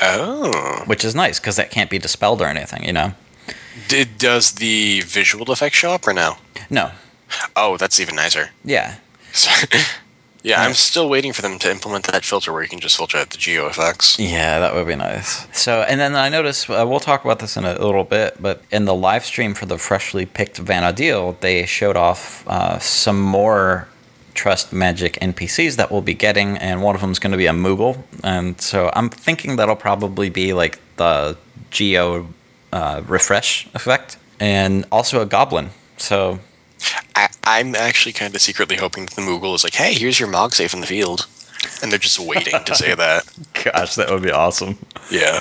Oh, 0.00 0.82
which 0.86 1.04
is 1.04 1.14
nice 1.14 1.38
because 1.38 1.56
that 1.56 1.70
can't 1.70 1.88
be 1.88 1.98
dispelled 1.98 2.42
or 2.42 2.46
anything. 2.46 2.84
You 2.84 2.92
know? 2.92 3.14
did 3.88 4.18
does 4.18 4.52
the 4.52 5.00
visual 5.02 5.50
effect 5.50 5.74
show 5.74 5.92
up 5.92 6.06
or 6.06 6.12
no? 6.12 6.36
No. 6.68 6.90
Oh, 7.56 7.76
that's 7.76 8.00
even 8.00 8.16
nicer. 8.16 8.50
Yeah. 8.64 8.96
yeah, 10.42 10.62
I'm 10.62 10.74
still 10.74 11.08
waiting 11.08 11.32
for 11.32 11.42
them 11.42 11.58
to 11.60 11.70
implement 11.70 12.06
that 12.06 12.24
filter 12.24 12.52
where 12.52 12.62
you 12.62 12.68
can 12.68 12.80
just 12.80 12.96
filter 12.96 13.18
out 13.18 13.30
the 13.30 13.38
geo 13.38 13.66
effects. 13.66 14.18
Yeah, 14.18 14.58
that 14.60 14.74
would 14.74 14.86
be 14.86 14.96
nice. 14.96 15.46
So, 15.56 15.82
and 15.82 16.00
then 16.00 16.16
I 16.16 16.28
noticed 16.28 16.68
uh, 16.68 16.84
we'll 16.88 17.00
talk 17.00 17.24
about 17.24 17.38
this 17.38 17.56
in 17.56 17.64
a 17.64 17.72
little 17.72 18.04
bit, 18.04 18.40
but 18.40 18.62
in 18.70 18.84
the 18.84 18.94
live 18.94 19.24
stream 19.24 19.54
for 19.54 19.66
the 19.66 19.78
freshly 19.78 20.26
picked 20.26 20.62
Vana'diel, 20.62 21.38
they 21.40 21.66
showed 21.66 21.96
off 21.96 22.46
uh, 22.48 22.78
some 22.78 23.20
more 23.20 23.88
Trust 24.34 24.72
Magic 24.72 25.14
NPCs 25.14 25.76
that 25.76 25.90
we'll 25.90 26.02
be 26.02 26.14
getting, 26.14 26.56
and 26.56 26.82
one 26.82 26.94
of 26.94 27.00
them 27.00 27.10
is 27.10 27.18
going 27.18 27.32
to 27.32 27.36
be 27.36 27.46
a 27.46 27.52
Moogle. 27.52 28.02
And 28.24 28.60
so 28.60 28.90
I'm 28.94 29.10
thinking 29.10 29.56
that'll 29.56 29.76
probably 29.76 30.30
be 30.30 30.52
like 30.52 30.78
the 30.96 31.36
Geo 31.70 32.28
uh, 32.72 33.02
refresh 33.06 33.68
effect, 33.74 34.16
and 34.38 34.86
also 34.90 35.20
a 35.20 35.26
Goblin. 35.26 35.70
So 35.96 36.38
I, 37.14 37.28
I'm 37.44 37.74
actually 37.74 38.12
kind 38.12 38.34
of 38.34 38.40
secretly 38.40 38.76
hoping 38.76 39.06
that 39.06 39.14
the 39.14 39.22
Moogle 39.22 39.54
is 39.54 39.64
like, 39.64 39.74
hey, 39.74 39.94
here's 39.94 40.18
your 40.18 40.28
Mog 40.28 40.52
safe 40.52 40.74
in 40.74 40.80
the 40.80 40.86
field. 40.86 41.26
And 41.82 41.90
they're 41.90 41.98
just 41.98 42.18
waiting 42.18 42.54
to 42.64 42.74
say 42.74 42.94
that. 42.94 43.24
Gosh, 43.64 43.94
that 43.96 44.10
would 44.10 44.22
be 44.22 44.30
awesome. 44.30 44.78
Yeah. 45.10 45.40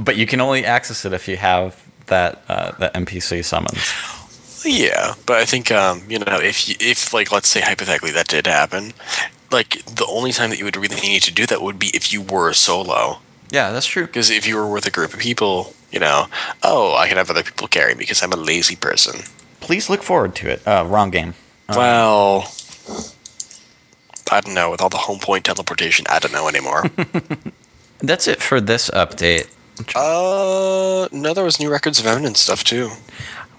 But 0.00 0.16
you 0.16 0.26
can 0.26 0.40
only 0.40 0.64
access 0.64 1.04
it 1.04 1.12
if 1.12 1.28
you 1.28 1.36
have 1.36 1.84
that 2.06 2.42
uh, 2.48 2.72
that 2.78 2.94
NPC 2.94 3.44
summons. 3.44 3.92
Yeah, 4.64 5.14
but 5.26 5.36
I 5.36 5.44
think 5.44 5.70
um, 5.70 6.02
you 6.08 6.18
know 6.18 6.38
if 6.40 6.68
you, 6.68 6.74
if 6.80 7.12
like 7.12 7.30
let's 7.30 7.48
say 7.48 7.60
hypothetically 7.60 8.10
that 8.12 8.28
did 8.28 8.46
happen, 8.46 8.92
like 9.50 9.84
the 9.84 10.06
only 10.06 10.32
time 10.32 10.50
that 10.50 10.58
you 10.58 10.64
would 10.64 10.76
really 10.76 11.00
need 11.00 11.22
to 11.22 11.32
do 11.32 11.46
that 11.46 11.62
would 11.62 11.78
be 11.78 11.90
if 11.94 12.12
you 12.12 12.22
were 12.22 12.52
solo. 12.52 13.18
Yeah, 13.50 13.70
that's 13.72 13.86
true. 13.86 14.06
Because 14.06 14.30
if 14.30 14.46
you 14.46 14.56
were 14.56 14.68
with 14.68 14.86
a 14.86 14.90
group 14.90 15.14
of 15.14 15.20
people, 15.20 15.74
you 15.92 16.00
know, 16.00 16.26
oh, 16.62 16.96
I 16.96 17.08
can 17.08 17.18
have 17.18 17.30
other 17.30 17.42
people 17.42 17.68
carry 17.68 17.94
me 17.94 18.00
because 18.00 18.22
I'm 18.22 18.32
a 18.32 18.36
lazy 18.36 18.74
person. 18.74 19.20
Please 19.64 19.88
look 19.90 20.02
forward 20.02 20.34
to 20.36 20.48
it. 20.50 20.66
Uh, 20.66 20.84
wrong 20.86 21.10
game. 21.10 21.34
well, 21.68 22.52
I 24.30 24.40
don't 24.40 24.54
know. 24.54 24.70
With 24.70 24.80
all 24.80 24.88
the 24.90 24.98
home 24.98 25.18
point 25.18 25.44
teleportation, 25.44 26.06
I 26.08 26.18
don't 26.18 26.32
know 26.32 26.48
anymore. 26.48 26.84
That's 28.00 28.26
it 28.28 28.42
for 28.42 28.60
this 28.60 28.90
update. 28.90 29.48
uh, 29.96 31.08
no, 31.12 31.34
there 31.34 31.44
was 31.44 31.58
new 31.58 31.70
records 31.70 31.98
of 31.98 32.06
evidence 32.06 32.40
stuff 32.40 32.62
too. 32.64 32.90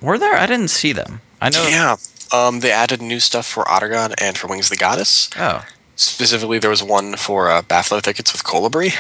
Were 0.02 0.18
there? 0.18 0.36
I 0.36 0.46
didn't 0.46 0.68
see 0.70 0.92
them. 0.94 1.22
I 1.42 1.50
know. 1.50 1.66
Yeah. 1.68 1.96
Um, 2.34 2.60
they 2.60 2.72
added 2.72 3.02
new 3.02 3.20
stuff 3.20 3.46
for 3.46 3.64
Aht 3.70 3.82
Urhgan 3.84 4.14
and 4.22 4.38
for 4.38 4.48
Wings 4.48 4.68
of 4.68 4.72
the 4.72 4.78
Goddess. 4.78 5.30
Oh, 5.38 5.66
Specifically, 5.96 6.60
there 6.60 6.70
was 6.70 6.84
one 6.84 7.16
for 7.16 7.50
uh, 7.50 7.62
Bhaflau 7.62 8.02
Thickets 8.04 8.32
with 8.34 8.44
Colibri. 8.44 8.94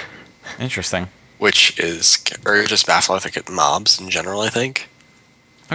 interesting. 0.59 1.07
which 1.39 1.77
is 1.79 2.23
or 2.45 2.63
just 2.63 2.87
Bhaflau 2.87 3.21
Thicket 3.21 3.49
mobs 3.49 3.99
in 3.99 4.09
general, 4.09 4.41
I 4.41 4.49
think, 4.49 4.87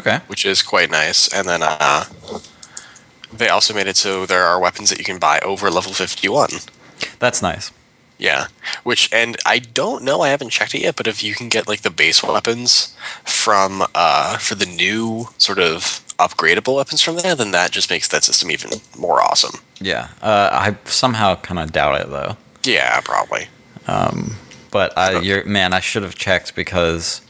Okay. 0.00 0.18
which 0.26 0.44
is 0.44 0.62
quite 0.62 0.90
nice. 0.90 1.32
And 1.32 1.46
then 1.46 1.60
uh, 1.62 2.04
they 3.32 3.48
also 3.48 3.72
made 3.74 3.86
it 3.86 3.96
so 3.96 4.26
there 4.26 4.44
are 4.44 4.58
weapons 4.58 4.90
that 4.90 4.98
you 4.98 5.04
can 5.04 5.18
buy 5.18 5.38
over 5.40 5.70
level 5.70 5.92
fifty-one. 5.92 6.50
That's 7.18 7.42
nice. 7.42 7.70
Yeah, 8.18 8.48
which 8.82 9.08
and 9.12 9.36
I 9.46 9.58
don't 9.58 10.04
know, 10.04 10.20
I 10.20 10.28
haven't 10.28 10.50
checked 10.50 10.74
it 10.74 10.82
yet, 10.82 10.96
but 10.96 11.06
if 11.06 11.22
you 11.22 11.34
can 11.34 11.48
get 11.48 11.66
like 11.66 11.82
the 11.82 11.90
base 11.90 12.22
weapons 12.22 12.94
from 13.24 13.82
uh, 13.94 14.36
for 14.36 14.54
the 14.56 14.66
new 14.66 15.28
sort 15.38 15.58
of 15.58 16.02
upgradable 16.18 16.76
weapons 16.76 17.00
from 17.00 17.16
there, 17.16 17.34
then 17.34 17.52
that 17.52 17.70
just 17.70 17.88
makes 17.88 18.08
that 18.08 18.24
system 18.24 18.50
even 18.50 18.70
more 18.98 19.22
awesome. 19.22 19.60
Yeah. 19.80 20.08
Uh, 20.20 20.50
I 20.52 20.76
somehow 20.84 21.36
kind 21.36 21.58
of 21.58 21.72
doubt 21.72 22.00
it 22.00 22.10
though. 22.10 22.36
Yeah, 22.62 23.00
probably. 23.00 23.48
But 24.70 24.96
I, 24.96 25.18
you're, 25.20 25.44
man, 25.46 25.72
I 25.72 25.80
should 25.80 26.02
have 26.02 26.14
checked 26.14 26.54
because 26.54 27.22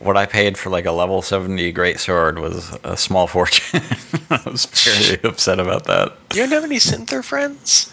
what 0.00 0.16
I 0.16 0.26
paid 0.26 0.56
for 0.58 0.70
like 0.70 0.86
a 0.86 0.92
level 0.92 1.22
seventy 1.22 1.72
great 1.72 1.98
sword 2.00 2.38
was 2.38 2.76
a 2.84 2.96
small 2.96 3.26
fortune. 3.26 3.80
I 4.30 4.40
was 4.50 4.66
very 4.66 5.20
upset 5.22 5.58
about 5.60 5.84
that. 5.84 6.16
You 6.34 6.42
don't 6.42 6.52
have 6.52 6.64
any 6.64 6.76
Synther 6.78 7.22
friends? 7.24 7.92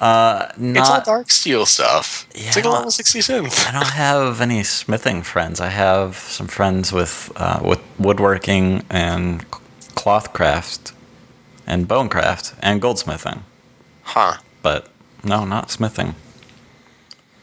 Uh, 0.00 0.46
It's 0.56 0.88
all 0.88 0.96
not. 0.96 1.04
dark 1.04 1.30
steel 1.30 1.66
stuff. 1.66 2.26
it's 2.34 2.54
like 2.56 2.64
a 2.64 2.68
Yeah. 2.68 2.74
level 2.74 2.90
sixty 2.90 3.18
synth. 3.20 3.66
I 3.68 3.72
don't 3.72 3.92
have 3.94 4.40
any 4.40 4.62
smithing 4.64 5.22
friends. 5.24 5.60
I 5.60 5.68
have 5.70 6.16
some 6.16 6.46
friends 6.48 6.92
with 6.92 7.32
uh, 7.36 7.60
with 7.62 7.80
woodworking 7.98 8.84
and 8.90 9.44
cloth 9.96 10.32
craft 10.32 10.92
and 11.66 11.86
bone 11.88 12.08
craft 12.08 12.54
and 12.62 12.80
goldsmithing, 12.80 13.40
Huh. 14.02 14.34
but 14.62 14.86
no, 15.24 15.44
not 15.44 15.70
smithing. 15.70 16.14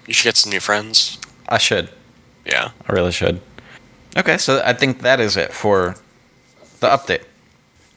You 0.07 0.13
should 0.13 0.23
get 0.29 0.37
some 0.37 0.51
new 0.51 0.61
friends. 0.61 1.17
I 1.49 1.57
should. 1.57 1.89
Yeah. 2.45 2.69
I 2.87 2.93
really 2.93 3.11
should. 3.11 3.41
Okay, 4.17 4.37
so 4.37 4.61
I 4.65 4.73
think 4.73 5.01
that 5.01 5.19
is 5.19 5.35
it 5.37 5.51
for 5.53 5.95
the 6.79 6.87
update. 6.87 7.23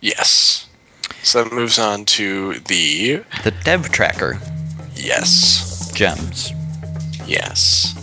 Yes. 0.00 0.68
So 1.22 1.44
that 1.44 1.52
moves 1.52 1.78
on 1.78 2.04
to 2.06 2.54
the 2.60 3.24
The 3.44 3.50
dev 3.64 3.90
tracker 3.90 4.38
yes. 4.94 5.90
gems. 5.94 6.52
Yes. 7.26 7.94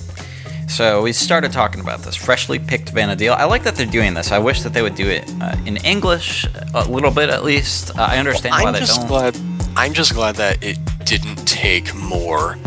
So 0.70 1.02
we 1.04 1.14
started 1.14 1.52
talking 1.52 1.80
about 1.80 2.00
this 2.04 2.16
freshly 2.16 2.60
picked 2.60 2.94
Vana'diel. 2.94 3.36
I 3.36 3.46
like 3.46 3.64
that 3.64 3.76
they're 3.76 3.86
doing 3.86 4.14
this. 4.14 4.32
I 4.32 4.40
wish 4.40 4.62
that 4.64 4.74
they 4.74 4.82
would 4.82 4.96
do 4.96 5.08
it 5.10 5.24
uh, 5.42 5.56
in 5.66 5.78
English 5.78 6.46
a 6.74 6.84
little 6.90 7.12
bit 7.12 7.30
at 7.30 7.44
least. 7.44 7.92
Uh, 7.98 8.04
I 8.10 8.18
understand 8.18 8.52
why 8.54 8.64
I'm 8.66 8.74
they 8.74 8.80
just 8.80 9.00
don't. 9.00 9.08
glad 9.08 9.38
I'm 9.78 9.94
just 9.94 10.14
glad 10.14 10.36
that 10.36 10.64
it 10.64 10.78
didn't 11.06 11.46
take 11.48 11.94
more 11.96 12.58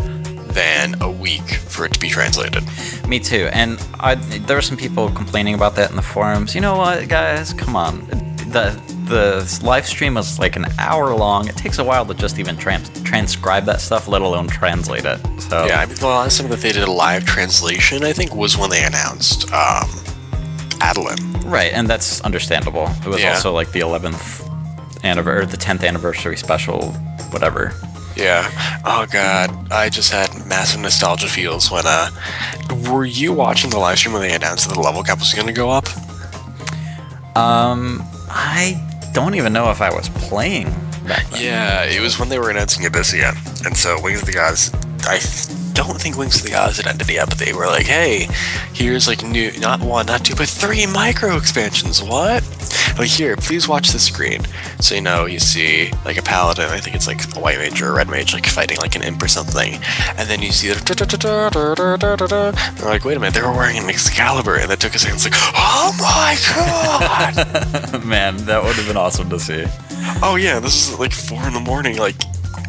than 0.49 1.01
a 1.01 1.09
week 1.09 1.41
for 1.49 1.85
it 1.85 1.93
to 1.93 1.99
be 1.99 2.09
translated. 2.09 2.63
Me 3.07 3.19
too. 3.19 3.49
And 3.53 3.79
I, 3.99 4.15
there 4.15 4.55
were 4.57 4.61
some 4.61 4.77
people 4.77 5.09
complaining 5.11 5.53
about 5.55 5.75
that 5.75 5.89
in 5.89 5.95
the 5.95 6.01
forums. 6.01 6.53
You 6.55 6.61
know 6.61 6.77
what, 6.77 7.07
guys? 7.07 7.53
Come 7.53 7.75
on. 7.75 8.05
The 8.49 8.79
the 9.09 9.59
live 9.63 9.87
stream 9.87 10.13
was 10.15 10.37
like 10.37 10.55
an 10.55 10.65
hour 10.77 11.15
long. 11.15 11.47
It 11.47 11.55
takes 11.57 11.79
a 11.79 11.83
while 11.83 12.05
to 12.05 12.13
just 12.13 12.37
even 12.37 12.55
trans- 12.57 12.89
transcribe 13.03 13.65
that 13.65 13.81
stuff, 13.81 14.07
let 14.07 14.21
alone 14.21 14.47
translate 14.47 15.05
it. 15.05 15.19
So 15.41 15.65
Yeah, 15.65 15.79
I 15.81 15.85
mean 15.87 15.95
the 15.95 16.05
last 16.07 16.39
time 16.39 16.49
that 16.49 16.59
they 16.59 16.71
did 16.71 16.83
a 16.83 16.91
live 16.91 17.25
translation, 17.25 18.03
I 18.03 18.13
think, 18.13 18.35
was 18.35 18.55
when 18.57 18.69
they 18.69 18.83
announced 18.83 19.51
um 19.51 19.89
Adoulin. 20.81 21.19
right, 21.51 21.71
and 21.73 21.87
that's 21.87 22.21
understandable. 22.21 22.87
It 23.03 23.07
was 23.07 23.19
Yeah. 23.21 23.33
also 23.33 23.51
like 23.51 23.71
the 23.71 23.79
11th 23.81 24.45
anniversary, 25.03 25.43
or 25.43 25.45
the 25.45 25.57
10th 25.57 25.83
anniversary 25.87 26.37
special, 26.37 26.91
whatever. 27.31 27.73
Yeah. 28.19 28.81
Oh 28.85 29.05
god, 29.11 29.71
I 29.71 29.89
just 29.89 30.11
had 30.11 30.29
massive 30.45 30.81
nostalgia 30.81 31.27
feels 31.27 31.71
when 31.71 31.83
uh 31.85 32.09
were 32.91 33.05
you 33.05 33.33
watching 33.33 33.69
the 33.69 33.79
live 33.79 33.97
stream 33.97 34.13
when 34.13 34.21
they 34.21 34.33
announced 34.33 34.67
that 34.67 34.75
the 34.75 34.81
level 34.81 35.03
cap 35.03 35.19
was 35.19 35.33
gonna 35.33 35.53
go 35.53 35.69
up? 35.69 35.87
Um, 37.35 38.03
I 38.29 39.09
don't 39.13 39.35
even 39.35 39.53
know 39.53 39.71
if 39.71 39.81
I 39.81 39.89
was 39.93 40.09
playing. 40.09 40.67
Yeah, 41.35 41.85
it 41.85 42.01
was 42.01 42.19
when 42.19 42.29
they 42.29 42.37
were 42.37 42.49
announcing 42.49 42.85
Abyssea. 42.85 43.33
And 43.65 43.75
so 43.75 43.99
Wings 44.01 44.19
of 44.21 44.27
the 44.27 44.33
Gods, 44.33 44.71
I 45.03 45.19
don't 45.73 45.99
think 45.99 46.17
Wings 46.17 46.35
of 46.37 46.43
the 46.43 46.51
Gods 46.51 46.77
had 46.77 46.87
ended 46.87 47.09
yet, 47.09 47.29
but 47.29 47.37
they 47.37 47.53
were 47.53 47.65
like, 47.65 47.85
hey, 47.85 48.27
here's 48.73 49.07
like 49.07 49.23
new, 49.23 49.51
not 49.59 49.81
one, 49.81 50.05
not 50.05 50.25
two, 50.25 50.35
but 50.35 50.47
three 50.47 50.85
micro 50.85 51.37
expansions. 51.37 52.03
What? 52.03 52.43
Like, 52.99 53.07
here, 53.07 53.37
please 53.37 53.65
watch 53.65 53.91
the 53.91 53.97
screen. 53.97 54.41
So, 54.81 54.93
you 54.93 54.99
know, 54.99 55.25
you 55.25 55.39
see 55.39 55.89
like 56.03 56.17
a 56.17 56.21
paladin, 56.21 56.65
I 56.65 56.81
think 56.81 56.97
it's 56.97 57.07
like 57.07 57.23
a 57.33 57.39
white 57.39 57.57
mage 57.57 57.81
or 57.81 57.91
a 57.91 57.93
red 57.93 58.09
mage, 58.09 58.33
like 58.33 58.45
fighting 58.45 58.77
like 58.79 58.97
an 58.97 59.03
imp 59.03 59.23
or 59.23 59.29
something. 59.29 59.75
And 60.17 60.27
then 60.27 60.41
you 60.41 60.51
see 60.51 60.67
the. 60.67 60.75
They're 62.75 62.89
like, 62.89 63.05
wait 63.05 63.15
a 63.15 63.19
minute, 63.21 63.35
they 63.35 63.41
were 63.41 63.53
wearing 63.53 63.77
an 63.77 63.89
Excalibur. 63.89 64.57
And 64.57 64.69
that 64.69 64.81
took 64.81 64.95
a 64.95 64.99
second. 64.99 65.15
It's 65.15 65.23
like, 65.23 65.33
oh 65.55 65.95
my 65.97 66.35
god! 67.93 68.05
Man, 68.05 68.35
that 68.47 68.61
would 68.61 68.75
have 68.75 68.85
been 68.85 68.97
awesome 68.97 69.29
to 69.29 69.39
see. 69.39 69.63
Oh 70.21 70.35
yeah, 70.35 70.59
this 70.59 70.89
is 70.89 70.99
like 70.99 71.13
four 71.13 71.41
in 71.47 71.53
the 71.53 71.61
morning, 71.61 71.97
like 71.99 72.17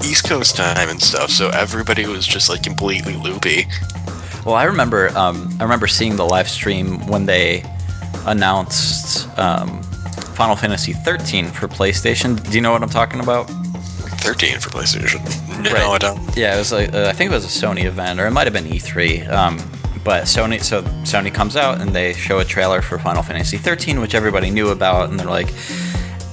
East 0.05 0.29
Coast 0.29 0.55
time 0.55 0.91
and 0.91 1.03
stuff. 1.03 1.31
So 1.31 1.49
everybody 1.49 2.07
was 2.07 2.25
just 2.25 2.49
like 2.49 2.63
completely 2.63 3.17
loopy. 3.17 3.67
Well, 4.47 4.55
I 4.55 4.63
remember, 4.63 5.09
um, 5.19 5.57
I 5.59 5.65
remember 5.65 5.89
seeing 5.89 6.15
the 6.15 6.25
live 6.25 6.49
stream 6.49 7.05
when 7.09 7.27
they 7.27 7.65
announced 8.27 9.29
um, 9.37 9.83
Final 10.41 10.57
Fantasy 10.57 10.95
13 10.95 11.49
for 11.49 11.69
PlayStation. 11.69 12.43
Do 12.43 12.53
you 12.53 12.63
know 12.63 12.73
what 12.73 12.83
I'm 12.83 12.89
talking 12.89 13.21
about? 13.21 13.43
Thirteen 14.23 14.59
for 14.59 14.71
PlayStation. 14.71 15.21
No, 15.63 15.71
Right. 15.71 15.83
I 15.83 15.99
don't. 15.99 16.35
Yeah, 16.35 16.55
it 16.55 16.59
was 16.59 16.73
like 16.73 16.95
uh, 16.95 17.09
I 17.09 17.13
think 17.13 17.31
it 17.31 17.35
was 17.35 17.45
a 17.45 17.67
Sony 17.67 17.85
event, 17.85 18.19
or 18.19 18.27
it 18.27 18.31
might 18.31 18.47
have 18.47 18.55
been 18.55 18.65
E3. 18.65 19.29
Um, 19.31 19.59
but 20.03 20.25
Sony, 20.25 20.63
so 20.63 20.81
Sony 21.05 21.31
comes 21.31 21.57
out 21.57 21.83
and 21.83 21.95
they 21.95 22.15
show 22.15 22.39
a 22.39 22.45
trailer 22.47 22.81
for 22.81 22.99
Final 22.99 23.23
Fantasy 23.23 23.59
13, 23.59 24.01
which 24.01 24.15
everybody 24.15 24.49
knew 24.49 24.71
about, 24.71 25.11
and 25.11 25.21
they're 25.21 25.27
like, 25.27 25.53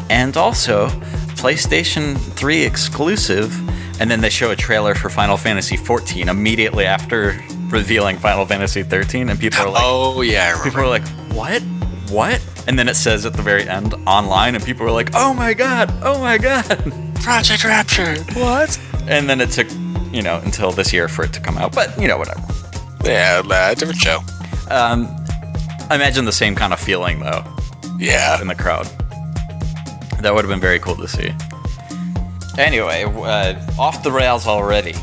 and 0.09 0.37
also 0.37 0.87
PlayStation 1.35 2.15
3 2.17 2.61
exclusive. 2.63 3.53
And 3.99 4.09
then 4.09 4.21
they 4.21 4.29
show 4.29 4.51
a 4.51 4.55
trailer 4.55 4.95
for 4.95 5.09
Final 5.09 5.35
Fantasy 5.35 5.75
14 5.75 6.29
immediately 6.29 6.85
after 6.85 7.37
revealing 7.67 8.17
Final 8.19 8.45
Fantasy 8.45 8.83
13, 8.83 9.27
and 9.27 9.37
people 9.37 9.59
are 9.63 9.69
like, 9.69 9.83
oh 9.85 10.21
yeah, 10.21 10.63
people 10.63 10.79
are 10.79 10.87
like, 10.87 11.05
what? 11.33 11.61
What? 12.09 12.41
And 12.67 12.77
then 12.77 12.89
it 12.89 12.95
says 12.95 13.25
at 13.25 13.33
the 13.33 13.41
very 13.41 13.67
end 13.67 13.93
online, 14.05 14.53
and 14.55 14.63
people 14.63 14.85
were 14.85 14.91
like, 14.91 15.11
oh 15.13 15.33
my 15.33 15.53
god, 15.53 15.91
oh 16.03 16.19
my 16.19 16.37
god. 16.37 16.65
Project 17.21 17.63
Rapture. 17.63 18.15
What? 18.33 18.77
And 19.07 19.29
then 19.29 19.39
it 19.41 19.51
took, 19.51 19.67
you 20.13 20.21
know, 20.21 20.39
until 20.43 20.71
this 20.71 20.91
year 20.91 21.07
for 21.07 21.23
it 21.23 21.33
to 21.33 21.39
come 21.39 21.57
out. 21.57 21.73
But, 21.73 21.99
you 21.99 22.07
know, 22.07 22.17
whatever. 22.17 22.41
Yeah, 23.03 23.41
uh, 23.49 23.73
different 23.73 23.99
show. 24.01 24.19
Um, 24.69 25.07
I 25.89 25.95
imagine 25.95 26.25
the 26.25 26.31
same 26.33 26.55
kind 26.55 26.73
of 26.73 26.79
feeling, 26.79 27.19
though, 27.21 27.43
Yeah. 27.97 28.41
in 28.41 28.47
the 28.47 28.55
crowd. 28.55 28.85
That 30.21 30.33
would 30.33 30.43
have 30.43 30.49
been 30.49 30.59
very 30.59 30.79
cool 30.79 30.95
to 30.97 31.07
see. 31.07 31.31
Anyway, 32.57 33.03
uh, 33.05 33.55
off 33.79 34.03
the 34.03 34.11
rails 34.11 34.45
already. 34.47 34.93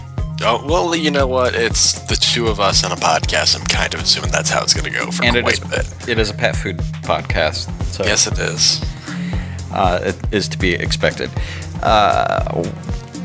Oh 0.47 0.63
well, 0.67 0.95
you 0.95 1.11
know 1.11 1.27
what? 1.27 1.55
It's 1.55 1.93
the 2.03 2.17
two 2.17 2.49
of 2.49 2.61
us 2.61 2.85
on 2.85 2.93
a 2.93 2.97
podcast. 2.97 3.59
I'm 3.59 3.67
kind 3.67 3.95
of 3.95 4.01
assuming 4.01 4.31
that's 4.31 4.51
how 4.51 4.63
it's 4.63 4.75
going 4.75 4.85
to 4.93 4.99
go 4.99 5.11
for 5.11 5.25
And 5.25 5.37
quite 5.43 5.55
is, 5.55 5.63
a 5.63 5.69
bit. 5.69 6.09
it 6.09 6.19
is 6.19 6.31
a 6.31 6.35
pet 6.35 6.55
food 6.55 6.79
podcast, 7.03 7.71
so 7.85 8.05
Yes, 8.05 8.27
it 8.27 8.39
is. 8.39 8.83
uh, 9.73 10.01
it 10.03 10.17
is 10.33 10.49
to 10.49 10.59
be 10.59 10.75
expected. 10.75 11.31
Uh, 11.83 12.63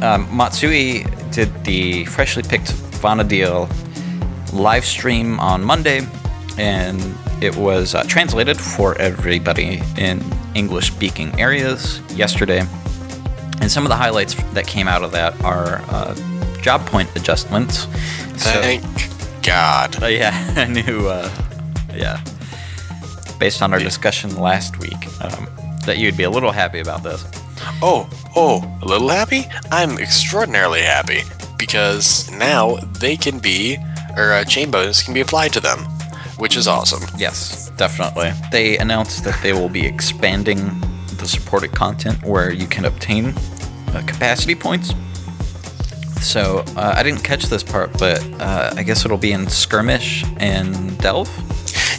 um, 0.01 0.33
Matsui 0.35 1.03
did 1.31 1.49
the 1.65 2.05
freshly 2.05 2.43
picked 2.43 2.71
Vana'diel 3.01 3.67
live 4.53 4.85
stream 4.85 5.39
on 5.41 5.61
Monday, 5.63 6.07
and 6.57 7.01
it 7.43 7.53
was 7.55 7.95
uh, 7.95 8.03
translated 8.03 8.57
for 8.57 8.95
everybody 8.97 9.81
in 9.97 10.23
English 10.55 10.87
speaking 10.91 11.37
areas 11.39 11.99
yesterday. 12.15 12.63
And 13.69 13.73
some 13.75 13.85
of 13.85 13.89
the 13.89 13.97
highlights 13.97 14.33
that 14.53 14.65
came 14.65 14.87
out 14.87 15.03
of 15.03 15.11
that 15.11 15.39
are 15.43 15.83
uh, 15.89 16.15
job 16.59 16.87
point 16.87 17.07
adjustments. 17.15 17.81
So, 18.41 18.49
Thank 18.49 18.83
God. 19.43 20.01
uh, 20.01 20.07
yeah, 20.07 20.53
I 20.57 20.65
knew, 20.65 21.07
uh, 21.07 21.29
yeah, 21.93 22.19
based 23.37 23.61
on 23.61 23.71
our 23.71 23.77
discussion 23.77 24.35
last 24.37 24.79
week, 24.79 24.97
um, 25.23 25.47
that 25.85 25.99
you'd 25.99 26.17
be 26.17 26.23
a 26.23 26.31
little 26.31 26.51
happy 26.51 26.79
about 26.79 27.03
this. 27.03 27.23
Oh, 27.79 28.09
oh, 28.35 28.79
a 28.81 28.85
little 28.85 29.09
happy? 29.09 29.43
I'm 29.69 29.99
extraordinarily 29.99 30.81
happy 30.81 31.21
because 31.59 32.31
now 32.31 32.77
they 32.99 33.15
can 33.15 33.37
be, 33.37 33.77
or 34.17 34.31
uh, 34.31 34.45
chain 34.45 34.71
bonus 34.71 35.03
can 35.03 35.13
be 35.13 35.21
applied 35.21 35.53
to 35.53 35.59
them, 35.59 35.77
which 36.39 36.57
is 36.57 36.67
awesome. 36.67 37.07
Yes, 37.19 37.69
definitely. 37.77 38.31
They 38.51 38.79
announced 38.79 39.25
that 39.25 39.39
they 39.43 39.53
will 39.53 39.69
be 39.69 39.85
expanding 39.85 40.57
the 41.17 41.27
supported 41.27 41.71
content 41.73 42.23
where 42.23 42.51
you 42.51 42.65
can 42.65 42.85
obtain 42.85 43.35
uh, 43.95 44.01
capacity 44.05 44.55
points. 44.55 44.93
So 46.21 46.63
uh, 46.75 46.93
I 46.97 47.03
didn't 47.03 47.23
catch 47.23 47.45
this 47.45 47.63
part, 47.63 47.97
but 47.97 48.21
uh, 48.41 48.73
I 48.75 48.83
guess 48.83 49.05
it'll 49.05 49.17
be 49.17 49.31
in 49.31 49.47
skirmish 49.47 50.25
and 50.37 50.97
delve. 50.99 51.29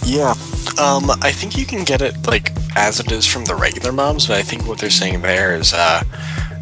Yeah. 0.04 0.34
Um, 0.78 1.10
I 1.22 1.32
think 1.32 1.56
you 1.56 1.64
can 1.66 1.84
get 1.84 2.02
it 2.02 2.26
like 2.26 2.52
as 2.76 3.00
it 3.00 3.10
is 3.12 3.26
from 3.26 3.44
the 3.46 3.54
regular 3.54 3.92
mobs, 3.92 4.26
but 4.28 4.36
I 4.38 4.42
think 4.42 4.66
what 4.66 4.78
they're 4.78 4.90
saying 4.90 5.22
there 5.22 5.54
is 5.54 5.72
uh, 5.72 6.02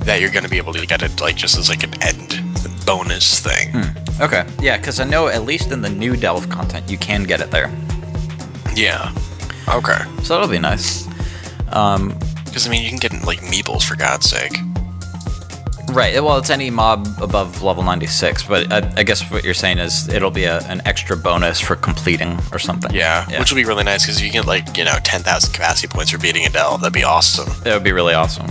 that 0.01 0.21
you're 0.21 0.31
going 0.31 0.45
to 0.45 0.49
be 0.51 0.57
able 0.57 0.73
to 0.73 0.87
get 0.87 1.03
it 1.03 1.21
like 1.21 1.37
just 1.37 1.59
as 1.59 1.69
like 1.69 1.83
an 1.83 2.01
end 2.03 2.41
bonus 2.87 3.41
thing. 3.41 3.75
Okay, 4.21 4.47
yeah, 4.61 4.77
because 4.79 4.99
I 5.01 5.05
know 5.05 5.29
at 5.29 5.43
least 5.43 5.71
in 5.73 5.83
the 5.83 5.91
new 5.91 6.17
delve 6.17 6.49
content 6.49 6.91
you 6.91 6.97
can 6.99 7.25
get 7.25 7.41
it 7.41 7.51
there, 7.51 7.71
Yeah. 8.75 9.13
Okay. 9.69 9.99
so 10.23 10.35
that'll 10.35 10.49
be 10.49 10.59
nice. 10.59 11.07
Um, 11.73 12.17
Because 12.45 12.67
I 12.67 12.71
mean, 12.71 12.83
you 12.83 12.89
can 12.89 12.99
get 12.99 13.13
like 13.25 13.41
Meebles 13.41 13.83
for 13.83 13.95
God's 13.97 14.29
sake. 14.31 14.57
Right. 15.99 16.23
Well, 16.23 16.39
it's 16.39 16.49
any 16.49 16.71
mob 16.71 17.09
above 17.21 17.61
level 17.65 17.83
96, 17.83 18.45
but 18.45 18.73
I, 18.73 18.89
I 18.99 19.03
guess 19.03 19.29
what 19.33 19.43
you're 19.43 19.53
saying 19.53 19.79
is 19.79 20.09
it'll 20.09 20.31
be 20.31 20.45
a, 20.45 20.61
an 20.69 20.81
extra 20.85 21.17
bonus 21.17 21.61
for 21.61 21.75
completing 21.75 22.39
or 22.53 22.61
something. 22.61 22.95
Yeah, 22.95 23.27
which 23.37 23.51
will 23.51 23.57
be 23.57 23.65
really 23.65 23.83
nice 23.83 24.05
because 24.07 24.23
you 24.23 24.31
get 24.31 24.47
like 24.47 24.77
you 24.77 24.85
know 24.85 24.95
ten 25.03 25.23
thousand 25.23 25.53
capacity 25.53 25.89
points 25.89 26.13
for 26.13 26.19
beating 26.19 26.47
a 26.47 26.51
delve. 26.51 26.83
That'd 26.83 26.93
be 26.93 27.03
awesome. 27.03 27.49
that 27.65 27.75
would 27.75 27.83
be 27.83 27.91
really 27.91 28.15
awesome. 28.15 28.47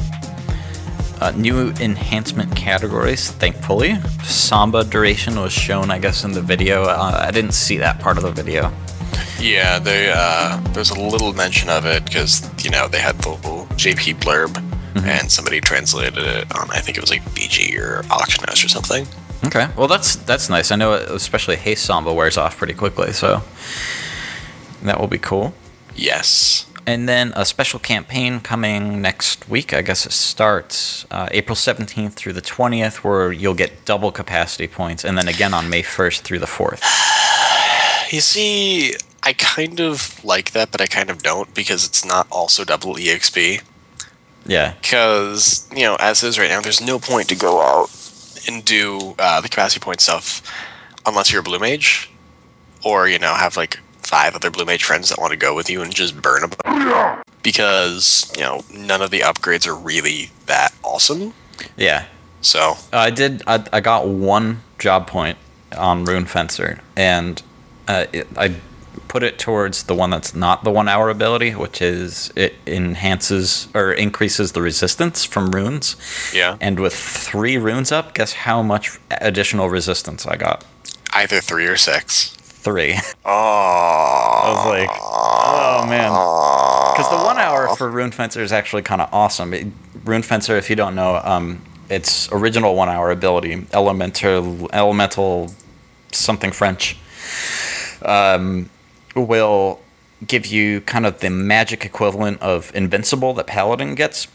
Uh, 1.22 1.32
new 1.38 1.70
enhancement 1.80 2.54
categories, 2.54 3.32
thankfully. 3.32 3.96
Samba 4.26 4.84
duration 4.84 5.40
was 5.40 5.54
shown, 5.54 5.90
I 5.90 6.00
guess, 6.00 6.26
in 6.26 6.34
the 6.34 6.42
video. 6.42 6.84
Uh, 6.84 7.28
I 7.28 7.32
didn't 7.32 7.54
see 7.54 7.78
that 7.78 8.02
part 8.02 8.18
of 8.18 8.24
the 8.24 8.32
video. 8.34 8.74
Yeah, 9.40 9.80
they 9.80 10.12
uh, 10.14 10.60
there's 10.74 10.90
a 10.90 11.00
little 11.00 11.32
mention 11.32 11.70
of 11.70 11.86
it 11.86 12.04
because 12.04 12.44
you 12.62 12.72
know 12.72 12.90
they 12.90 13.00
had 13.00 13.18
the 13.20 13.30
little 13.30 13.68
JP 13.78 14.16
blurb, 14.16 14.67
and 15.06 15.32
somebody 15.32 15.62
translated 15.62 16.18
it 16.18 16.56
on 16.56 16.70
I 16.72 16.80
think 16.80 16.98
it 16.98 17.02
was 17.02 17.10
like 17.10 17.24
BG 17.36 17.78
or 17.78 18.04
Auction 18.12 18.44
House 18.46 18.64
or 18.64 18.70
something. 18.70 19.08
Okay. 19.46 19.68
Well, 19.78 19.88
that's 19.88 20.16
that's 20.16 20.50
nice. 20.50 20.72
I 20.72 20.76
know, 20.76 20.94
especially 20.94 21.58
Haste 21.58 21.86
Samba 21.86 22.14
wears 22.14 22.38
off 22.38 22.58
pretty 22.58 22.74
quickly, 22.74 23.14
so 23.14 23.44
that 24.84 25.00
will 25.00 25.08
be 25.08 25.20
cool. 25.20 25.54
Yes. 25.96 26.66
And 26.86 27.08
then 27.10 27.34
a 27.36 27.46
special 27.46 27.80
campaign 27.80 28.40
coming 28.40 29.02
next 29.02 29.50
week. 29.50 29.74
I 29.74 29.82
guess 29.82 30.06
it 30.06 30.14
starts 30.14 31.06
uh, 31.12 31.28
April 31.32 31.56
17th 31.56 32.14
through 32.14 32.32
the 32.32 32.42
20th, 32.42 33.04
where 33.04 33.32
you'll 33.32 33.54
get 33.54 33.84
double 33.84 34.12
capacity 34.12 34.68
points, 34.68 35.04
and 35.04 35.18
then 35.18 35.28
again 35.28 35.54
on 35.54 35.70
May 35.70 35.84
1st 35.84 36.22
through 36.22 36.40
the 36.40 36.46
4th. 36.46 36.82
You 38.10 38.22
see, 38.22 38.94
I 39.22 39.34
kind 39.34 39.82
of 39.82 40.24
like 40.24 40.52
that, 40.52 40.72
but 40.72 40.80
I 40.80 40.86
kind 40.86 41.10
of 41.10 41.22
don't 41.22 41.54
because 41.54 41.86
it's 41.86 42.06
not 42.06 42.26
also 42.32 42.64
double 42.64 42.96
EXP. 42.96 43.62
Yeah. 44.48 44.74
Because 44.82 45.68
you 45.76 45.84
know, 45.84 45.96
as 46.00 46.24
is 46.24 46.40
right 46.40 46.50
now, 46.50 46.62
there's 46.62 46.82
no 46.82 47.00
point 47.00 47.30
to 47.30 47.36
go 47.36 47.62
out 47.62 47.90
and 48.48 48.64
do 48.64 49.16
uh, 49.20 49.42
the 49.42 49.50
capacity 49.50 49.80
point 49.80 50.02
stuff 50.02 50.42
unless 51.06 51.32
you're 51.32 51.42
a 51.42 51.44
blue 51.44 51.60
mage, 51.60 52.10
or 52.84 53.08
you 53.08 53.20
know, 53.20 53.34
have 53.34 53.58
like 53.58 53.80
five 54.00 54.36
other 54.36 54.50
blue 54.50 54.66
mage 54.66 54.84
friends 54.84 55.10
that 55.10 55.20
want 55.20 55.32
to 55.32 55.38
go 55.38 55.54
with 55.54 55.70
you 55.70 55.82
and 55.82 55.94
just 55.94 56.22
burn 56.22 56.44
a 56.44 56.48
bunch. 56.48 57.26
Because 57.44 58.32
you 58.36 58.42
know, 58.44 58.64
none 58.74 59.02
of 59.02 59.12
the 59.12 59.20
upgrades 59.20 59.68
are 59.68 59.76
really 59.76 60.32
that 60.46 60.74
awesome. 60.84 61.34
Yeah. 61.76 62.06
So 62.42 62.78
Uh, 62.94 62.98
I 62.98 63.10
did. 63.10 63.44
I, 63.48 63.66
I 63.74 63.80
got 63.82 64.08
one 64.08 64.62
job 64.80 65.08
point 65.08 65.38
on 65.78 66.06
Rune 66.06 66.26
Fencer, 66.26 66.80
and 66.96 67.42
uh, 67.88 68.06
it, 68.14 68.28
I 68.38 68.56
put 69.08 69.24
it 69.24 69.40
towards 69.40 69.84
the 69.84 69.96
one 69.96 70.10
that's 70.10 70.34
not 70.36 70.64
the 70.64 70.72
one 70.72 70.88
hour 70.88 71.10
ability, 71.10 71.52
which 71.52 71.82
is 71.82 72.32
it 72.36 72.56
enhances 72.66 73.68
or 73.74 73.92
increases 73.92 74.52
the 74.52 74.62
resistance 74.62 75.24
from 75.26 75.52
runes. 75.52 75.96
yeah, 76.34 76.58
And 76.62 76.80
with 76.80 76.94
three 76.94 77.58
runes 77.58 77.92
up, 77.92 78.14
guess 78.14 78.34
how 78.34 78.62
much 78.62 79.00
additional 79.12 79.70
resistance 79.70 80.26
I 80.26 80.36
got? 80.38 80.64
either 81.14 81.42
three 81.42 81.66
or 81.66 81.78
six. 81.78 82.30
Three. 82.40 82.96
Oh, 83.26 83.30
I 83.30 84.52
was 84.54 84.66
like, 84.66 84.90
oh 85.02 85.86
man. 85.90 86.12
Because 86.94 87.10
the 87.10 87.24
one 87.26 87.38
hour 87.38 87.76
for 87.76 87.90
Rune 87.90 88.12
Fencer 88.12 88.42
is 88.42 88.52
actually 88.52 88.82
kind 88.84 89.02
of 89.02 89.10
awesome. 89.14 89.54
It, 89.54 89.68
Rune 90.06 90.22
Fencer, 90.22 90.56
if 90.58 90.70
you 90.70 90.76
don't 90.76 90.96
know, 90.96 91.20
um, 91.24 91.62
its 91.90 92.32
original 92.32 92.76
one 92.76 92.88
hour 92.90 93.10
ability, 93.12 93.66
elemental, 93.74 94.70
elemental, 94.74 95.54
something 96.12 96.52
French, 96.52 96.98
um, 98.04 98.70
will 99.26 99.82
give 100.26 100.46
you 100.46 100.82
kind 100.82 101.06
of 101.06 101.20
the 101.20 101.30
magic 101.30 101.86
equivalent 101.86 102.42
of 102.42 102.72
invincible 102.76 103.34
that 103.36 103.48
Paladin 103.48 103.96
gets. 103.96 104.28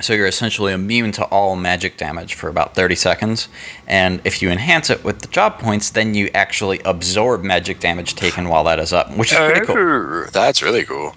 So 0.00 0.14
you're 0.14 0.26
essentially 0.26 0.72
immune 0.72 1.12
to 1.12 1.24
all 1.26 1.56
magic 1.56 1.98
damage 1.98 2.34
for 2.34 2.48
about 2.48 2.74
30 2.74 2.94
seconds. 2.94 3.48
And 3.86 4.20
if 4.24 4.40
you 4.40 4.50
enhance 4.50 4.88
it 4.88 5.04
with 5.04 5.20
the 5.20 5.28
job 5.28 5.58
points, 5.58 5.90
then 5.90 6.14
you 6.14 6.30
actually 6.32 6.80
absorb 6.84 7.42
magic 7.42 7.80
damage 7.80 8.14
taken 8.14 8.48
while 8.48 8.64
that 8.64 8.78
is 8.78 8.92
up, 8.92 9.14
which 9.16 9.32
is 9.32 9.38
pretty 9.38 9.66
cool. 9.66 10.26
That's 10.32 10.62
really 10.62 10.84
cool. 10.84 11.14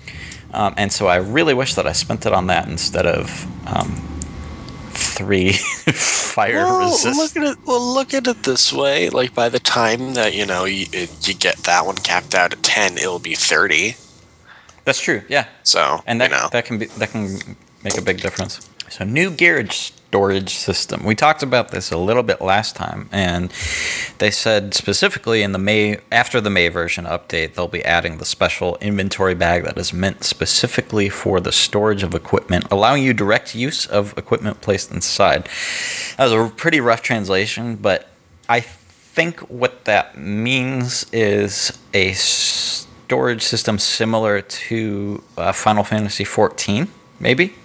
Um, 0.53 0.73
and 0.77 0.91
so 0.91 1.07
I 1.07 1.15
really 1.15 1.53
wish 1.53 1.75
that 1.75 1.87
I 1.87 1.93
spent 1.93 2.25
it 2.25 2.33
on 2.33 2.47
that 2.47 2.67
instead 2.67 3.05
of 3.05 3.47
um, 3.67 4.12
three 5.13 5.53
fire 5.93 6.55
Well, 6.65 6.91
resist. 6.91 7.17
look 7.17 7.35
at 7.37 7.51
it. 7.51 7.57
Well, 7.65 7.93
look 7.93 8.13
at 8.13 8.27
it 8.27 8.43
this 8.43 8.73
way. 8.73 9.09
Like 9.09 9.33
by 9.33 9.49
the 9.49 9.59
time 9.59 10.13
that 10.15 10.33
you 10.35 10.45
know 10.45 10.65
you, 10.65 10.85
you 11.21 11.33
get 11.33 11.57
that 11.63 11.85
one 11.85 11.95
capped 11.97 12.33
out 12.35 12.53
at 12.53 12.63
ten, 12.63 12.97
it'll 12.97 13.19
be 13.19 13.35
thirty. 13.35 13.95
That's 14.85 14.99
true. 14.99 15.21
Yeah, 15.29 15.45
So 15.63 16.01
and 16.05 16.19
that 16.19 16.29
you 16.31 16.35
know, 16.37 16.49
that 16.51 16.65
can 16.65 16.77
be 16.77 16.85
that 16.87 17.09
can 17.11 17.37
make 17.83 17.97
a 17.97 18.01
big 18.01 18.19
difference. 18.21 18.69
So 18.89 19.05
new 19.05 19.31
garage 19.31 19.91
storage 20.13 20.53
system. 20.53 21.03
We 21.03 21.15
talked 21.15 21.41
about 21.41 21.71
this 21.71 21.91
a 21.91 21.97
little 21.97 22.21
bit 22.21 22.39
last 22.39 22.75
time, 22.75 23.09
and 23.11 23.51
they 24.19 24.29
said 24.29 24.75
specifically 24.75 25.41
in 25.41 25.53
the 25.53 25.57
May 25.57 25.97
after 26.11 26.39
the 26.39 26.51
May 26.51 26.67
version 26.67 27.05
update, 27.05 27.55
they'll 27.55 27.67
be 27.67 27.83
adding 27.83 28.19
the 28.19 28.25
special 28.25 28.77
inventory 28.79 29.33
bag 29.33 29.63
that 29.63 29.75
is 29.75 29.91
meant 29.91 30.23
specifically 30.23 31.09
for 31.09 31.39
the 31.39 31.51
storage 31.51 32.03
of 32.03 32.13
equipment, 32.13 32.65
allowing 32.69 33.01
you 33.01 33.11
direct 33.11 33.55
use 33.55 33.87
of 33.87 34.15
equipment 34.15 34.61
placed 34.61 34.91
inside. 34.91 35.49
That 36.17 36.25
was 36.25 36.33
a 36.33 36.53
pretty 36.55 36.79
rough 36.79 37.01
translation, 37.01 37.77
but 37.77 38.07
I 38.47 38.59
think 38.59 39.39
what 39.49 39.85
that 39.85 40.15
means 40.15 41.07
is 41.11 41.75
a 41.91 42.11
storage 42.11 43.41
system 43.41 43.79
similar 43.79 44.41
to 44.41 45.23
uh, 45.39 45.51
Final 45.53 45.83
Fantasy 45.83 46.23
14, 46.23 46.87
maybe. 47.19 47.55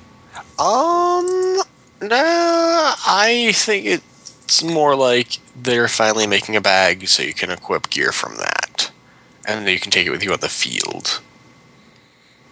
um, 0.58 1.60
nah, 2.00 2.94
I 3.06 3.52
think 3.54 3.86
it's 3.86 4.62
more 4.62 4.94
like 4.96 5.38
they're 5.60 5.88
finally 5.88 6.26
making 6.26 6.56
a 6.56 6.60
bag 6.60 7.08
so 7.08 7.22
you 7.22 7.34
can 7.34 7.50
equip 7.50 7.90
gear 7.90 8.12
from 8.12 8.36
that, 8.36 8.90
and 9.46 9.66
then 9.66 9.72
you 9.72 9.80
can 9.80 9.90
take 9.90 10.06
it 10.06 10.10
with 10.10 10.22
you 10.24 10.32
on 10.32 10.40
the 10.40 10.48
field. 10.48 11.20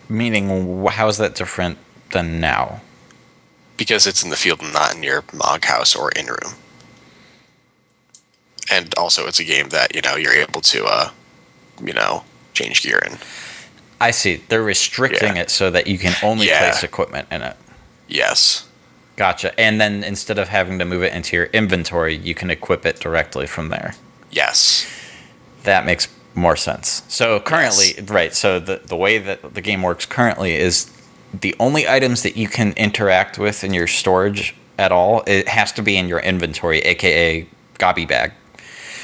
Meaning, 0.08 0.86
how 0.86 1.08
is 1.08 1.16
that 1.18 1.34
different 1.34 1.78
than 2.12 2.40
now? 2.40 2.80
because 3.76 4.06
it's 4.06 4.24
in 4.24 4.30
the 4.30 4.36
field 4.36 4.62
and 4.62 4.72
not 4.72 4.94
in 4.94 5.02
your 5.02 5.22
mog 5.34 5.62
house 5.66 5.94
or 5.94 6.10
in 6.12 6.24
room. 6.24 6.54
And 8.70 8.94
also, 8.96 9.26
it's 9.26 9.38
a 9.38 9.44
game 9.44 9.68
that 9.68 9.94
you 9.94 10.00
know 10.00 10.16
you're 10.16 10.32
able 10.32 10.62
to, 10.62 10.84
uh, 10.86 11.10
you 11.84 11.92
know, 11.92 12.24
change 12.54 12.82
gear 12.82 12.98
in. 13.06 13.18
I 14.00 14.12
see. 14.12 14.36
They're 14.48 14.62
restricting 14.62 15.36
Yeah. 15.36 15.42
it 15.42 15.50
so 15.50 15.70
that 15.70 15.86
you 15.86 15.98
can 15.98 16.14
only 16.22 16.46
Yeah. 16.46 16.58
place 16.70 16.82
equipment 16.82 17.28
in 17.30 17.42
it. 17.42 17.54
Yes. 18.08 18.64
Gotcha. 19.16 19.58
And 19.58 19.80
then 19.80 20.04
instead 20.04 20.38
of 20.38 20.48
having 20.48 20.78
to 20.78 20.84
move 20.84 21.02
it 21.02 21.12
into 21.12 21.36
your 21.36 21.46
inventory, 21.46 22.14
you 22.14 22.34
can 22.34 22.50
equip 22.50 22.84
it 22.84 23.00
directly 23.00 23.46
from 23.46 23.70
there. 23.70 23.94
Yes. 24.30 24.86
That 25.62 25.86
makes 25.86 26.08
more 26.34 26.56
sense. 26.56 27.02
So 27.08 27.40
currently, 27.40 27.94
right, 28.04 28.34
so 28.34 28.60
the, 28.60 28.82
the 28.84 28.96
way 28.96 29.18
that 29.18 29.54
the 29.54 29.62
game 29.62 29.82
works 29.82 30.04
currently 30.04 30.54
is 30.54 30.92
the 31.32 31.54
only 31.58 31.88
items 31.88 32.22
that 32.22 32.36
you 32.36 32.46
can 32.46 32.72
interact 32.72 33.38
with 33.38 33.64
in 33.64 33.72
your 33.72 33.86
storage 33.86 34.54
at 34.78 34.92
all, 34.92 35.22
it 35.26 35.48
has 35.48 35.72
to 35.72 35.82
be 35.82 35.96
in 35.96 36.08
your 36.08 36.20
inventory, 36.20 36.80
aka 36.80 37.46
gobby 37.78 38.04
bag. 38.04 38.32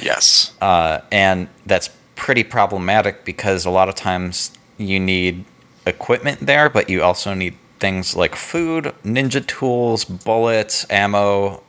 Yes. 0.00 0.52
Uh, 0.60 1.00
and 1.10 1.48
that's 1.66 1.90
pretty 2.16 2.44
problematic 2.44 3.24
because 3.24 3.64
a 3.64 3.70
lot 3.70 3.88
of 3.88 3.94
times 3.94 4.52
you 4.76 5.00
need 5.00 5.44
equipment 5.86 6.40
there, 6.40 6.68
but 6.68 6.90
you 6.90 7.02
also 7.02 7.34
need 7.34 7.56
things 7.82 8.14
like 8.14 8.36
food, 8.36 8.94
ninja 9.04 9.44
tools, 9.44 10.04
bullets, 10.04 10.86
ammo, 10.88 11.60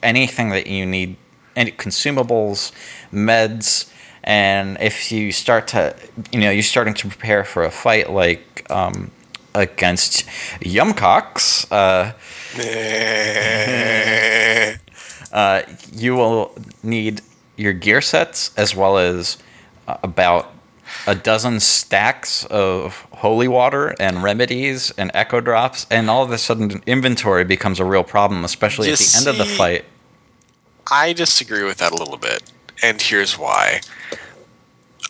anything 0.00 0.50
that 0.50 0.68
you 0.68 0.86
need, 0.86 1.16
any 1.56 1.72
consumables, 1.72 2.70
meds. 3.12 3.92
And 4.22 4.78
if 4.80 5.10
you 5.10 5.32
start 5.32 5.66
to, 5.68 5.96
you 6.30 6.38
know, 6.38 6.52
you're 6.52 6.62
starting 6.62 6.94
to 6.94 7.08
prepare 7.08 7.42
for 7.42 7.64
a 7.64 7.70
fight 7.72 8.12
like 8.12 8.64
um, 8.70 9.10
against 9.52 10.24
Yumcax, 10.60 11.66
uh, 11.72 12.12
uh, 15.32 15.62
you 15.92 16.14
will 16.14 16.54
need 16.84 17.22
your 17.56 17.72
gear 17.72 18.00
sets 18.00 18.56
as 18.56 18.76
well 18.76 18.98
as 18.98 19.36
uh, 19.88 19.96
about 20.04 20.52
a 21.06 21.14
dozen 21.14 21.60
stacks 21.60 22.44
of 22.46 23.06
holy 23.12 23.48
water 23.48 23.94
and 24.00 24.22
remedies 24.22 24.90
and 24.92 25.10
echo 25.14 25.40
drops, 25.40 25.86
and 25.90 26.10
all 26.10 26.22
of 26.22 26.30
a 26.30 26.38
sudden 26.38 26.82
inventory 26.86 27.44
becomes 27.44 27.80
a 27.80 27.84
real 27.84 28.04
problem, 28.04 28.44
especially 28.44 28.88
You 28.88 28.94
at 28.94 28.98
the 28.98 29.14
end 29.18 29.26
of 29.26 29.38
the 29.38 29.44
fight. 29.44 29.84
I 30.90 31.12
disagree 31.12 31.64
with 31.64 31.78
that 31.78 31.92
a 31.92 31.96
little 31.96 32.16
bit, 32.16 32.42
and 32.82 33.00
here's 33.00 33.38
why. 33.38 33.80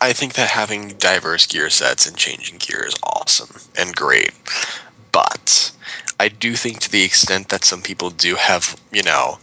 I 0.00 0.12
think 0.12 0.34
that 0.34 0.50
having 0.50 0.88
diverse 0.88 1.46
gear 1.46 1.68
sets 1.70 2.06
and 2.06 2.16
changing 2.16 2.58
gear 2.58 2.84
is 2.86 2.94
awesome 3.02 3.60
and 3.78 3.94
great, 3.94 4.32
but 5.12 5.72
I 6.18 6.28
do 6.28 6.54
think 6.54 6.80
to 6.80 6.90
the 6.90 7.02
extent 7.02 7.48
that 7.48 7.64
some 7.64 7.82
people 7.82 8.10
do 8.10 8.36
have, 8.36 8.80
you 8.92 9.02
know, 9.02 9.38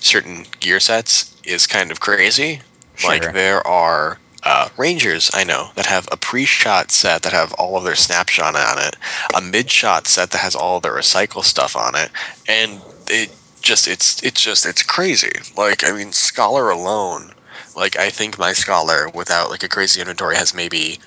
certain 0.00 0.46
gear 0.60 0.80
sets 0.80 1.36
is 1.44 1.66
kind 1.66 1.90
of 1.90 2.00
crazy. 2.00 2.60
Sure. 2.94 3.10
Like 3.10 3.32
there 3.32 3.66
are 3.66 4.18
uh, 4.46 4.68
rangers 4.76 5.28
I 5.34 5.42
know 5.42 5.70
that 5.74 5.86
have 5.86 6.08
a 6.12 6.16
pre-shot 6.16 6.92
set 6.92 7.22
that 7.22 7.32
have 7.32 7.52
all 7.54 7.76
of 7.76 7.82
their 7.82 7.96
snapshot 7.96 8.54
on 8.54 8.78
it, 8.78 8.96
a 9.36 9.40
mid-shot 9.40 10.06
set 10.06 10.30
that 10.30 10.38
has 10.38 10.54
all 10.54 10.76
of 10.76 10.84
their 10.84 10.94
recycle 10.94 11.42
stuff 11.42 11.76
on 11.76 11.96
it, 11.96 12.10
and 12.48 12.80
it 13.08 13.34
just 13.60 13.88
it's 13.88 14.22
it's 14.22 14.40
just 14.40 14.64
it's 14.64 14.84
crazy. 14.84 15.32
Like 15.56 15.84
I 15.84 15.90
mean, 15.90 16.12
scholar 16.12 16.70
alone, 16.70 17.32
like 17.76 17.98
I 17.98 18.08
think 18.08 18.38
my 18.38 18.52
scholar 18.52 19.08
without 19.08 19.50
like 19.50 19.64
a 19.64 19.68
crazy 19.68 20.00
inventory 20.00 20.36
has 20.36 20.54
maybe 20.54 21.00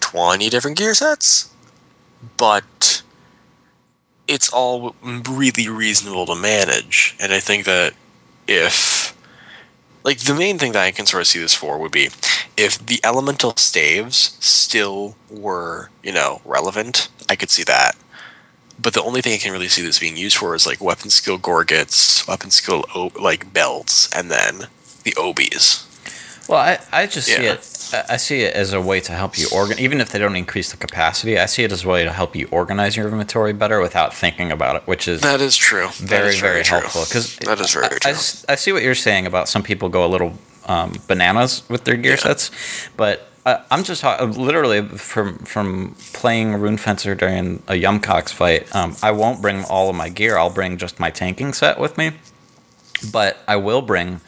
twenty 0.00 0.50
different 0.50 0.76
gear 0.76 0.94
sets, 0.94 1.54
but 2.36 3.02
it's 4.26 4.52
all 4.52 4.96
really 5.00 5.68
reasonable 5.68 6.26
to 6.26 6.34
manage, 6.34 7.14
and 7.20 7.32
I 7.32 7.38
think 7.38 7.66
that 7.66 7.94
if 8.48 9.03
like 10.04 10.18
the 10.18 10.34
main 10.34 10.58
thing 10.58 10.72
that 10.72 10.84
I 10.84 10.90
can 10.90 11.06
sort 11.06 11.22
of 11.22 11.26
see 11.26 11.40
this 11.40 11.54
for 11.54 11.78
would 11.78 11.92
be 11.92 12.10
if 12.56 12.84
the 12.84 13.00
elemental 13.02 13.56
staves 13.56 14.36
still 14.38 15.16
were, 15.30 15.90
you 16.02 16.12
know, 16.12 16.40
relevant, 16.44 17.08
I 17.28 17.36
could 17.36 17.50
see 17.50 17.64
that. 17.64 17.96
But 18.80 18.92
the 18.92 19.02
only 19.02 19.22
thing 19.22 19.32
I 19.32 19.38
can 19.38 19.52
really 19.52 19.68
see 19.68 19.82
this 19.82 19.98
being 19.98 20.16
used 20.16 20.36
for 20.36 20.54
is 20.54 20.66
like 20.66 20.80
weapon 20.80 21.10
skill 21.10 21.38
gorgets, 21.38 22.26
weapon 22.28 22.50
skill 22.50 22.84
like 23.20 23.52
belts, 23.52 24.12
and 24.12 24.30
then 24.30 24.68
the 25.04 25.12
obies. 25.12 25.88
Well, 26.48 26.58
I, 26.60 26.78
I 26.92 27.06
just 27.06 27.26
see 27.28 27.44
it. 27.46 27.58
I- 27.58 28.14
I 28.14 28.16
see 28.16 28.40
it 28.42 28.54
as 28.56 28.72
a 28.72 28.80
way 28.80 28.98
to 29.00 29.12
help 29.12 29.38
you 29.38 29.46
organ. 29.52 29.78
Even 29.78 30.00
if 30.00 30.08
they 30.10 30.18
don't 30.18 30.34
increase 30.34 30.70
the 30.72 30.76
capacity, 30.76 31.38
I 31.38 31.46
see 31.46 31.62
it 31.62 31.70
as 31.70 31.84
a 31.84 31.88
way 31.88 32.02
to 32.02 32.10
help 32.10 32.34
you 32.34 32.48
organize 32.50 32.96
your 32.96 33.06
inventory 33.06 33.52
better 33.52 33.80
without 33.80 34.12
thinking 34.12 34.50
about 34.50 34.74
it, 34.74 34.82
which 34.86 35.06
is 35.06 35.20
That 35.20 35.40
is 35.40 35.54
true. 35.56 35.88
Very 35.98 36.30
is 36.30 36.40
very, 36.40 36.64
true. 36.64 36.78
helpful 36.80 37.04
because 37.04 37.36
that 37.36 37.60
is 37.60 37.72
very 37.72 37.86
I, 37.86 37.98
true. 37.98 38.10
I 38.48 38.54
see 38.56 38.72
what 38.72 38.82
you're 38.82 38.96
saying 38.96 39.26
about 39.26 39.48
some 39.48 39.62
people 39.62 39.88
go 39.90 40.04
a 40.04 40.08
little 40.08 40.32
um, 40.66 40.94
bananas 41.06 41.62
with 41.68 41.84
their 41.84 41.96
gear 41.96 42.12
Yeah. 42.12 42.16
sets, 42.16 42.50
but 42.96 43.28
uh, 43.46 43.58
I'm 43.70 43.84
just 43.84 44.02
literally 44.02 44.82
from 44.88 45.38
from 45.38 45.94
playing 46.14 46.54
Rune 46.54 46.78
Fencer 46.78 47.14
during 47.14 47.62
a 47.68 47.74
Yumcax 47.74 48.30
fight. 48.30 48.74
Um, 48.74 48.96
I 49.04 49.12
won't 49.12 49.40
bring 49.40 49.62
all 49.66 49.88
of 49.88 49.94
my 49.94 50.08
gear. 50.08 50.36
I'll 50.38 50.50
bring 50.50 50.78
just 50.78 50.98
my 50.98 51.10
tanking 51.10 51.52
set 51.52 51.78
with 51.78 51.96
me, 51.96 52.12
but 53.12 53.38
I 53.46 53.56
will 53.56 53.82
bring 53.82 54.20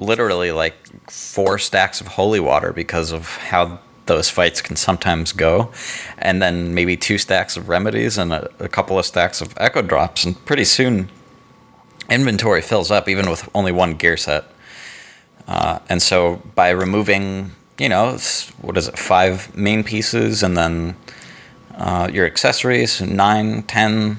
literally 0.00 0.50
like 0.52 0.74
four 1.10 1.58
stacks 1.58 2.00
of 2.00 2.08
holy 2.08 2.40
water 2.40 2.72
because 2.72 3.12
of 3.12 3.36
how 3.36 3.78
those 4.06 4.28
fights 4.28 4.60
can 4.60 4.74
sometimes 4.76 5.32
go. 5.32 5.70
And 6.18 6.42
then 6.42 6.74
maybe 6.74 6.96
two 6.96 7.18
stacks 7.18 7.56
of 7.56 7.68
remedies 7.68 8.18
and 8.18 8.32
a, 8.32 8.50
a 8.58 8.68
couple 8.68 8.98
of 8.98 9.06
stacks 9.06 9.40
of 9.40 9.54
echo 9.56 9.82
drops. 9.82 10.24
And 10.24 10.42
pretty 10.44 10.64
soon 10.64 11.10
inventory 12.08 12.62
fills 12.62 12.90
up 12.90 13.08
even 13.08 13.30
with 13.30 13.48
only 13.54 13.70
one 13.70 13.94
gear 13.94 14.16
set. 14.16 14.44
Uh, 15.46 15.78
and 15.88 16.02
so 16.02 16.42
by 16.54 16.70
removing 16.70 17.52
you 17.80 17.88
know 17.88 18.16
what 18.60 18.76
is 18.76 18.86
it 18.86 18.98
five 18.98 19.56
main 19.56 19.82
pieces 19.82 20.42
and 20.42 20.56
then 20.56 20.94
uh, 21.76 22.08
your 22.12 22.26
accessories 22.26 23.00
nine 23.00 23.62
ten 23.62 24.18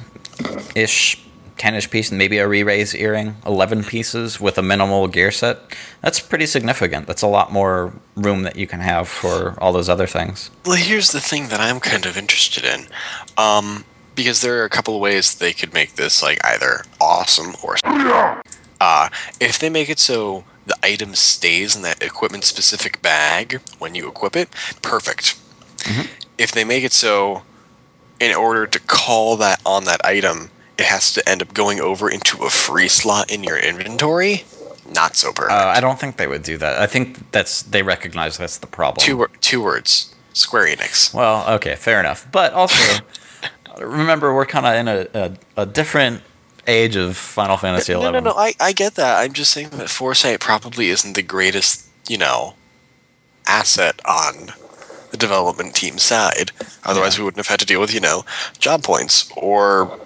ish 0.75 1.23
10ish 1.61 1.89
piece 1.91 2.09
and 2.09 2.17
maybe 2.17 2.37
a 2.39 2.47
re-raise 2.47 2.95
earring 2.95 3.35
11 3.45 3.83
pieces 3.83 4.39
with 4.41 4.57
a 4.57 4.61
minimal 4.61 5.07
gear 5.07 5.31
set 5.31 5.57
that's 6.01 6.19
pretty 6.19 6.45
significant 6.45 7.05
that's 7.07 7.21
a 7.21 7.27
lot 7.27 7.51
more 7.51 7.93
room 8.15 8.41
that 8.43 8.55
you 8.55 8.65
can 8.65 8.79
have 8.79 9.07
for 9.07 9.55
all 9.61 9.71
those 9.71 9.89
other 9.89 10.07
things 10.07 10.49
Well, 10.65 10.77
here's 10.77 11.11
the 11.11 11.21
thing 11.21 11.49
that 11.49 11.59
I'm 11.59 11.79
kind 11.79 12.05
of 12.05 12.17
interested 12.17 12.63
in, 12.65 12.87
um, 13.37 13.85
because 14.15 14.41
there 14.41 14.59
are 14.61 14.65
a 14.65 14.69
couple 14.69 14.95
of 14.95 15.01
ways 15.01 15.35
they 15.35 15.53
could 15.53 15.73
make 15.73 15.95
this 15.95 16.21
like 16.23 16.39
either 16.43 16.83
awesome 16.99 17.53
or. 17.63 17.75
Uh, 18.79 19.09
if 19.39 19.59
they 19.59 19.69
make 19.69 19.89
it 19.89 19.99
so 19.99 20.43
the 20.65 20.75
item 20.83 21.13
stays 21.15 21.75
in 21.75 21.81
that 21.83 22.01
equipment 22.01 22.43
specific 22.43 23.01
bag 23.01 23.61
when 23.79 23.93
you 23.95 24.07
equip 24.07 24.35
it, 24.35 24.49
perfect. 24.81 25.37
If 26.37 26.51
they 26.51 26.63
make 26.63 26.83
it 26.83 26.93
so, 26.93 27.43
in 28.19 28.35
order 28.35 28.65
to 28.67 28.79
call 28.79 29.37
that 29.37 29.61
on 29.65 29.85
that 29.85 30.03
item, 30.05 30.49
it 30.77 30.85
has 30.85 31.13
to 31.13 31.27
end 31.29 31.41
up 31.41 31.53
going 31.53 31.79
over 31.79 32.09
into 32.09 32.43
a 32.43 32.49
free 32.49 32.87
slot 32.87 33.31
in 33.31 33.43
your 33.43 33.57
inventory, 33.57 34.43
not 34.93 35.15
so 35.15 35.31
perfect. 35.31 35.51
uh, 35.51 35.73
i 35.75 35.79
don't 35.79 35.99
think 35.99 36.17
they 36.17 36.27
would 36.27 36.43
do 36.43 36.57
that 36.57 36.79
i 36.79 36.87
think 36.87 37.31
that's 37.31 37.61
they 37.61 37.81
recognize 37.83 38.37
that's 38.37 38.57
the 38.57 38.67
problem 38.67 39.03
two 39.05 39.27
two 39.41 39.61
words. 39.61 40.13
Square 40.33 40.67
Enix. 40.67 41.13
Well, 41.13 41.45
okay, 41.55 41.75
fair 41.75 41.99
enough. 41.99 42.25
But 42.31 42.53
also, 42.53 43.03
remember, 43.81 44.33
we're 44.33 44.45
kind 44.45 44.65
of 44.65 44.73
in 44.75 44.87
a, 44.87 45.07
a, 45.57 45.63
a 45.63 45.65
different 45.65 46.21
age 46.67 46.95
of 46.95 47.17
Final 47.17 47.57
Fantasy 47.57 47.91
XI. 47.93 47.99
No, 47.99 48.11
no, 48.11 48.19
no. 48.21 48.31
I, 48.31 48.53
I 48.57 48.71
get 48.71 48.95
that. 48.95 49.19
I'm 49.19 49.33
just 49.33 49.51
saying 49.51 49.71
that 49.71 49.89
Foresight 49.89 50.39
probably 50.39 50.87
isn't 50.87 51.13
the 51.15 51.21
greatest, 51.21 51.85
you 52.07 52.17
know, 52.17 52.55
asset 53.45 53.99
on 54.05 54.53
the 55.09 55.17
development 55.17 55.75
team 55.75 55.97
side. 55.97 56.53
Otherwise, 56.85 57.17
we 57.19 57.25
wouldn't 57.25 57.39
have 57.45 57.47
had 57.51 57.59
to 57.59 57.65
deal 57.65 57.81
with, 57.81 57.93
you 57.93 57.99
know, 57.99 58.23
job 58.57 58.83
points 58.83 59.29
or 59.35 59.99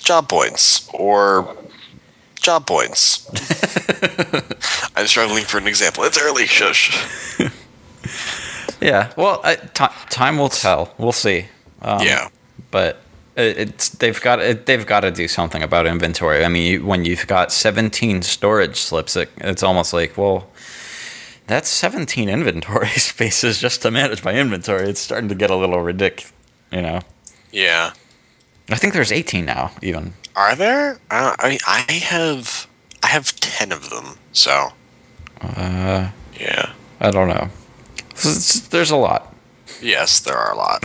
job 0.00 0.28
points 0.28 0.88
or 0.92 1.56
job 2.36 2.66
points. 2.66 3.28
I'm 4.96 5.06
struggling 5.06 5.44
for 5.44 5.58
an 5.58 5.66
example. 5.66 6.04
It's 6.04 6.20
early. 6.20 6.46
Shush. 6.46 6.90
Yeah. 8.80 9.12
Well, 9.16 9.40
I, 9.44 9.56
ti 9.56 9.86
time 10.08 10.38
will 10.38 10.48
tell. 10.48 10.94
We'll 10.98 11.12
see. 11.12 11.46
Um, 11.82 12.02
yeah. 12.02 12.28
But 12.70 13.02
it, 13.36 13.58
it's 13.58 13.88
they've 13.90 14.20
got 14.20 14.40
it, 14.40 14.66
they've 14.66 14.86
got 14.86 15.00
to 15.00 15.10
do 15.10 15.28
something 15.28 15.62
about 15.62 15.86
inventory. 15.86 16.44
I 16.44 16.48
mean, 16.48 16.86
when 16.86 17.04
you've 17.04 17.26
got 17.26 17.52
17 17.52 18.22
storage 18.22 18.76
slips, 18.76 19.16
it, 19.16 19.30
it's 19.38 19.62
almost 19.62 19.92
like 19.92 20.16
well. 20.16 20.48
That's 21.46 21.68
17 21.68 22.28
inventory 22.28 22.88
spaces 22.90 23.58
just 23.60 23.82
to 23.82 23.90
manage 23.90 24.22
my 24.22 24.34
inventory. 24.34 24.88
It's 24.88 25.00
starting 25.00 25.28
to 25.30 25.34
get 25.34 25.50
a 25.50 25.56
little 25.56 25.80
ridiculous, 25.80 26.32
you 26.70 26.80
know. 26.80 27.00
Yeah. 27.50 27.92
I 28.70 28.76
think 28.76 28.92
there's 28.94 29.12
18 29.12 29.44
now, 29.44 29.72
even. 29.82 30.14
Are 30.36 30.54
there? 30.54 30.98
Uh, 31.10 31.34
I 31.38 31.58
I 31.66 31.92
have 31.92 32.66
I 33.02 33.08
have 33.08 33.34
ten 33.40 33.72
of 33.72 33.90
them. 33.90 34.16
So. 34.32 34.68
Uh, 35.40 36.10
Yeah. 36.38 36.70
I 37.00 37.10
don't 37.10 37.28
know. 37.28 37.48
There's 38.70 38.90
a 38.90 38.96
lot. 38.96 39.34
Yes, 39.82 40.20
there 40.20 40.36
are 40.36 40.52
a 40.52 40.56
lot. 40.56 40.84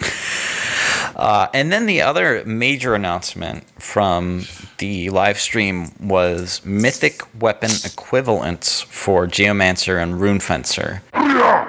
Uh, 1.15 1.47
and 1.53 1.71
then 1.71 1.85
the 1.85 2.01
other 2.01 2.43
major 2.45 2.95
announcement 2.95 3.63
from 3.79 4.45
the 4.79 5.09
live 5.09 5.39
stream 5.39 5.91
was 5.99 6.61
mythic 6.65 7.21
weapon 7.39 7.71
equivalents 7.85 8.81
for 8.81 9.27
Geomancer 9.27 10.01
and 10.01 10.19
Rune 10.19 10.39
Fencer. 10.39 11.01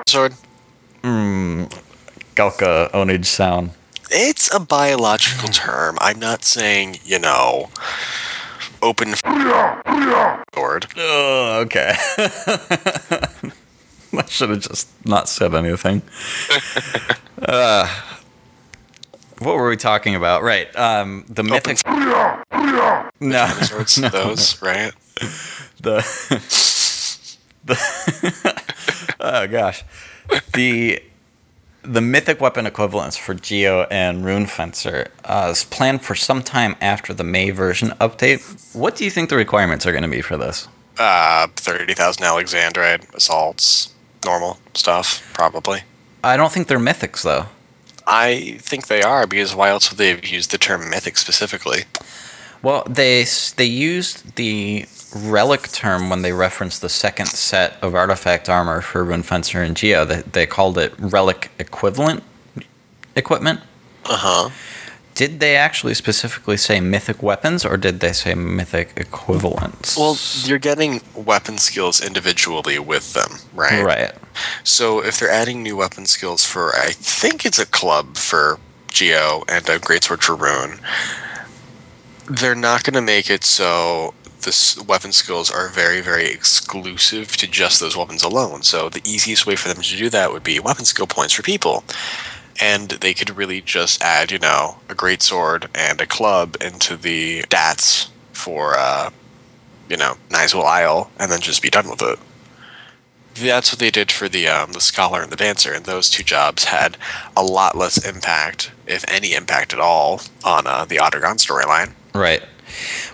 Sword. 0.09 0.35
Hmm. 1.03 1.65
Galka 2.35 2.91
Onage 2.93 3.27
sound. 3.27 3.71
It's 4.11 4.53
a 4.55 4.61
biological 4.61 5.49
term. 5.49 5.99
I'm 6.01 6.19
not 6.19 6.45
saying, 6.45 6.99
you 7.05 7.19
know, 7.19 7.71
open 8.83 9.15
sword. 9.15 10.87
Oh, 10.97 11.61
okay. 11.65 11.95
I 14.17 14.25
should 14.29 14.51
have 14.51 14.61
just 14.61 14.89
not 15.05 15.29
said 15.29 15.55
anything. 15.55 16.03
uh, 17.43 17.87
what 19.41 19.57
were 19.57 19.69
we 19.69 19.77
talking 19.77 20.15
about? 20.15 20.43
Right. 20.43 20.75
Um, 20.77 21.25
the 21.29 21.43
mythic. 21.43 21.85
No, 21.87 22.43
no. 23.21 23.47
those, 24.11 24.63
right? 24.63 24.93
the 25.81 26.03
the 27.65 28.63
oh 29.21 29.47
gosh 29.47 29.85
the 30.53 31.03
the 31.87 32.01
mythic 32.01 32.41
weapon 32.41 32.67
equivalents 32.67 33.17
for 33.17 33.35
Geo 33.35 33.83
and 33.91 34.25
Rune 34.25 34.47
Fencer 34.47 35.09
uh, 35.25 35.49
is 35.53 35.65
planned 35.65 36.03
for 36.03 36.15
some 36.15 36.43
time 36.43 36.77
after 36.81 37.15
the 37.15 37.25
May 37.25 37.51
version 37.51 37.91
update. 38.01 38.75
What 38.75 38.97
do 38.97 39.05
you 39.05 39.11
think 39.11 39.31
the 39.31 39.37
requirements 39.37 39.87
are 39.87 39.93
going 39.93 40.03
to 40.03 40.09
be 40.09 40.21
for 40.21 40.37
this? 40.37 40.69
Uh, 40.99 41.47
30,000 41.57 42.23
Alexandrite, 42.25 43.15
assaults, 43.15 43.95
normal 44.25 44.59
stuff, 44.75 45.29
probably. 45.35 45.83
I 46.25 46.37
don't 46.37 46.53
think 46.53 46.69
they're 46.69 46.79
mythics 46.79 47.23
though. 47.23 47.47
I 48.07 48.59
think 48.61 48.87
they 48.87 49.03
are, 49.03 49.27
because 49.27 49.55
why 49.55 49.69
else 49.69 49.91
would 49.91 49.99
they 49.99 50.09
have 50.11 50.27
used 50.27 50.53
the 50.53 50.59
term 50.59 50.89
mythic 50.89 51.17
specifically? 51.17 51.85
Well, 52.63 52.85
they 52.89 53.27
they 53.57 53.65
used 53.65 54.37
the 54.37 54.87
relic 55.15 55.69
term 55.73 56.11
when 56.11 56.23
they 56.23 56.33
referenced 56.33 56.81
the 56.83 56.89
second 56.89 57.27
set 57.27 57.75
of 57.83 57.95
artifact 57.95 58.49
armor 58.49 58.81
for 58.81 59.05
Rune 59.05 59.23
Fencer 59.23 59.63
and 59.63 59.77
Geo. 59.77 60.05
They, 60.05 60.23
they 60.23 60.47
called 60.47 60.79
it 60.79 60.95
relic 60.99 61.51
equivalent 61.59 62.23
equipment. 63.15 63.61
Uh 64.05 64.17
huh. 64.17 64.51
Did 65.15 65.41
they 65.41 65.57
actually 65.57 65.95
specifically 65.95 66.59
say 66.59 66.79
mythic 66.79 67.23
weapons, 67.23 67.65
or 67.65 67.79
did 67.79 68.01
they 68.01 68.13
say 68.13 68.35
mythic 68.35 68.93
equivalents? 68.99 69.97
Well, 69.97 70.19
you're 70.45 70.59
getting 70.59 71.01
weapon 71.15 71.57
skills 71.57 72.05
individually 72.05 72.79
with 72.79 73.15
them, 73.15 73.39
right? 73.55 73.83
right. 73.83 74.13
So 74.63 75.03
if 75.03 75.19
they're 75.19 75.31
adding 75.31 75.63
new 75.63 75.75
weapon 75.75 76.05
skills 76.05 76.45
for, 76.45 76.75
I 76.75 76.91
think 76.91 77.47
it's 77.47 77.59
a 77.59 77.65
club 77.65 78.19
for 78.19 78.59
Geo 78.91 79.43
and 79.49 79.67
a 79.71 79.79
greatsword 79.79 80.23
for 80.23 80.37
Rune, 80.37 80.81
they're 82.31 82.55
not 82.55 82.85
going 82.85 82.93
to 82.93 83.01
make 83.01 83.31
it 83.31 83.43
so 83.43 84.13
the 84.47 84.85
weapon 84.85 85.13
skills 85.13 85.51
are 85.51 85.69
very, 85.69 86.01
very 86.01 86.27
exclusive 86.27 87.37
to 87.37 87.47
just 87.47 87.81
those 87.81 87.97
weapons 87.97 88.23
alone. 88.23 88.63
So 88.63 88.89
the 88.89 89.03
easiest 89.05 89.47
way 89.47 89.57
for 89.57 89.69
them 89.69 89.83
to 89.83 89.97
do 89.97 90.09
that 90.11 90.33
would 90.33 90.45
be 90.45 90.59
weapon 90.59 90.87
skill 90.87 91.07
points 91.07 91.35
for 91.35 91.43
people. 91.43 91.85
And 92.61 92.89
they 92.89 93.13
could 93.13 93.37
really 93.37 93.61
just 93.61 94.01
add, 94.01 94.31
you 94.31 94.39
know, 94.39 94.77
a 94.89 94.95
great 94.95 95.21
sword 95.21 95.69
and 95.75 96.01
a 96.01 96.07
club 96.07 96.57
into 96.61 96.97
the 96.97 97.43
stats 97.43 98.09
for, 98.33 98.75
uh, 98.79 99.11
you 99.91 99.97
know, 99.97 100.15
Nyzul 100.31 100.65
Isle, 100.65 101.11
and 101.19 101.31
then 101.31 101.41
just 101.41 101.61
be 101.61 101.69
done 101.69 101.91
with 101.91 102.01
it. 102.01 102.19
That's 103.35 103.71
what 103.71 103.81
they 103.81 103.91
did 103.91 104.11
for 104.11 104.31
the 104.31 104.49
um, 104.49 104.73
the 104.73 104.81
scholar 104.81 105.21
and 105.21 105.31
the 105.31 105.37
dancer, 105.37 105.71
and 105.71 105.85
those 105.85 106.09
two 106.09 106.23
jobs 106.23 106.65
had 106.65 106.97
a 107.37 107.45
lot 107.45 107.77
less 107.77 108.03
impact, 108.09 108.73
if 108.87 109.05
any 109.09 109.35
impact 109.35 109.75
at 109.75 109.81
all, 109.81 110.23
on 110.43 110.67
uh, 110.67 110.87
the 110.87 110.97
Aht 110.97 111.13
Urhgan 111.13 111.37
storyline. 111.37 111.93
Right. 112.15 112.43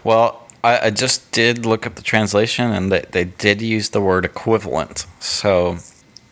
Well, 0.05 0.42
I, 0.65 0.87
I 0.87 0.91
just 0.91 1.33
did 1.33 1.67
look 1.67 1.87
up 1.87 1.97
the 1.97 2.03
translation, 2.03 2.71
and 2.71 2.91
they, 2.93 3.05
they 3.11 3.25
did 3.25 3.61
use 3.61 3.91
the 3.91 4.01
word 4.01 4.25
equivalent. 4.25 5.07
So 5.21 5.79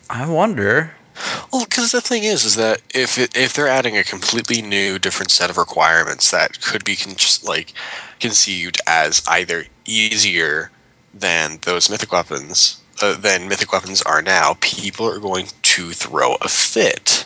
I 0.09 0.29
wonder. 0.29 0.93
Well, 1.51 1.65
because 1.65 1.91
the 1.91 2.01
thing 2.01 2.23
is, 2.23 2.45
is 2.45 2.55
that 2.55 2.81
if 2.93 3.17
it, 3.17 3.35
if 3.35 3.53
they're 3.53 3.67
adding 3.67 3.97
a 3.97 4.03
completely 4.03 4.61
new, 4.61 4.97
different 4.97 5.31
set 5.31 5.49
of 5.49 5.57
requirements 5.57 6.31
that 6.31 6.61
could 6.61 6.83
be 6.83 6.95
con- 6.95 7.15
like 7.43 7.73
conceived 8.19 8.79
as 8.87 9.21
either 9.27 9.65
easier 9.85 10.71
than 11.13 11.59
those 11.63 11.89
mythic 11.89 12.11
weapons 12.11 12.81
uh, 13.01 13.17
than 13.17 13.47
mythic 13.47 13.73
weapons 13.73 14.01
are 14.03 14.21
now, 14.21 14.57
people 14.61 15.07
are 15.07 15.19
going 15.19 15.47
to 15.61 15.91
throw 15.91 16.35
a 16.35 16.47
fit 16.47 17.25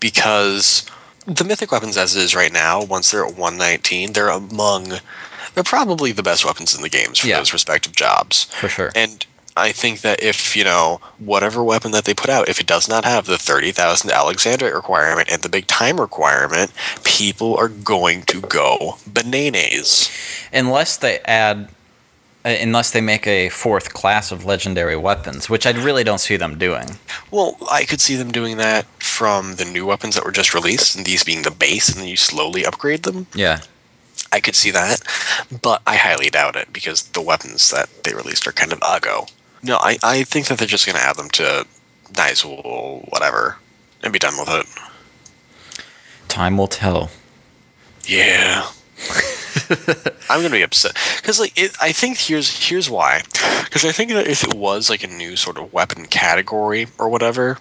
because 0.00 0.86
the 1.26 1.44
mythic 1.44 1.70
weapons 1.70 1.96
as 1.96 2.16
it 2.16 2.22
is 2.22 2.34
right 2.34 2.52
now, 2.52 2.82
once 2.82 3.10
they're 3.10 3.24
at 3.24 3.36
119, 3.36 4.12
they're 4.12 4.28
among 4.28 4.94
they're 5.54 5.64
probably 5.64 6.12
the 6.12 6.22
best 6.22 6.44
weapons 6.44 6.74
in 6.74 6.82
the 6.82 6.88
games 6.88 7.18
for 7.18 7.26
Yeah. 7.26 7.38
those 7.38 7.52
respective 7.52 7.94
jobs. 7.94 8.44
For 8.44 8.68
sure. 8.68 8.90
And 8.94 9.24
I 9.54 9.70
think 9.72 10.00
that 10.00 10.22
if, 10.22 10.56
you 10.56 10.64
know, 10.64 11.00
whatever 11.18 11.62
weapon 11.62 11.90
that 11.92 12.06
they 12.06 12.14
put 12.14 12.30
out, 12.30 12.48
if 12.48 12.58
it 12.58 12.66
does 12.66 12.88
not 12.88 13.04
have 13.04 13.26
the 13.26 13.36
30,000 13.36 14.08
Alexandrite 14.10 14.74
requirement 14.74 15.28
and 15.30 15.42
the 15.42 15.48
big 15.50 15.66
time 15.66 16.00
requirement, 16.00 16.70
people 17.04 17.54
are 17.56 17.68
going 17.68 18.22
to 18.22 18.40
go 18.40 18.96
bananas. 19.06 20.10
Unless 20.52 20.96
they 20.98 21.18
add. 21.26 21.68
uh, 22.44 22.56
Unless 22.60 22.90
they 22.92 23.00
make 23.00 23.26
a 23.26 23.50
fourth 23.50 23.92
class 23.94 24.32
of 24.32 24.44
legendary 24.44 24.96
weapons, 24.96 25.48
which 25.50 25.64
I 25.66 25.70
really 25.70 26.02
don't 26.02 26.18
see 26.18 26.36
them 26.36 26.58
doing. 26.58 26.98
Well, 27.30 27.56
I 27.70 27.84
could 27.84 28.00
see 28.00 28.16
them 28.16 28.32
doing 28.32 28.56
that 28.56 28.84
from 29.00 29.56
the 29.56 29.64
new 29.64 29.86
weapons 29.86 30.14
that 30.16 30.24
were 30.24 30.32
just 30.32 30.52
released, 30.54 30.96
and 30.96 31.04
these 31.06 31.22
being 31.22 31.42
the 31.42 31.52
base, 31.52 31.88
and 31.90 32.00
then 32.00 32.08
you 32.08 32.16
slowly 32.16 32.64
upgrade 32.66 33.04
them. 33.04 33.26
Yeah. 33.34 33.60
I 34.30 34.40
could 34.40 34.54
see 34.54 34.70
that, 34.70 35.02
but 35.62 35.82
I 35.86 35.96
highly 35.96 36.30
doubt 36.30 36.56
it 36.56 36.72
because 36.72 37.02
the 37.02 37.20
weapons 37.20 37.70
that 37.70 37.88
they 38.04 38.14
released 38.14 38.46
are 38.46 38.52
kind 38.52 38.72
of 38.72 38.80
uggo. 38.80 39.30
No, 39.62 39.76
I, 39.76 39.98
I 40.02 40.22
think 40.24 40.46
that 40.46 40.58
they're 40.58 40.66
just 40.66 40.86
going 40.86 40.96
to 40.96 41.02
add 41.02 41.16
them 41.16 41.30
to 41.30 41.66
Nyzul, 42.12 43.10
whatever, 43.10 43.58
and 44.02 44.12
be 44.12 44.18
done 44.18 44.34
with 44.38 44.48
it. 44.48 44.66
Time 46.28 46.56
will 46.56 46.68
tell. 46.68 47.10
Yeah. 48.04 48.68
I'm 50.30 50.40
gonna 50.40 50.50
be 50.50 50.62
upset 50.62 50.96
because, 51.16 51.38
like, 51.38 51.52
it, 51.56 51.72
I 51.80 51.92
think 51.92 52.16
here's 52.16 52.68
here's 52.68 52.88
why. 52.88 53.22
Because 53.64 53.84
I 53.84 53.92
think 53.92 54.10
that 54.12 54.26
if 54.26 54.42
it 54.44 54.54
was 54.54 54.88
like 54.88 55.04
a 55.04 55.08
new 55.08 55.36
sort 55.36 55.58
of 55.58 55.72
weapon 55.72 56.06
category 56.06 56.86
or 56.98 57.08
whatever, 57.08 57.58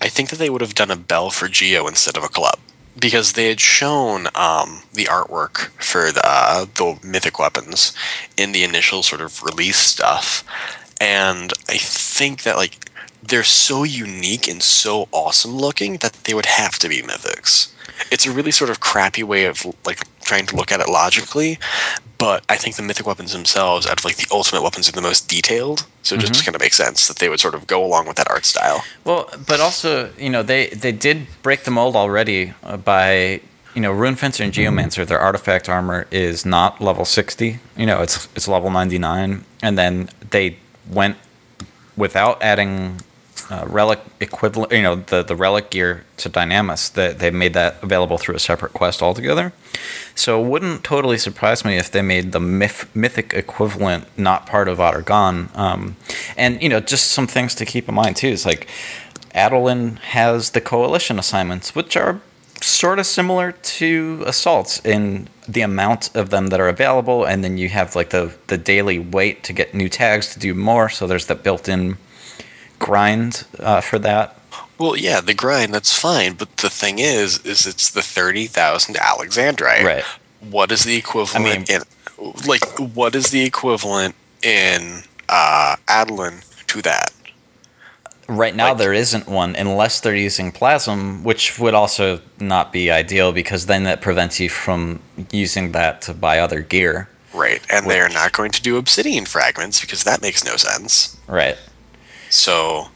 I 0.00 0.08
think 0.08 0.28
that 0.30 0.38
they 0.38 0.50
would 0.50 0.60
have 0.60 0.74
done 0.74 0.90
a 0.90 0.96
bell 0.96 1.30
for 1.30 1.48
Geo 1.48 1.86
instead 1.86 2.16
of 2.16 2.24
a 2.24 2.28
club 2.28 2.58
because 2.98 3.32
they 3.32 3.48
had 3.48 3.60
shown 3.60 4.26
um, 4.34 4.82
the 4.92 5.04
artwork 5.04 5.70
for 5.82 6.12
the 6.12 6.20
uh, 6.24 6.66
the 6.74 6.98
mythic 7.02 7.38
weapons 7.38 7.92
in 8.36 8.52
the 8.52 8.64
initial 8.64 9.02
sort 9.02 9.20
of 9.20 9.42
release 9.42 9.78
stuff, 9.78 10.44
and 11.00 11.52
I 11.68 11.78
think 11.78 12.42
that 12.42 12.56
like 12.56 12.90
they're 13.22 13.44
so 13.44 13.84
unique 13.84 14.48
and 14.48 14.62
so 14.62 15.08
awesome 15.12 15.56
looking 15.56 15.98
that 15.98 16.12
they 16.24 16.34
would 16.34 16.46
have 16.46 16.78
to 16.80 16.88
be 16.88 17.02
mythics. 17.02 17.72
It's 18.10 18.26
a 18.26 18.32
really 18.32 18.50
sort 18.50 18.70
of 18.70 18.80
crappy 18.80 19.22
way 19.22 19.44
of 19.44 19.66
like 19.84 20.00
trying 20.22 20.46
to 20.46 20.56
look 20.56 20.72
at 20.72 20.80
it 20.80 20.88
logically, 20.88 21.58
but 22.20 22.44
I 22.50 22.56
think 22.56 22.76
the 22.76 22.82
mythic 22.82 23.06
weapons 23.06 23.32
themselves, 23.32 23.86
out 23.86 23.98
of 23.98 24.04
like 24.04 24.16
the 24.16 24.28
ultimate 24.30 24.62
weapons, 24.62 24.88
are 24.88 24.92
the 24.92 25.00
most 25.00 25.26
detailed. 25.26 25.86
So 26.02 26.14
it 26.14 26.20
just 26.20 26.44
kind 26.44 26.54
of 26.54 26.60
makes 26.60 26.76
sense 26.76 27.08
that 27.08 27.16
they 27.16 27.28
would 27.30 27.40
sort 27.40 27.54
of 27.54 27.66
go 27.66 27.82
along 27.82 28.06
with 28.06 28.16
that 28.16 28.30
art 28.30 28.44
style. 28.44 28.84
Well, 29.04 29.28
but 29.46 29.58
also, 29.58 30.12
you 30.18 30.28
know, 30.28 30.42
they 30.42 30.68
they 30.68 30.92
did 30.92 31.26
break 31.42 31.64
the 31.64 31.70
mold 31.70 31.96
already 31.96 32.52
uh, 32.62 32.76
by, 32.76 33.40
you 33.74 33.80
know, 33.80 33.90
Rune 33.90 34.16
Fencer 34.16 34.44
and 34.44 34.52
Geomancer. 34.52 35.06
Their 35.06 35.18
artifact 35.18 35.68
armor 35.68 36.06
is 36.10 36.44
not 36.44 36.80
level 36.80 37.06
sixty. 37.06 37.58
You 37.76 37.86
know, 37.86 38.02
it's 38.02 38.28
it's 38.36 38.46
level 38.46 38.70
ninety 38.70 38.98
nine, 38.98 39.44
and 39.62 39.78
then 39.78 40.10
they 40.30 40.58
went 40.90 41.16
without 41.96 42.42
adding 42.42 43.00
uh, 43.50 43.64
relic 43.66 44.00
equivalent. 44.20 44.72
You 44.72 44.82
know, 44.82 44.96
the 44.96 45.22
the 45.22 45.36
relic 45.36 45.70
gear 45.70 46.04
to 46.18 46.28
Dynamis. 46.28 46.92
That 46.92 47.18
they 47.18 47.30
made 47.30 47.54
that 47.54 47.82
available 47.82 48.18
through 48.18 48.34
a 48.34 48.40
separate 48.40 48.72
quest 48.72 49.02
altogether. 49.02 49.52
So 50.14 50.42
it 50.42 50.46
wouldn't 50.48 50.84
totally 50.84 51.18
surprise 51.18 51.64
me 51.64 51.76
if 51.76 51.90
they 51.90 52.02
made 52.02 52.32
the 52.32 52.40
myth, 52.40 52.88
mythic 52.94 53.32
equivalent 53.32 54.06
not 54.18 54.46
part 54.46 54.68
of 54.68 54.78
Aht 54.78 54.94
Urhgan. 54.94 55.56
Um, 55.56 55.96
and 56.36 56.60
you 56.62 56.68
know, 56.68 56.80
just 56.80 57.12
some 57.12 57.26
things 57.26 57.54
to 57.56 57.64
keep 57.64 57.88
in 57.88 57.94
mind 57.94 58.16
too 58.16 58.28
is 58.28 58.44
like 58.44 58.66
Adoulin 59.34 59.98
has 59.98 60.50
the 60.50 60.60
coalition 60.60 61.18
assignments, 61.18 61.74
which 61.74 61.96
are 61.96 62.20
sort 62.60 62.98
of 62.98 63.06
similar 63.06 63.52
to 63.52 64.22
assaults 64.26 64.84
in 64.84 65.28
the 65.48 65.62
amount 65.62 66.14
of 66.14 66.30
them 66.30 66.48
that 66.48 66.60
are 66.60 66.68
available, 66.68 67.24
and 67.24 67.42
then 67.42 67.58
you 67.58 67.68
have 67.68 67.96
like 67.96 68.10
the 68.10 68.32
the 68.48 68.58
daily 68.58 68.98
wait 68.98 69.42
to 69.44 69.52
get 69.52 69.74
new 69.74 69.88
tags 69.88 70.32
to 70.34 70.38
do 70.38 70.54
more. 70.54 70.88
So 70.88 71.06
there's 71.06 71.26
that 71.26 71.42
built-in 71.42 71.96
grind 72.80 73.44
uh, 73.60 73.80
for 73.80 74.00
that. 74.00 74.36
Well, 74.78 74.96
yeah, 74.96 75.20
the 75.20 75.34
grind 75.34 75.72
that's 75.72 75.96
fine, 75.96 76.32
but 76.34 76.56
the 76.56 76.70
thing 76.70 76.98
is, 76.98 77.38
is 77.44 77.66
it's 77.66 77.90
the 77.90 78.02
thirty 78.02 78.46
thousand 78.46 78.96
Alexandrite. 78.96 79.84
Right. 79.84 80.04
What 80.40 80.72
is 80.72 80.82
the 80.82 80.96
equivalent 80.96 81.70
in 81.70 81.82
like 82.46 82.64
what 82.78 83.14
is 83.14 83.30
the 83.30 83.44
equivalent 83.44 84.14
in 84.42 85.02
uh 85.28 85.76
Adoulin 85.86 86.42
to 86.66 86.82
that? 86.82 87.12
Right 88.26 88.54
now, 88.56 88.68
Like- 88.68 88.78
there 88.78 88.92
isn't 88.94 89.28
one 89.28 89.54
unless 89.54 90.00
they're 90.00 90.14
using 90.14 90.50
Plasm, 90.52 91.24
which 91.24 91.58
would 91.58 91.74
also 91.74 92.20
not 92.38 92.72
be 92.72 92.90
ideal 92.90 93.32
because 93.32 93.66
then 93.66 93.82
that 93.84 94.00
prevents 94.00 94.40
you 94.40 94.48
from 94.48 95.00
using 95.30 95.72
that 95.72 96.00
to 96.02 96.14
buy 96.14 96.38
other 96.38 96.60
gear. 96.62 97.08
Right. 97.34 97.60
And 97.70 97.86
they 97.88 98.00
are 98.00 98.08
not 98.08 98.32
going 98.32 98.50
to 98.52 98.62
do 98.62 98.76
obsidian 98.76 99.24
fragments 99.26 99.80
because 99.80 100.04
that 100.04 100.22
makes 100.22 100.44
no 100.44 100.56
sense. 100.56 101.16
Right. 101.28 101.56
So 102.30 102.88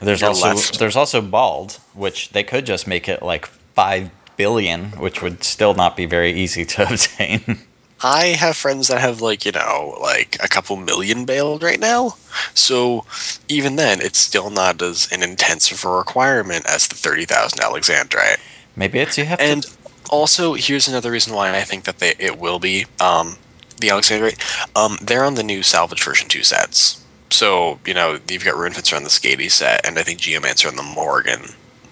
There's 0.00 0.22
also 0.22 0.48
left. 0.48 0.78
there's 0.78 0.96
also 0.96 1.20
Bayld, 1.20 1.78
which 1.94 2.30
they 2.30 2.42
could 2.42 2.66
just 2.66 2.86
make 2.86 3.08
it 3.08 3.22
like 3.22 3.46
five 3.46 4.10
billion, 4.36 4.90
which 4.92 5.22
would 5.22 5.44
still 5.44 5.74
not 5.74 5.96
be 5.96 6.06
very 6.06 6.32
easy 6.32 6.64
to 6.64 6.82
obtain. 6.90 7.58
I 8.02 8.28
have 8.28 8.56
friends 8.56 8.88
that 8.88 9.00
have 9.00 9.20
like, 9.22 9.46
you 9.46 9.52
know, 9.52 9.96
like 10.00 10.36
a 10.42 10.48
couple 10.48 10.76
million 10.76 11.24
bayld 11.24 11.62
right 11.62 11.80
now. 11.80 12.16
So 12.52 13.06
even 13.48 13.76
then 13.76 14.00
it's 14.00 14.18
still 14.18 14.50
not 14.50 14.82
as 14.82 15.08
an 15.10 15.22
intensive 15.22 15.84
a 15.84 15.88
requirement 15.88 16.66
as 16.66 16.88
the 16.88 16.96
thirty 16.96 17.24
thousand 17.24 17.60
Alexandrite. 17.60 18.40
Maybe 18.76 18.98
it's 18.98 19.16
you 19.16 19.24
have 19.24 19.38
to. 19.38 19.44
And 19.44 19.62
to. 19.62 19.76
also, 20.10 20.54
here's 20.54 20.88
another 20.88 21.10
reason 21.10 21.34
why 21.34 21.56
I 21.56 21.62
think 21.62 21.84
that 21.84 21.98
they 21.98 22.14
it 22.18 22.38
will 22.38 22.58
be 22.58 22.86
um, 23.00 23.36
the 23.80 23.88
Alexandrite. 23.88 24.38
Um, 24.76 24.98
they're 25.00 25.24
on 25.24 25.34
the 25.34 25.42
new 25.42 25.62
Salvage 25.62 26.02
version 26.02 26.28
two 26.28 26.42
sets. 26.42 27.03
So 27.34 27.80
you 27.86 27.94
know 27.94 28.18
you've 28.28 28.44
got 28.44 28.54
Runefencer 28.54 28.96
on 28.96 29.02
the 29.02 29.10
Skadi 29.10 29.50
set, 29.50 29.84
and 29.86 29.98
I 29.98 30.02
think 30.02 30.20
Geomancer 30.20 30.68
on 30.68 30.76
the 30.76 30.82
Morrigan 30.82 31.42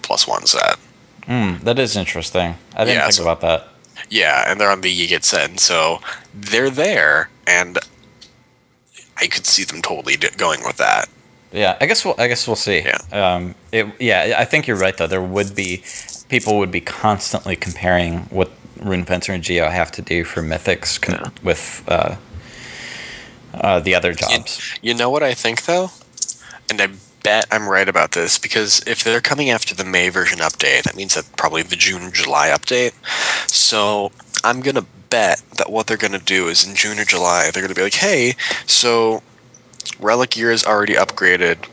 plus 0.01 0.27
one 0.27 0.45
set. 0.45 0.77
Hmm, 1.25 1.55
that 1.63 1.77
is 1.79 1.95
interesting. 1.95 2.55
I 2.75 2.85
didn't 2.85 2.97
Yeah, 2.97 3.01
think 3.03 3.13
so- 3.13 3.23
about 3.23 3.41
that. 3.41 3.67
Yeah, 4.09 4.43
and 4.49 4.59
they're 4.59 4.71
on 4.71 4.81
the 4.81 4.91
Yiget 5.07 5.23
set, 5.23 5.49
and 5.49 5.59
so 5.59 5.99
they're 6.33 6.69
there, 6.69 7.29
and 7.47 7.77
I 9.17 9.27
could 9.27 9.45
see 9.45 9.63
them 9.63 9.81
totally 9.81 10.17
do- 10.17 10.29
going 10.37 10.63
with 10.63 10.77
that. 10.77 11.07
Yeah, 11.51 11.77
I 11.79 11.85
guess 11.85 12.03
we'll 12.03 12.15
I 12.17 12.27
guess 12.27 12.47
we'll 12.47 12.55
see. 12.55 12.79
Yeah. 12.81 12.97
Um, 13.11 13.55
it, 13.71 13.85
yeah, 13.99 14.35
I 14.37 14.45
think 14.45 14.65
you're 14.67 14.77
right 14.77 14.95
though. 14.97 15.07
There 15.07 15.21
would 15.21 15.55
be 15.55 15.83
people 16.29 16.57
would 16.57 16.71
be 16.71 16.81
constantly 16.81 17.55
comparing 17.55 18.19
what 18.31 18.49
Rune 18.79 19.05
Fencer 19.05 19.33
and 19.33 19.43
Geo 19.43 19.69
have 19.69 19.91
to 19.93 20.01
do 20.01 20.23
for 20.23 20.41
mythics 20.41 20.99
con- 20.99 21.19
Yeah. 21.23 21.29
with 21.43 21.83
uh, 21.87 22.15
uh, 23.53 23.79
the 23.79 23.95
other 23.95 24.13
jobs. 24.13 24.61
You 24.81 24.93
know 24.93 25.09
what 25.09 25.23
I 25.23 25.33
think 25.33 25.65
though, 25.65 25.91
and 26.69 26.81
I 26.81 26.89
bet 27.23 27.45
I'm 27.49 27.67
right 27.67 27.87
about 27.87 28.11
this 28.11 28.37
because 28.37 28.83
if 28.85 29.03
they're 29.03 29.21
coming 29.21 29.49
after 29.49 29.73
the 29.73 29.85
May 29.85 30.09
version 30.09 30.39
update, 30.39 30.83
that 30.83 30.95
means 30.95 31.15
that 31.15 31.25
probably 31.37 31.63
the 31.63 31.75
June 31.75 32.11
July 32.11 32.49
update. 32.49 32.93
So 33.49 34.11
I'm 34.43 34.61
gonna 34.61 34.85
bet 35.09 35.41
that 35.57 35.71
what 35.71 35.87
they're 35.87 35.97
gonna 35.97 36.19
do 36.19 36.47
is 36.47 36.67
in 36.67 36.75
June 36.75 36.99
or 36.99 37.05
July 37.05 37.49
they're 37.51 37.63
gonna 37.63 37.73
be 37.73 37.83
like, 37.83 37.95
hey, 37.95 38.35
so 38.67 39.23
Relic 39.99 40.31
Gear 40.31 40.51
is 40.51 40.65
already 40.65 40.93
upgraded, 40.93 41.65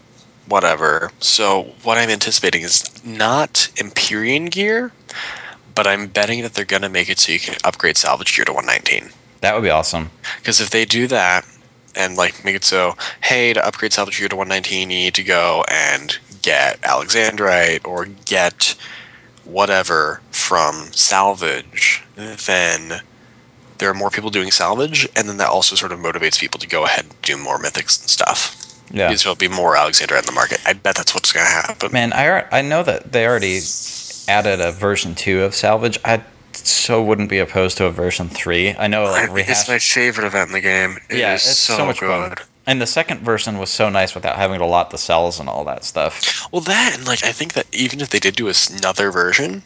whatever. 0.47 1.11
So 1.19 1.75
what 1.83 1.99
I'm 1.99 2.11
anticipating 2.11 2.63
is 2.63 3.05
not 3.05 3.69
Empyrean 3.79 4.47
gear, 4.47 4.93
but 5.75 5.87
I'm 5.87 6.07
betting 6.07 6.43
that 6.43 6.55
they're 6.55 6.65
gonna 6.65 6.89
make 6.89 7.09
it 7.09 7.19
so 7.19 7.33
you 7.33 7.41
can 7.41 7.57
upgrade 7.65 7.97
salvage 7.97 8.37
gear 8.37 8.45
to 8.45 8.53
119. 8.53 9.13
That 9.41 9.55
would 9.55 9.63
be 9.63 9.71
awesome. 9.71 10.11
Because 10.39 10.61
if 10.61 10.71
they 10.71 10.85
do 10.85 11.07
that 11.09 11.47
and 11.95 12.17
like 12.17 12.45
make 12.45 12.55
it 12.55 12.65
so, 12.65 12.97
hey, 13.23 13.53
to 13.53 13.67
upgrade 13.67 13.93
salvage 13.93 14.19
gear 14.19 14.29
to 14.29 14.37
119, 14.37 14.91
you 14.91 14.97
need 14.97 15.15
to 15.15 15.23
go 15.23 15.65
and 15.71 16.19
get 16.43 16.81
Alexandrite 16.83 17.87
or 17.87 18.07
get 18.07 18.77
whatever 19.45 20.21
from 20.31 20.89
salvage, 20.93 22.03
then 22.17 23.03
there 23.79 23.91
are 23.91 23.95
more 23.95 24.11
people 24.11 24.31
doing 24.31 24.51
salvage, 24.51 25.09
and 25.17 25.29
then 25.29 25.39
that 25.39 25.49
also 25.49 25.75
sort 25.75 25.93
of 25.93 25.99
motivates 25.99 26.39
people 26.39 26.61
to 26.61 26.69
go 26.69 26.85
ahead 26.85 27.05
and 27.05 27.23
do 27.23 27.37
more 27.37 27.59
mythics 27.59 28.01
and 28.01 28.11
stuff. 28.11 28.57
Yeah. 28.93 29.09
Because 29.09 29.23
there'll 29.23 29.37
be 29.37 29.49
more 29.49 29.75
Alexandrite 29.75 30.21
in 30.21 30.27
the 30.27 30.33
market. 30.33 30.61
I 30.67 30.73
bet 30.73 30.97
that's 30.97 31.15
what's 31.15 31.33
going 31.33 31.47
to 31.47 31.53
happen. 31.53 31.93
Man, 31.93 32.13
I 32.13 32.45
I 32.51 32.63
know 32.63 32.83
that 32.83 33.13
they 33.13 33.27
already 33.27 33.61
added 34.29 34.61
a 34.61 34.73
version 34.73 35.15
two 35.15 35.43
of 35.43 35.55
Salvage. 35.55 35.99
I 36.05 36.23
so 36.67 37.03
wouldn't 37.03 37.29
be 37.29 37.39
opposed 37.39 37.77
to 37.79 37.87
a 37.87 37.91
version 37.91 38.29
three. 38.29 38.75
I 38.75 38.87
know 38.87 39.05
like 39.05 39.31
rehash. 39.31 39.61
it's 39.61 39.69
my 39.69 39.79
favorite 39.79 40.27
event 40.27 40.49
in 40.49 40.53
the 40.53 40.61
game. 40.61 40.99
It 41.09 41.19
yeah, 41.19 41.35
is 41.35 41.47
it's 41.47 41.59
so, 41.59 41.77
so, 41.77 41.87
much 41.87 42.01
good. 42.01 42.39
fun. 42.39 42.47
And 42.67 42.81
the 42.81 42.87
second 42.87 43.21
version 43.21 43.59
was 43.59 43.71
so 43.71 43.89
nice 43.89 44.15
without 44.15 44.37
having 44.37 44.59
to 44.59 44.67
lot 44.67 44.91
the 44.91 44.99
cells 44.99 45.41
and 45.41 45.49
all 45.49 45.65
that 45.65 45.85
stuff. 45.85 46.49
Well, 46.53 46.61
that 46.63 46.95
and 46.97 47.07
like 47.07 47.25
I 47.25 47.33
think 47.33 47.55
that 47.55 47.67
even 47.75 48.01
if 48.01 48.11
they 48.11 48.19
did 48.19 48.37
do 48.37 48.51
another 48.51 49.11
version, 49.11 49.63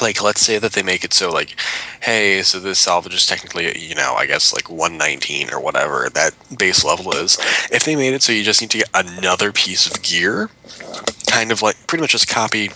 like 0.00 0.22
let's 0.22 0.40
say 0.40 0.58
that 0.58 0.72
they 0.72 0.82
make 0.82 1.04
it 1.04 1.12
so 1.12 1.30
like, 1.30 1.58
hey, 2.02 2.42
so 2.42 2.58
this 2.58 2.78
salvage 2.78 3.14
is 3.14 3.26
technically 3.26 3.78
you 3.78 3.94
know 3.94 4.14
I 4.14 4.26
guess 4.26 4.52
like 4.52 4.70
119 4.70 5.52
or 5.52 5.60
whatever 5.60 6.08
that 6.10 6.34
base 6.58 6.84
level 6.84 7.12
is. 7.14 7.38
If 7.70 7.84
they 7.84 7.96
made 7.96 8.14
it 8.14 8.22
so 8.22 8.32
you 8.32 8.42
just 8.42 8.60
need 8.60 8.70
to 8.70 8.78
get 8.78 8.90
another 8.94 9.52
piece 9.52 9.86
of 9.86 10.02
gear, 10.02 10.50
kind 11.30 11.52
of 11.52 11.62
like 11.62 11.86
pretty 11.86 12.02
much 12.02 12.12
just 12.12 12.28
copy 12.28 12.70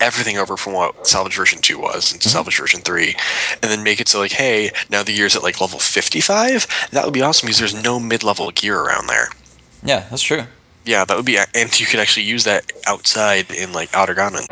everything 0.00 0.36
over 0.38 0.56
from 0.56 0.72
what 0.72 1.06
salvage 1.06 1.36
version 1.36 1.60
2 1.60 1.78
was 1.78 2.12
into 2.12 2.28
salvage 2.28 2.58
version 2.58 2.80
3 2.80 3.14
and 3.62 3.70
then 3.70 3.82
make 3.82 4.00
it 4.00 4.08
so 4.08 4.18
like 4.20 4.32
hey 4.32 4.70
now 4.90 5.02
the 5.02 5.14
gear's 5.14 5.36
at 5.36 5.42
like 5.42 5.60
level 5.60 5.78
55 5.78 6.66
that 6.92 7.04
would 7.04 7.14
be 7.14 7.22
awesome 7.22 7.46
because 7.46 7.58
there's 7.58 7.82
no 7.84 7.98
mid-level 8.00 8.50
gear 8.50 8.80
around 8.80 9.06
there 9.06 9.28
Yeah, 9.82 10.06
that's 10.10 10.22
true. 10.22 10.44
yeah, 10.84 11.04
that 11.04 11.16
would 11.16 11.26
be, 11.26 11.38
and 11.38 11.80
you 11.80 11.86
could 11.86 12.00
actually 12.00 12.24
use 12.26 12.44
that 12.44 12.72
outside 12.86 13.50
in 13.50 13.72
like 13.72 13.90
Aht 13.94 14.08
Urhgan. 14.08 14.46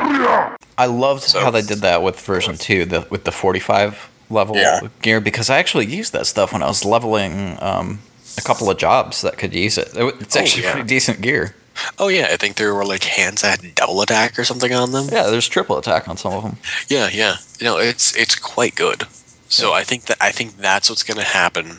I 0.79 0.87
loved 0.87 1.23
So- 1.25 1.41
how 1.41 1.51
they 1.51 1.63
did 1.63 1.79
that 1.81 2.03
with 2.03 2.19
version 2.21 2.57
two, 2.57 2.85
the 2.85 3.07
with 3.11 3.25
the 3.25 3.33
forty 3.33 3.61
five 3.61 4.09
level 4.31 4.57
Yeah. 4.57 4.81
gear, 5.03 5.21
because 5.21 5.51
I 5.51 5.59
actually 5.59 5.87
used 5.87 6.13
that 6.15 6.27
stuff 6.27 6.53
when 6.53 6.63
I 6.63 6.67
was 6.69 6.85
leveling 6.85 7.59
um, 7.61 8.01
a 8.39 8.43
couple 8.43 8.71
of 8.71 8.79
jobs 8.79 9.21
that 9.23 9.37
could 9.37 9.53
use 9.55 9.77
it. 9.77 9.91
It- 9.95 10.17
It's 10.21 10.37
Oh, 10.37 10.41
actually 10.41 10.63
yeah. 10.65 10.73
pretty 10.73 10.87
decent 10.89 11.21
gear. 11.21 11.55
Oh 11.99 12.09
yeah, 12.09 12.29
I 12.31 12.37
think 12.37 12.57
there 12.57 12.75
were 12.75 12.85
like 12.85 13.05
hands 13.05 13.43
that 13.43 13.61
had 13.61 13.75
double 13.75 14.01
attack 14.03 14.39
or 14.39 14.45
something 14.45 14.73
on 14.73 14.93
them. 14.93 15.09
Yeah, 15.11 15.31
there's 15.31 15.49
triple 15.49 15.79
attack 15.79 16.09
on 16.09 16.17
some 16.17 16.33
of 16.33 16.43
them. 16.43 16.57
Yeah, 16.89 17.09
yeah. 17.13 17.37
You 17.59 17.67
know, 17.67 17.79
it's 17.79 18.15
it's 18.17 18.35
quite 18.35 18.75
good. 18.75 19.05
So 19.49 19.73
I 19.73 19.85
think 19.85 20.07
that 20.07 20.17
I 20.21 20.31
think 20.31 20.57
that's 20.57 20.89
what's 20.89 21.03
going 21.03 21.19
to 21.19 21.25
happen, 21.25 21.79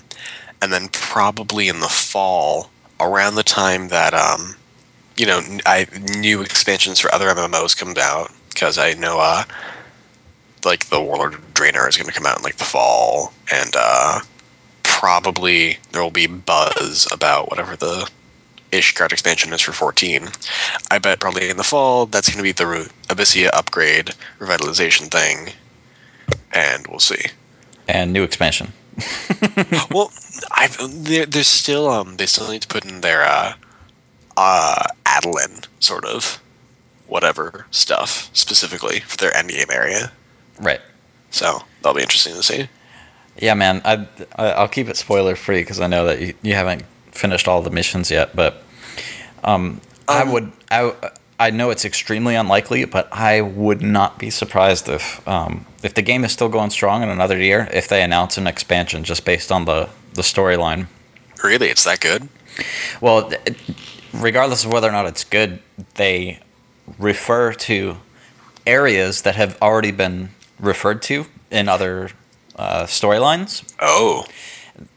and 0.62 0.72
then 0.72 0.89
probably 0.89 1.68
in 1.68 1.80
the 1.80 1.88
fall, 1.88 2.70
around 3.00 3.36
the 3.36 3.44
time 3.44 3.89
that 3.89 4.14
um, 4.14 4.56
you 5.18 5.26
know, 5.26 5.41
I 5.66 5.88
new 6.16 6.41
expansions 6.41 7.00
for 7.00 7.14
other 7.14 7.28
MMOs 7.28 7.78
come 7.78 7.94
out 8.00 8.32
because 8.50 8.78
I 8.78 8.94
know 8.94 9.20
uh, 9.20 9.44
like 10.66 10.86
the 10.86 11.02
Warlord 11.02 11.34
Draenor 11.54 11.88
is 11.88 11.98
going 11.98 12.08
to 12.08 12.14
come 12.14 12.26
out 12.26 12.38
in 12.38 12.44
like 12.44 12.58
the 12.58 12.64
fall, 12.64 13.34
and 13.52 13.74
uh, 13.76 14.22
probably 14.84 15.78
there 15.91 16.02
will 16.02 16.12
be 16.12 16.28
buzz 16.28 17.08
about 17.12 17.50
whatever 17.50 17.76
the 17.76 18.10
Ishgard 18.74 19.11
expansion 19.11 19.53
is 19.53 19.61
for 19.61 19.71
14. 19.71 20.30
I 20.89 20.97
bet 20.97 21.19
probably 21.19 21.49
in 21.49 21.57
the 21.57 21.63
fall 21.63 22.07
that's 22.07 22.30
going 22.30 22.38
to 22.38 22.43
be 22.43 22.51
the 22.51 22.91
Abyssea 23.07 23.49
upgrade 23.53 24.15
revitalization 24.39 25.11
thing, 25.11 25.53
and 26.51 26.88
we'll 26.88 26.99
see. 26.99 27.26
And 27.88 28.11
new 28.11 28.24
expansion. 28.24 28.74
well, 29.91 30.11
I 30.51 30.69
there, 30.89 31.26
there's 31.26 31.47
still 31.47 31.89
um 31.89 32.17
they 32.17 32.28
still 32.28 32.51
need 32.51 32.61
to 32.61 32.67
put 32.67 32.86
in 32.86 33.01
their 33.01 33.24
uh 33.24 33.53
uh 34.38 34.84
Adoulin 35.05 35.65
sort 35.80 36.05
of 36.05 36.39
whatever 37.07 37.65
stuff 37.71 38.30
specifically 38.34 38.99
for 39.01 39.17
their 39.17 39.32
endgame 39.32 39.71
area. 39.71 40.11
Right. 40.59 40.82
So 41.32 41.63
that'll 41.82 41.95
be 41.95 42.03
interesting 42.03 42.36
to 42.36 42.43
see. 42.43 42.67
Yeah, 43.38 43.55
man. 43.55 43.82
I, 43.84 44.07
I 44.36 44.51
I'll 44.51 44.67
keep 44.67 44.88
it 44.89 44.97
spoiler 44.97 45.36
free 45.36 45.61
because 45.61 45.80
I 45.80 45.88
know 45.88 46.05
that 46.05 46.21
you, 46.21 46.34
you 46.43 46.53
haven't 46.53 46.86
finished 47.14 47.47
all 47.47 47.61
the 47.61 47.70
missions 47.70 48.11
yet. 48.11 48.36
But 48.36 48.61
um, 49.43 49.82
I 50.07 50.22
Um, 50.22 50.32
would 50.32 50.51
I 50.72 50.93
I 51.39 51.49
know 51.49 51.70
it's 51.72 51.86
extremely 51.86 52.36
unlikely, 52.36 52.86
but 52.86 53.07
I 53.11 53.41
would 53.41 53.82
not 53.82 54.18
be 54.20 54.30
surprised 54.30 54.88
if 54.89 55.26
um, 55.28 55.66
if 55.84 55.93
the 55.93 56.01
game 56.01 56.24
is 56.26 56.32
still 56.32 56.49
going 56.49 56.70
strong 56.72 57.03
in 57.03 57.09
another 57.09 57.38
year 57.38 57.68
if 57.74 57.88
they 57.88 58.03
announce 58.03 58.38
an 58.38 58.47
expansion 58.47 59.03
just 59.03 59.26
based 59.26 59.51
on 59.51 59.66
the 59.66 59.89
the 60.14 60.22
storyline. 60.22 60.88
Really, 61.43 61.68
it's 61.70 61.84
that 61.84 61.99
good? 61.99 62.28
Well, 63.01 63.32
it- 63.45 63.57
regardless 64.14 64.64
of 64.66 64.72
whether 64.72 64.88
or 64.88 64.91
not 64.91 65.05
it's 65.07 65.24
good, 65.24 65.59
they 65.95 66.39
refer 66.99 67.53
to 67.53 67.97
areas 68.66 69.22
that 69.24 69.36
have 69.36 69.57
already 69.61 69.91
been 69.91 70.30
referred 70.59 71.01
to 71.01 71.26
in 71.51 71.68
other 71.68 72.09
uh, 72.55 72.84
storylines 72.86 73.64
Oh, 73.80 74.26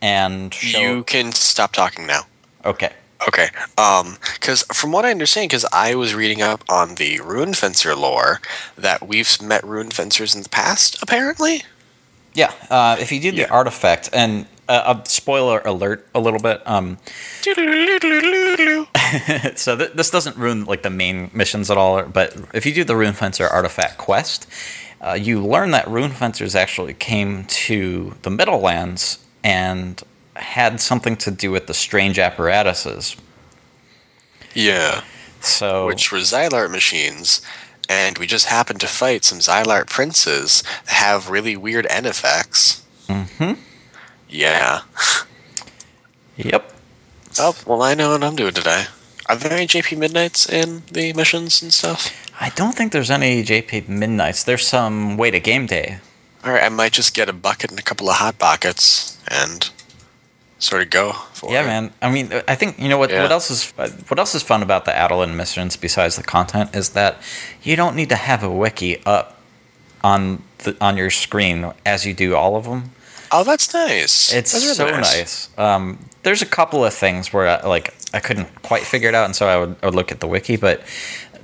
and 0.02 0.52
show. 0.54 0.78
you 0.80 1.04
can 1.04 1.32
stop 1.32 1.72
talking 1.72 2.06
now. 2.06 2.22
okay. 2.64 2.92
Okay. 3.28 3.48
Um, 3.78 4.18
because 4.34 4.62
from 4.74 4.92
what 4.92 5.06
I 5.06 5.10
understand, 5.10 5.48
because 5.48 5.64
I 5.72 5.94
was 5.94 6.14
reading 6.14 6.42
up 6.42 6.62
on 6.68 6.96
the 6.96 7.18
Rune 7.20 7.54
Fencer 7.54 7.94
lore, 7.96 8.42
that 8.76 9.08
we've 9.08 9.40
met 9.40 9.64
Rune 9.64 9.88
Fencers 9.90 10.34
in 10.34 10.42
the 10.42 10.50
past, 10.50 11.02
apparently. 11.02 11.62
Yeah, 12.34 12.52
uh, 12.68 12.96
if 13.00 13.10
you 13.10 13.18
do 13.18 13.30
the 13.30 13.38
Yeah. 13.38 13.46
artifact, 13.50 14.10
and 14.12 14.44
uh, 14.68 14.94
a 15.02 15.08
spoiler 15.08 15.60
alert 15.64 16.06
a 16.14 16.20
little 16.20 16.40
bit. 16.40 16.60
Um, 16.66 16.98
so 19.56 19.76
th- 19.76 19.92
this 19.94 20.10
doesn't 20.10 20.36
ruin 20.36 20.64
like 20.66 20.82
the 20.82 20.90
main 20.90 21.30
missions 21.32 21.70
at 21.70 21.78
all, 21.78 22.02
but 22.02 22.36
if 22.52 22.66
you 22.66 22.74
do 22.74 22.84
the 22.84 22.96
Rune 22.96 23.14
Fencer 23.14 23.46
artifact 23.46 23.96
quest, 23.98 24.46
uh, 25.00 25.14
you 25.14 25.42
learn 25.44 25.70
that 25.70 25.88
Rune 25.88 26.10
Fencers 26.10 26.54
actually 26.54 26.94
came 26.94 27.44
to 27.44 28.14
the 28.22 28.30
Middlelands 28.30 29.18
and 29.46 30.02
had 30.34 30.80
something 30.80 31.16
to 31.16 31.30
do 31.30 31.52
with 31.52 31.68
the 31.68 31.72
strange 31.72 32.18
apparatuses. 32.18 33.16
Yeah. 34.54 35.04
So 35.40 35.86
Which 35.86 36.10
were 36.10 36.18
Zilart 36.18 36.72
machines, 36.72 37.40
and 37.88 38.18
we 38.18 38.26
just 38.26 38.46
happened 38.46 38.80
to 38.80 38.88
fight 38.88 39.24
some 39.24 39.38
Zilart 39.38 39.88
princes 39.88 40.64
that 40.86 40.94
have 40.94 41.30
really 41.30 41.56
weird 41.56 41.86
end 41.88 42.06
effects. 42.06 42.84
Mm-hmm. 43.06 43.60
Yeah. 44.28 44.80
yep. 46.36 46.72
Oh, 47.38 47.56
well, 47.66 47.82
I 47.82 47.94
know 47.94 48.10
what 48.10 48.24
I'm 48.24 48.34
doing 48.34 48.52
today. 48.52 48.86
Are 49.28 49.36
there 49.36 49.52
any 49.52 49.68
JP 49.68 49.98
Midnights 49.98 50.48
in 50.48 50.82
the 50.90 51.12
missions 51.12 51.62
and 51.62 51.72
stuff? 51.72 52.10
I 52.40 52.50
don't 52.50 52.74
think 52.74 52.90
there's 52.90 53.10
any 53.12 53.44
JP 53.44 53.88
Midnights. 53.88 54.42
There's 54.42 54.66
some 54.66 55.16
way 55.16 55.30
to 55.30 55.38
game 55.38 55.66
day. 55.66 56.00
Alright, 56.46 56.62
I 56.62 56.68
might 56.68 56.92
just 56.92 57.12
get 57.14 57.28
a 57.28 57.32
bucket 57.32 57.70
and 57.70 57.78
a 57.78 57.82
couple 57.82 58.08
of 58.08 58.16
hot 58.16 58.38
buckets 58.38 59.18
and 59.28 59.68
sort 60.58 60.82
of 60.82 60.90
go 60.90 61.12
for 61.32 61.52
Yeah, 61.52 61.62
it. 61.64 61.66
man. 61.66 61.92
I 62.00 62.10
mean, 62.10 62.32
I 62.46 62.54
think 62.54 62.78
you 62.78 62.88
know 62.88 62.98
what. 62.98 63.10
Yeah. 63.10 63.22
What 63.22 63.32
else 63.32 63.50
is 63.50 63.70
what 64.08 64.18
else 64.18 64.34
is 64.34 64.42
fun 64.42 64.62
about 64.62 64.84
the 64.84 64.92
Adoulin 64.92 65.34
missions 65.34 65.76
besides 65.76 66.16
the 66.16 66.22
content 66.22 66.74
is 66.76 66.90
that 66.90 67.20
you 67.62 67.74
don't 67.74 67.96
need 67.96 68.08
to 68.10 68.16
have 68.16 68.42
a 68.44 68.50
wiki 68.50 69.04
up 69.04 69.40
on 70.04 70.42
the 70.58 70.76
on 70.80 70.96
your 70.96 71.10
screen 71.10 71.72
as 71.84 72.06
you 72.06 72.14
do 72.14 72.36
all 72.36 72.54
of 72.56 72.64
them. 72.64 72.90
Oh, 73.32 73.42
that's 73.42 73.74
nice. 73.74 74.32
It's 74.32 74.52
That's 74.52 74.64
really 74.64 74.74
so 74.76 75.00
nice. 75.00 75.48
Um, 75.58 75.98
there's 76.22 76.42
a 76.42 76.46
couple 76.46 76.84
of 76.84 76.94
things 76.94 77.32
where 77.32 77.48
I, 77.48 77.66
like 77.66 77.92
I 78.14 78.20
couldn't 78.20 78.62
quite 78.62 78.82
figure 78.84 79.08
it 79.08 79.16
out, 79.16 79.24
and 79.24 79.34
so 79.34 79.48
I 79.48 79.56
would, 79.58 79.76
I 79.82 79.86
would 79.86 79.96
look 79.96 80.12
at 80.12 80.20
the 80.20 80.28
wiki, 80.28 80.56
but 80.56 80.80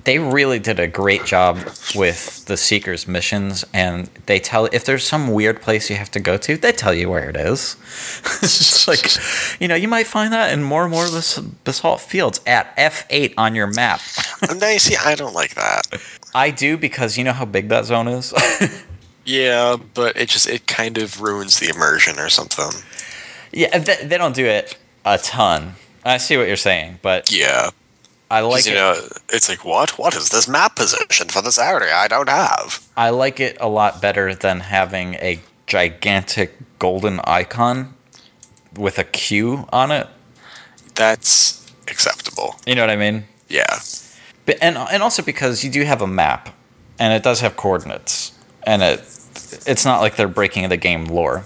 they 0.04 0.18
really 0.18 0.58
did 0.58 0.80
a 0.80 0.86
great 0.86 1.24
job 1.24 1.58
with 1.94 2.44
the 2.46 2.56
seekers 2.56 3.06
missions, 3.06 3.64
and 3.72 4.08
they 4.26 4.38
tell 4.38 4.66
if 4.72 4.84
there's 4.84 5.04
some 5.06 5.30
weird 5.32 5.62
place 5.62 5.88
you 5.90 5.96
have 5.96 6.10
to 6.12 6.20
go 6.20 6.36
to, 6.38 6.56
they 6.56 6.72
tell 6.72 6.92
you 6.94 7.08
where 7.08 7.28
it 7.30 7.36
is. 7.36 7.76
it's 8.42 8.88
like 8.88 9.60
you 9.60 9.68
know 9.68 9.74
you 9.74 9.88
might 9.88 10.06
find 10.06 10.32
that 10.32 10.52
in 10.52 10.62
more 10.62 10.82
and 10.82 10.90
more 10.92 11.04
of 11.04 11.12
this 11.12 11.38
basalt 11.38 12.00
fields 12.00 12.40
at 12.46 12.76
F8 12.76 13.34
on 13.36 13.54
your 13.54 13.66
map. 13.68 14.00
Oh, 14.50 14.54
now 14.54 14.70
you 14.70 14.80
see, 14.80 14.96
I 14.96 15.14
don't 15.14 15.34
like 15.34 15.54
that. 15.54 15.82
I 16.34 16.50
do 16.50 16.76
because 16.76 17.16
you 17.16 17.22
know 17.22 17.32
how 17.32 17.44
big 17.44 17.68
that 17.68 17.84
zone 17.84 18.08
is. 18.08 18.32
Yeah, 19.24 19.76
but 19.94 20.16
it 20.16 20.28
just 20.28 20.48
it 20.48 20.66
kind 20.66 20.98
of 20.98 21.20
ruins 21.20 21.60
the 21.60 21.68
immersion 21.68 22.18
or 22.18 22.28
something. 22.28 22.82
yeah, 23.52 23.78
they, 23.78 24.04
they 24.04 24.18
don't 24.18 24.34
do 24.34 24.44
it 24.46 24.76
a 25.04 25.16
ton. 25.18 25.74
I 26.04 26.16
see 26.16 26.36
what 26.36 26.48
you're 26.48 26.56
saying, 26.56 26.98
but 27.02 27.30
Yeah, 27.30 27.70
I 28.32 28.40
'cause, 28.40 28.50
like 28.52 28.66
you 28.66 28.72
it. 28.72 28.74
know, 28.76 28.94
it's 29.28 29.48
like 29.48 29.64
what? 29.64 29.98
What 29.98 30.14
is 30.14 30.28
this 30.30 30.46
map 30.48 30.76
position 30.76 31.28
for 31.28 31.42
this 31.42 31.58
area? 31.58 31.94
I 31.94 32.08
don't 32.08 32.28
have. 32.28 32.80
I 32.96 33.10
like 33.10 33.38
it 33.40 33.56
a 33.60 33.68
lot 33.68 34.00
better 34.00 34.34
than 34.34 34.60
having 34.60 35.14
a 35.16 35.40
gigantic 35.66 36.56
golden 36.78 37.20
icon 37.24 37.94
with 38.74 38.98
a 38.98 39.04
Q 39.04 39.66
on 39.72 39.90
it. 39.90 40.06
That's 40.94 41.60
acceptable. 41.88 42.56
You 42.66 42.74
know 42.74 42.82
what 42.82 42.90
I 42.90 42.96
mean? 42.96 43.24
Yeah, 43.48 43.80
But, 44.46 44.56
and 44.62 44.76
and 44.78 45.02
also 45.02 45.22
because 45.22 45.62
you 45.64 45.70
do 45.70 45.84
have 45.84 46.00
a 46.02 46.06
map, 46.06 46.48
and 46.98 47.12
it 47.12 47.22
does 47.22 47.40
have 47.40 47.56
coordinates, 47.56 48.32
and 48.64 48.82
it 48.82 49.00
it's 49.66 49.84
not 49.84 50.00
like 50.00 50.16
they're 50.16 50.26
breaking 50.40 50.68
the 50.70 50.76
game 50.78 51.04
lore. 51.06 51.44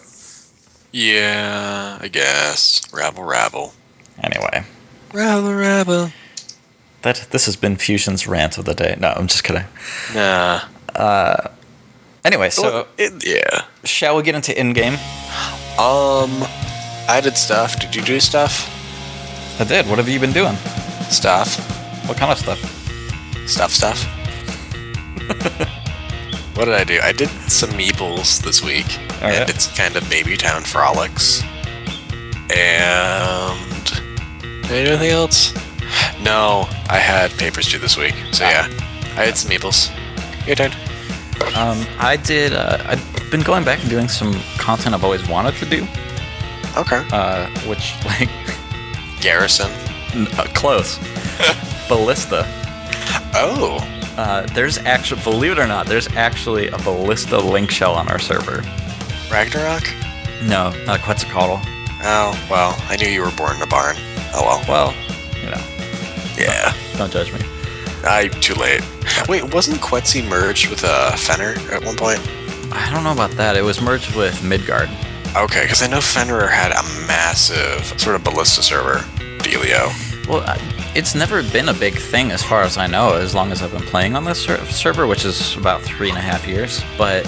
yeah. 0.92 1.98
I 2.00 2.08
guess 2.08 2.80
rabble, 2.92 3.24
rabble, 3.24 3.74
Anyway, 4.22 4.64
rabble, 5.12 5.52
rabble. 5.54 6.10
That 7.06 7.28
this 7.30 7.46
has 7.46 7.54
been 7.54 7.76
Fusion's 7.76 8.26
rant 8.26 8.58
of 8.58 8.64
the 8.64 8.74
day. 8.74 8.96
No, 8.98 9.12
I'm 9.16 9.28
just 9.28 9.44
kidding. 9.44 9.62
Nah. 10.12 10.62
Anyway, 12.24 12.50
so 12.50 12.62
Well, 12.62 12.86
it, 12.98 13.24
yeah. 13.24 13.62
shall 13.84 14.16
we 14.16 14.24
get 14.24 14.34
into 14.34 14.58
in 14.58 14.72
game? 14.72 14.94
Um, 15.78 16.42
I 17.08 17.20
did 17.22 17.36
stuff. 17.36 17.78
Did 17.78 17.94
you 17.94 18.02
do 18.02 18.18
stuff? 18.18 18.68
I 19.60 19.64
did. 19.64 19.86
What 19.88 19.98
have 19.98 20.08
you 20.08 20.18
been 20.18 20.32
doing? 20.32 20.56
Stuff. 21.08 21.56
What 22.08 22.18
kind 22.18 22.32
of 22.32 22.38
stuff? 22.38 22.58
Stuff. 23.46 23.70
Stuff. 23.70 24.02
what 26.56 26.64
did 26.64 26.74
I 26.74 26.82
do? 26.82 26.98
I 27.00 27.12
did 27.12 27.28
some 27.48 27.70
Meebles 27.70 28.42
this 28.42 28.64
week, 28.64 28.98
All 29.22 29.28
right. 29.28 29.42
and 29.42 29.48
it's 29.50 29.68
kind 29.78 29.94
of 29.94 30.10
baby 30.10 30.36
town 30.36 30.62
frolics. 30.62 31.44
And 32.50 33.84
did 34.64 34.72
I 34.72 34.84
do 34.84 34.90
anything 34.90 35.10
else? 35.12 35.52
No, 36.26 36.66
I 36.90 36.98
had 36.98 37.30
papers 37.38 37.68
due 37.70 37.78
this 37.78 37.96
week, 37.96 38.14
so 38.32 38.42
yeah, 38.44 38.66
I 39.16 39.24
had 39.26 39.36
some 39.38 39.48
meebles. 39.50 39.90
Your 40.46 40.56
turn. 40.56 40.72
Um, 41.56 41.86
I 42.00 42.16
did. 42.20 42.52
Uh, 42.52 42.78
I've 42.84 43.30
been 43.30 43.42
going 43.42 43.62
back 43.64 43.78
and 43.80 43.88
doing 43.88 44.08
some 44.08 44.34
content 44.58 44.92
I've 44.94 45.04
always 45.04 45.26
wanted 45.28 45.54
to 45.56 45.66
do, 45.66 45.86
Okay. 46.76 47.06
uh, 47.12 47.48
which 47.68 47.94
like 48.04 48.28
Garrison. 49.20 49.70
n- 50.14 50.26
uh, 50.36 50.44
close. 50.54 50.98
Ballista. 51.88 52.44
Oh, 53.34 53.78
Uh, 54.16 54.46
there's 54.54 54.78
actually, 54.78 55.22
believe 55.22 55.52
it 55.52 55.58
or 55.58 55.66
not, 55.66 55.86
there's 55.86 56.08
actually 56.16 56.68
a 56.68 56.78
Ballista 56.78 57.38
link 57.38 57.70
shell 57.70 57.94
on 57.94 58.08
our 58.08 58.18
server. 58.18 58.62
Ragnarok. 59.30 59.84
No, 60.42 60.72
uh, 60.88 60.98
Quetzalcoatl. 60.98 61.60
Oh 62.02 62.46
well, 62.50 62.74
I 62.88 62.96
knew 62.96 63.06
you 63.08 63.20
were 63.22 63.30
born 63.32 63.56
in 63.56 63.62
a 63.62 63.66
barn. 63.66 63.94
Oh 64.34 64.42
well. 64.42 64.64
Well, 64.68 64.94
you 65.42 65.50
know, 65.50 65.62
Yeah. 66.36 66.74
don't 66.96 67.10
judge 67.12 67.32
me. 67.32 67.40
I 68.04 68.28
too 68.28 68.54
late. 68.54 68.82
Wait, 69.28 69.52
wasn't 69.54 69.80
Quetzi 69.80 70.26
merged 70.28 70.68
with 70.70 70.84
uh, 70.84 71.16
Fenrir 71.16 71.56
at 71.72 71.84
one 71.84 71.96
point? 71.96 72.20
I 72.72 72.90
don't 72.92 73.04
know 73.04 73.12
about 73.12 73.30
that. 73.32 73.56
It 73.56 73.62
was 73.62 73.80
merged 73.80 74.14
with 74.14 74.42
Midgard. 74.44 74.88
Okay, 75.36 75.62
because 75.62 75.82
I 75.82 75.86
know 75.86 76.00
Fenrir 76.00 76.48
had 76.48 76.72
a 76.72 76.82
massive 77.06 77.84
sort 78.00 78.16
of 78.16 78.24
ballista 78.24 78.62
server 78.62 78.98
dealio. 79.38 79.92
Well, 80.28 80.42
it's 80.94 81.14
never 81.14 81.42
been 81.42 81.68
a 81.68 81.74
big 81.74 81.94
thing 81.94 82.30
as 82.30 82.42
far 82.42 82.62
as 82.62 82.76
I 82.78 82.86
know, 82.86 83.14
as 83.14 83.34
long 83.34 83.52
as 83.52 83.62
I've 83.62 83.72
been 83.72 83.82
playing 83.82 84.16
on 84.16 84.24
this 84.24 84.42
ser- 84.44 84.64
server, 84.66 85.06
which 85.06 85.24
is 85.24 85.56
about 85.56 85.82
three 85.82 86.08
and 86.08 86.18
a 86.18 86.22
half 86.22 86.46
years. 86.46 86.82
But 86.96 87.26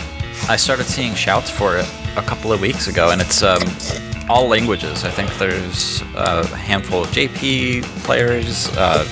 I 0.48 0.56
started 0.56 0.86
seeing 0.86 1.14
shouts 1.14 1.50
for 1.50 1.76
it 1.76 1.86
a 2.16 2.22
couple 2.22 2.52
of 2.52 2.60
weeks 2.60 2.88
ago, 2.88 3.10
and 3.10 3.20
it's 3.20 3.42
um, 3.42 3.60
all 4.28 4.48
languages. 4.48 5.04
I 5.04 5.10
think 5.10 5.32
there's 5.38 6.02
a 6.14 6.46
handful 6.56 7.02
of 7.02 7.08
JP 7.10 7.82
players, 8.04 8.68
uh, 8.76 9.06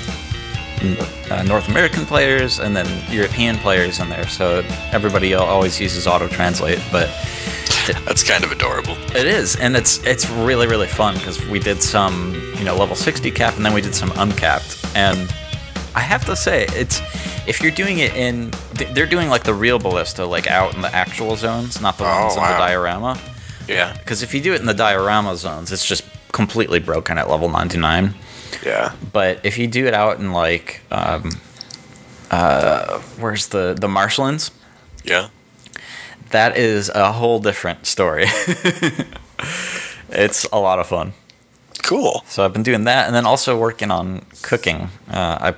uh, 1.31 1.43
North 1.45 1.69
American 1.69 2.05
players, 2.07 2.59
and 2.59 2.77
then 2.77 2.87
European 3.13 3.57
players 3.59 3.99
in 3.99 4.09
there. 4.09 4.29
So 4.29 4.63
everybody 4.93 5.35
always 5.35 5.81
uses 5.81 6.07
auto 6.07 6.29
translate, 6.29 6.81
but 6.93 7.09
That's 8.05 8.23
kind 8.23 8.43
of 8.45 8.51
adorable. 8.53 8.97
it 9.15 9.27
is, 9.27 9.55
and 9.57 9.77
it's 9.77 9.99
it's 10.05 10.29
really 10.31 10.67
really 10.67 10.89
fun 10.89 11.15
because 11.15 11.45
we 11.47 11.59
did 11.61 11.81
some 11.81 12.35
you 12.59 12.65
know 12.65 12.77
level 12.77 12.97
60 12.97 13.31
cap 13.31 13.57
and 13.57 13.65
then 13.65 13.73
we 13.75 13.81
did 13.81 13.95
some 13.95 14.11
uncapped, 14.17 14.85
and 14.97 15.33
I 15.95 16.01
have 16.01 16.25
to 16.27 16.35
say 16.35 16.67
it's 16.71 17.01
if 17.47 17.61
you're 17.63 17.71
doing 17.73 17.99
it 18.01 18.13
in 18.17 18.51
they're 18.93 19.07
doing 19.07 19.29
like 19.29 19.45
the 19.45 19.55
real 19.55 19.79
ballista 19.79 20.27
like 20.27 20.49
out 20.49 20.75
in 20.75 20.83
the 20.83 20.93
actual 20.95 21.37
zones, 21.37 21.81
not 21.81 21.97
the 21.97 22.05
Oh, 22.05 22.23
ones 22.25 22.37
in 22.37 22.43
the 22.43 22.49
diorama. 22.59 23.17
Yeah, 23.69 23.97
Because 23.99 24.23
if 24.23 24.33
you 24.35 24.41
do 24.41 24.53
it 24.55 24.61
in 24.61 24.67
the 24.67 24.75
diorama 24.75 25.37
zones, 25.37 25.73
it's 25.73 25.85
just 25.87 26.05
completely 26.33 26.79
broken 26.81 27.19
at 27.19 27.29
level 27.29 27.49
99. 27.49 28.15
yeah. 28.65 28.93
But 29.13 29.41
if 29.45 29.59
you 29.59 29.67
do 29.67 29.87
it 29.87 29.95
out 29.95 30.19
in 30.21 30.33
like 30.33 30.83
um, 30.91 31.31
uh, 32.31 32.99
where's 33.19 33.49
the 33.49 33.75
the 33.79 33.89
marshlands, 33.89 34.51
Yeah. 35.05 35.29
that 36.31 36.57
is 36.57 36.89
a 36.91 37.13
whole 37.13 37.39
different 37.41 37.87
story. 37.87 38.27
it's 40.11 40.45
a 40.53 40.59
lot 40.59 40.79
of 40.79 40.87
fun. 40.87 41.13
Cool. 41.83 42.25
So 42.29 42.45
I've 42.45 42.53
been 42.53 42.63
doing 42.65 42.85
that, 42.85 43.07
and 43.07 43.15
then 43.15 43.27
also 43.27 43.57
working 43.59 43.91
on 43.91 44.23
cooking. 44.43 44.89
Uh, 45.09 45.39
I 45.41 45.55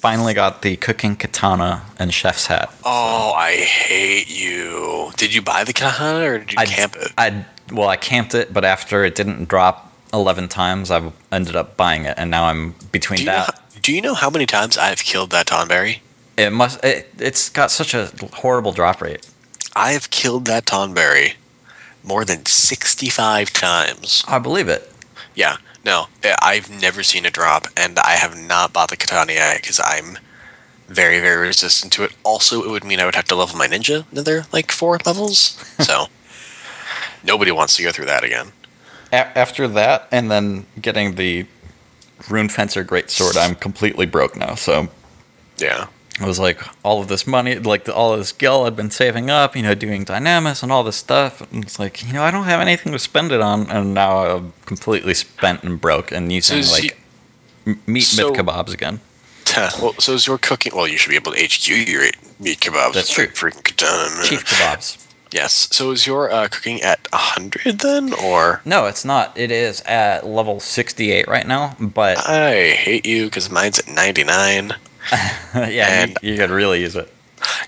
finally 0.00 0.34
got 0.34 0.62
the 0.62 0.76
cooking 0.76 1.14
katana 1.16 1.82
and 1.98 2.12
chef's 2.12 2.46
hat. 2.46 2.72
Oh, 2.84 3.32
I 3.36 3.56
hate 3.56 4.28
you. 4.30 5.10
Did 5.16 5.34
you 5.34 5.42
buy 5.42 5.64
the 5.64 5.72
katana 5.72 6.24
or 6.24 6.38
did 6.38 6.52
you 6.52 6.58
I 6.58 6.66
camp 6.66 6.96
it? 6.96 7.12
I 7.18 7.44
well, 7.72 7.88
I 7.88 7.96
camped 7.96 8.34
it, 8.34 8.52
but 8.52 8.64
after 8.64 9.04
it 9.04 9.14
didn't 9.14 9.48
drop 9.48 9.92
eleven 10.12 10.48
times, 10.48 10.90
I 10.90 11.12
ended 11.30 11.54
up 11.54 11.76
buying 11.76 12.04
it, 12.04 12.14
and 12.16 12.30
now 12.30 12.44
I'm 12.46 12.74
between 12.90 13.18
Do 13.18 13.22
you, 13.24 13.30
know 13.30 13.36
that. 13.46 13.60
do 13.82 13.92
you 13.94 14.00
know 14.02 14.14
how 14.14 14.30
many 14.30 14.46
times 14.46 14.76
I've 14.76 15.00
killed 15.00 15.30
that 15.30 15.46
Tonberry? 15.46 15.98
it 16.36 16.50
must. 16.52 16.82
It, 16.84 17.12
it's 17.18 17.48
got 17.50 17.70
such 17.70 17.94
a 17.94 18.10
horrible 18.32 18.72
drop 18.72 19.00
rate. 19.02 19.28
I 19.76 19.92
have 19.92 20.10
killed 20.10 20.46
that 20.46 20.64
Tonberry 20.66 21.34
more 22.02 22.24
than 22.24 22.44
65 22.46 23.52
times. 23.52 24.24
I 24.26 24.38
believe 24.38 24.68
it. 24.68 24.90
Yeah, 25.34 25.58
no, 25.84 26.08
I've 26.42 26.70
never 26.70 27.02
seen 27.02 27.24
a 27.26 27.30
drop, 27.30 27.66
and 27.76 27.98
I 27.98 28.12
have 28.12 28.36
not 28.38 28.72
bought 28.72 28.90
the 28.90 28.96
katana 28.96 29.32
yet 29.32 29.60
because 29.60 29.80
I'm 29.82 30.18
very, 30.88 31.20
very 31.20 31.46
resistant 31.48 31.92
to 31.94 32.04
it. 32.04 32.12
Also, 32.24 32.62
it 32.62 32.70
would 32.70 32.84
mean 32.84 33.00
I 33.00 33.04
would 33.04 33.14
have 33.14 33.26
to 33.26 33.34
level 33.36 33.56
my 33.56 33.66
ninja 33.68 34.04
another 34.10 34.46
like 34.52 34.72
four 34.72 34.98
levels. 35.06 35.56
So 35.84 36.06
nobody 37.24 37.50
wants 37.52 37.76
to 37.76 37.82
go 37.82 37.90
through 37.92 38.06
that 38.06 38.24
again. 38.24 38.52
A- 39.12 39.38
after 39.38 39.66
that, 39.68 40.08
and 40.12 40.30
then 40.30 40.66
getting 40.80 41.14
the 41.14 41.46
rune 42.28 42.48
fencer 42.48 42.84
great 42.84 43.10
sword, 43.10 43.36
I'm 43.36 43.54
completely 43.54 44.06
broke 44.06 44.36
now. 44.36 44.54
So 44.56 44.88
Yeah, 45.58 45.86
It 46.20 46.26
was 46.26 46.38
like 46.38 46.60
all 46.84 47.00
of 47.00 47.08
this 47.08 47.26
money, 47.26 47.58
like 47.58 47.84
the, 47.84 47.94
all 47.94 48.12
of 48.12 48.18
this 48.18 48.32
gil 48.32 48.64
I'd 48.64 48.76
been 48.76 48.90
saving 48.90 49.30
up, 49.30 49.56
you 49.56 49.62
know, 49.62 49.74
doing 49.74 50.04
Dynamis 50.04 50.62
and 50.62 50.70
all 50.70 50.84
this 50.84 50.96
stuff. 50.96 51.40
And 51.52 51.64
it's 51.64 51.78
like, 51.78 52.06
you 52.06 52.12
know, 52.12 52.22
I 52.22 52.30
don't 52.30 52.44
have 52.44 52.60
anything 52.60 52.92
to 52.92 52.98
spend 52.98 53.32
it 53.32 53.40
on, 53.40 53.70
and 53.70 53.94
now 53.94 54.36
I'm 54.36 54.52
completely 54.66 55.14
spent 55.14 55.62
and 55.62 55.80
broke 55.80 56.12
and 56.12 56.30
using 56.32 56.58
is 56.58 56.72
like 56.72 57.00
m- 57.66 57.80
meat 57.86 58.02
so- 58.02 58.30
myth 58.30 58.38
kebabs 58.38 58.72
again. 58.74 59.00
well, 59.82 59.94
so 59.98 60.12
is 60.12 60.26
your 60.26 60.38
cooking? 60.38 60.72
Well, 60.74 60.86
you 60.86 60.96
should 60.96 61.10
be 61.10 61.16
able 61.16 61.32
to 61.32 61.44
HQ 61.44 61.68
your 61.68 62.02
meat 62.38 62.60
kebabs. 62.60 62.94
That's 62.94 63.10
true. 63.10 63.26
Freaking 63.28 63.64
katana. 63.64 64.22
Chief 64.24 64.44
kebabs. 64.44 65.06
Yes. 65.32 65.68
So 65.72 65.90
is 65.92 66.06
your 66.06 66.30
uh, 66.30 66.48
cooking 66.48 66.82
at 66.82 67.06
hundred 67.12 67.78
then, 67.80 68.12
or 68.14 68.60
No, 68.64 68.86
it's 68.86 69.04
not. 69.04 69.36
It 69.38 69.50
is 69.50 69.80
at 69.82 70.26
level 70.26 70.60
68 70.60 71.26
right 71.28 71.46
now, 71.46 71.76
but 71.80 72.18
I 72.28 72.70
hate 72.72 73.06
you 73.06 73.24
because 73.26 73.50
mine's 73.50 73.78
at 73.78 73.88
ninety 73.88 74.24
nine. 74.24 74.74
yeah, 75.54 76.02
and- 76.02 76.18
you, 76.22 76.32
you 76.32 76.38
could 76.38 76.50
really 76.50 76.80
use 76.80 76.96
it. 76.96 77.12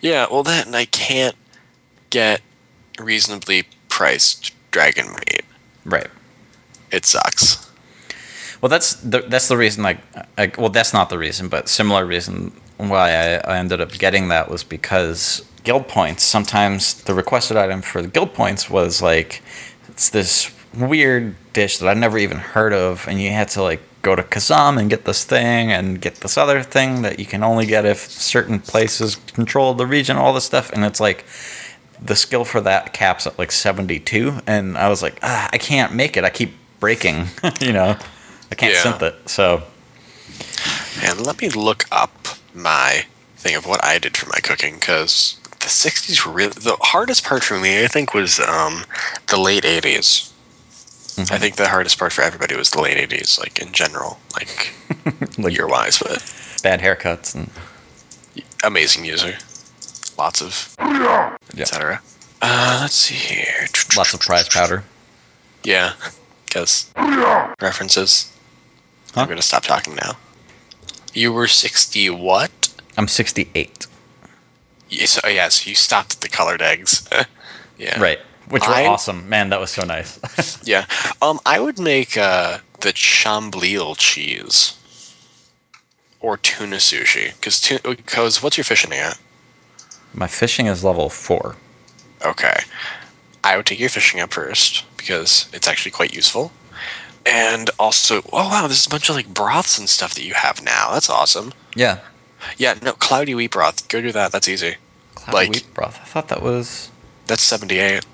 Yeah, 0.01 0.27
well, 0.31 0.43
that 0.43 0.67
and 0.67 0.77
I 0.77 0.85
can't 0.85 1.37
get 2.11 2.43
reasonably 2.99 3.65
priced 3.89 4.53
dragon 4.71 5.13
meat. 5.13 5.45
Right. 5.85 6.09
It 6.91 7.07
sucks. 7.07 7.71
Well, 8.61 8.69
that's 8.69 8.95
the 8.95 9.21
that's 9.23 9.49
the 9.49 9.57
reason. 9.57 9.83
Like, 9.83 9.99
well, 10.59 10.69
that's 10.69 10.93
not 10.93 11.09
the 11.11 11.19
reason, 11.19 11.49
but 11.49 11.69
similar 11.69 12.05
reason 12.05 12.53
why 12.77 13.11
I, 13.11 13.35
I 13.39 13.59
ended 13.59 13.81
up 13.81 13.93
getting 13.93 14.29
that 14.29 14.49
was 14.51 14.63
because 14.63 15.45
guild 15.65 15.89
points. 15.89 16.23
Sometimes 16.23 16.95
the 17.03 17.15
requested 17.15 17.57
item 17.57 17.83
for 17.83 18.03
the 18.03 18.09
guild 18.09 18.35
points 18.35 18.69
was 18.71 19.03
like 19.03 19.43
it's 19.89 20.11
this 20.11 20.53
weird 20.75 21.35
dish 21.53 21.79
that 21.79 21.89
I'd 21.89 21.97
never 21.97 22.19
even 22.19 22.39
heard 22.39 22.73
of, 22.73 23.07
and 23.09 23.21
you 23.21 23.31
had 23.31 23.49
to 23.51 23.63
like 23.63 23.81
go 24.03 24.15
to 24.17 24.23
Kazam 24.23 24.79
and 24.79 24.91
get 24.91 25.05
this 25.05 25.25
thing 25.25 25.73
and 25.73 26.01
get 26.01 26.17
this 26.17 26.37
other 26.37 26.63
thing 26.63 27.03
that 27.03 27.19
you 27.19 27.27
can 27.27 27.43
only 27.43 27.67
get 27.67 27.85
if 27.87 27.99
certain 27.99 28.59
places 28.61 29.17
control 29.35 29.75
the 29.75 29.87
region, 29.87 30.17
all 30.17 30.33
this 30.35 30.45
stuff, 30.45 30.71
and 30.73 30.85
it's 30.85 31.01
like 31.01 31.25
the 32.01 32.17
skill 32.17 32.45
for 32.45 32.61
that 32.61 32.93
caps 32.93 33.27
at 33.29 33.39
like 33.39 33.53
72 33.53 34.41
and 34.45 34.77
i 34.77 34.89
was 34.89 35.03
like 35.03 35.21
ah, 35.23 35.49
i 35.53 35.57
can't 35.59 35.95
make 35.95 36.17
it 36.17 36.25
i 36.25 36.31
keep 36.31 36.53
breaking 36.81 37.27
you 37.61 37.73
know 37.73 37.97
i 38.51 38.55
can't 38.57 38.75
Yeah. 38.75 38.83
synth 38.83 39.03
it 39.03 39.29
so 39.29 39.63
And 41.01 41.21
let 41.25 41.41
me 41.41 41.49
look 41.49 41.85
up 41.93 42.11
my 42.55 43.07
thing 43.37 43.55
of 43.55 43.67
what 43.67 43.85
I 43.85 43.99
did 43.99 44.17
for 44.17 44.29
my 44.29 44.39
cooking 44.43 44.75
because 44.75 45.39
the 45.61 45.67
60s 45.69 46.27
were 46.27 46.33
really 46.33 46.53
the 46.53 46.77
hardest 46.81 47.25
part 47.25 47.43
for 47.45 47.59
me. 47.59 47.85
I 47.85 47.89
think 47.89 48.15
was 48.15 48.41
um, 48.41 48.85
the 49.29 49.37
late 49.37 49.65
80s. 49.65 50.32
I 51.19 51.39
think 51.39 51.57
the 51.57 51.69
hardest 51.69 51.99
part 51.99 52.13
for 52.13 52.23
everybody 52.23 52.57
was 52.57 52.71
the 52.71 52.81
late 52.81 52.97
80s, 53.11 53.39
like 53.39 53.61
in 53.61 53.73
general, 53.73 54.19
like 54.35 54.73
like 55.39 55.55
year 55.55 55.69
wise, 55.69 55.99
but 55.99 56.23
bad 56.63 56.81
haircuts 56.81 57.35
and 57.35 57.51
amazing 58.65 59.03
music, 59.03 59.37
lots 60.19 60.41
of 60.41 60.75
yeah, 60.81 61.37
etc. 61.57 62.01
Uh, 62.41 62.79
let's 62.83 62.95
see 62.95 63.15
here. 63.15 63.67
lots 63.97 64.15
of 64.15 64.21
prize 64.21 64.49
powder 64.49 64.85
Yeah, 65.65 65.93
because 66.47 66.91
references. 67.61 68.35
Huh? 69.15 69.23
I'm 69.23 69.29
gonna 69.29 69.43
stop 69.43 69.65
talking 69.65 69.95
now. 69.95 70.13
You 71.13 71.33
were 71.33 71.47
60 71.47 72.09
what? 72.11 72.51
i'm 72.97 73.09
68 73.09 73.87
Yes, 74.89 75.19
oh, 75.25 75.29
yes, 75.29 75.67
you 75.67 75.75
stopped 75.75 76.15
at 76.17 76.21
the 76.21 76.29
colored 76.29 76.61
eggs. 76.61 77.09
yeah. 77.79 77.99
right 78.01 78.19
which 78.53 78.67
were 78.67 78.75
I- 78.75 78.87
awesome 78.87 79.29
man 79.29 79.49
that 79.51 79.61
was 79.61 79.71
so 79.71 79.83
nice 79.85 80.19
Yeah. 80.73 80.85
Um, 81.21 81.41
I 81.47 81.59
would 81.59 81.79
make 81.79 82.17
uh, 82.17 82.59
the 82.81 82.93
Chalaimbille 82.93 83.97
cheese 83.99 84.59
or 86.21 86.37
tuna 86.37 86.77
sushi 86.77 87.35
because 87.35 87.57
because 87.97 88.43
what's 88.43 88.57
your 88.57 88.65
fishing 88.65 88.93
at? 88.93 89.19
my 90.15 90.27
fishing 90.27 90.67
is 90.67 90.85
level 90.85 91.09
4 91.09 91.57
Okay, 92.25 92.59
I 93.43 93.57
would 93.57 93.67
take 93.67 93.81
your 93.81 93.89
fishing 93.89 94.21
up 94.21 94.33
first 94.33 94.85
because 94.97 95.49
it's 95.53 95.67
actually 95.67 95.91
quite 95.91 96.15
useful. 96.15 96.53
And 97.27 97.69
also, 97.79 98.23
oh 98.33 98.49
wow, 98.49 98.67
there's 98.69 98.87
a 98.87 98.91
bunch 98.91 99.09
of 99.09 99.17
like 99.17 99.33
broths 99.35 99.79
and 99.79 99.89
stuff 99.89 100.15
that 100.15 100.25
you 100.25 100.35
have 100.35 100.63
now. 100.63 100.93
That's 100.93 101.11
awesome. 101.11 101.53
yeah 101.75 101.99
Yeah, 102.59 102.75
no, 102.83 102.93
cloudy 102.93 103.35
wheat 103.35 103.51
broth. 103.53 103.89
Go 103.89 104.01
do 104.01 104.13
that. 104.13 104.31
That's 104.33 104.49
easy. 104.49 104.77
Cloud 105.17 105.35
Like- 105.35 105.51
wheat 105.51 105.67
broth 105.75 105.99
i 106.01 106.05
thought 106.05 106.29
that 106.29 106.43
was 106.43 106.91
That's 107.27 107.43
78. 107.43 108.05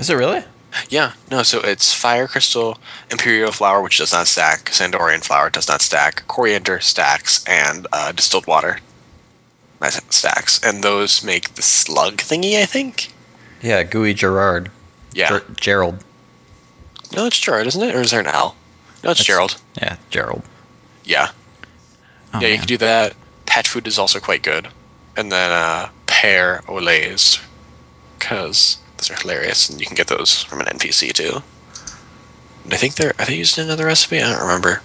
Is 0.00 0.10
it 0.10 0.14
really 0.14 0.42
Yeah, 0.88 1.12
no, 1.30 1.42
so 1.42 1.60
it's 1.60 1.92
fire 1.92 2.26
crystal, 2.26 2.78
imperial 3.10 3.52
Flour, 3.52 3.82
which 3.82 3.98
does 3.98 4.12
not 4.12 4.26
stack, 4.28 4.70
San 4.70 4.90
d'Orian 4.92 5.20
Flour 5.20 5.50
does 5.50 5.68
not 5.68 5.82
stack, 5.82 6.26
coriander 6.26 6.80
stacks, 6.80 7.44
and 7.46 7.86
uh, 7.92 8.12
distilled 8.12 8.46
water 8.46 8.78
stacks. 10.10 10.60
And 10.62 10.82
those 10.84 11.24
make 11.24 11.54
the 11.54 11.62
slug 11.62 12.18
thingy, 12.18 12.60
I 12.60 12.66
think? 12.66 13.12
yeah 13.62 13.82
gooey 13.82 14.14
gerard 14.14 14.70
Yeah. 15.12 15.28
Ger- 15.28 15.44
gerald 15.60 16.04
no, 17.14 17.26
it's 17.26 17.38
Gerard, 17.40 17.66
isn't 17.66 17.82
it? 17.82 17.92
Or 17.94 18.00
is 18.02 18.12
there 18.12 18.20
an 18.20 18.28
L? 18.28 18.54
No, 19.02 19.10
it's 19.10 19.18
That's- 19.20 19.26
Gerald. 19.26 19.60
yeah 19.80 19.96
gerald 20.10 20.42
Yeah. 21.04 21.30
oh, 22.32 22.40
yeah, 22.40 22.46
you 22.46 22.52
man. 22.54 22.58
can 22.58 22.66
do 22.68 22.76
that. 22.78 23.14
Pet 23.46 23.66
food 23.66 23.86
is 23.88 23.98
also 23.98 24.20
quite 24.20 24.42
good. 24.44 24.68
And 25.16 25.32
then 25.32 25.50
uh, 25.50 25.88
pear 26.06 26.62
au 26.68 26.76
laits, 26.76 27.40
because 28.18 28.78
those 29.00 29.10
are 29.10 29.20
hilarious, 29.20 29.68
and 29.68 29.80
you 29.80 29.86
can 29.86 29.94
get 29.96 30.08
those 30.08 30.42
from 30.42 30.60
an 30.60 30.66
NPC 30.66 31.12
too. 31.12 31.42
And 32.64 32.74
I 32.74 32.76
think 32.76 32.94
they're 32.94 33.14
are 33.18 33.24
they 33.26 33.36
used 33.36 33.58
in 33.58 33.64
another 33.64 33.86
recipe? 33.86 34.20
I 34.20 34.30
don't 34.30 34.40
remember. 34.40 34.82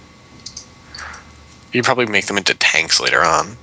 You 1.72 1.82
probably 1.82 2.06
make 2.06 2.26
them 2.26 2.38
into 2.38 2.54
tanks 2.54 2.98
later 3.00 3.22
on. 3.22 3.56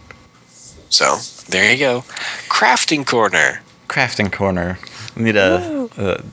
So 0.90 1.18
there 1.50 1.72
you 1.72 1.80
go, 1.80 2.02
crafting 2.50 3.06
corner. 3.06 3.62
crafting 3.88 4.32
corner 4.32 4.78
we 5.16 5.24
need 5.24 5.36
a, 5.36 5.90
a 5.98 6.24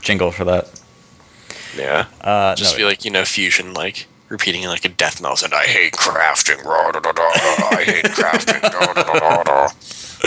jingle 0.00 0.30
for 0.30 0.44
that 0.44 0.68
Yeah, 1.76 2.06
uh 2.22 2.54
just 2.54 2.74
no, 2.74 2.78
be 2.78 2.84
like 2.84 3.04
you 3.04 3.10
know 3.10 3.24
fusion, 3.26 3.74
like 3.74 4.06
repeating 4.28 4.64
like 4.64 4.84
a 4.86 4.88
death 4.88 5.20
knell. 5.20 5.36
And 5.44 5.52
I 5.54 5.64
hate 5.66 5.92
crafting. 5.92 6.64
rah, 6.64 6.92
da, 6.92 7.00
da, 7.00 7.12
da, 7.12 7.32
da, 7.32 7.76
I 7.76 7.84
hate 7.84 8.04
crafting. 8.06 8.60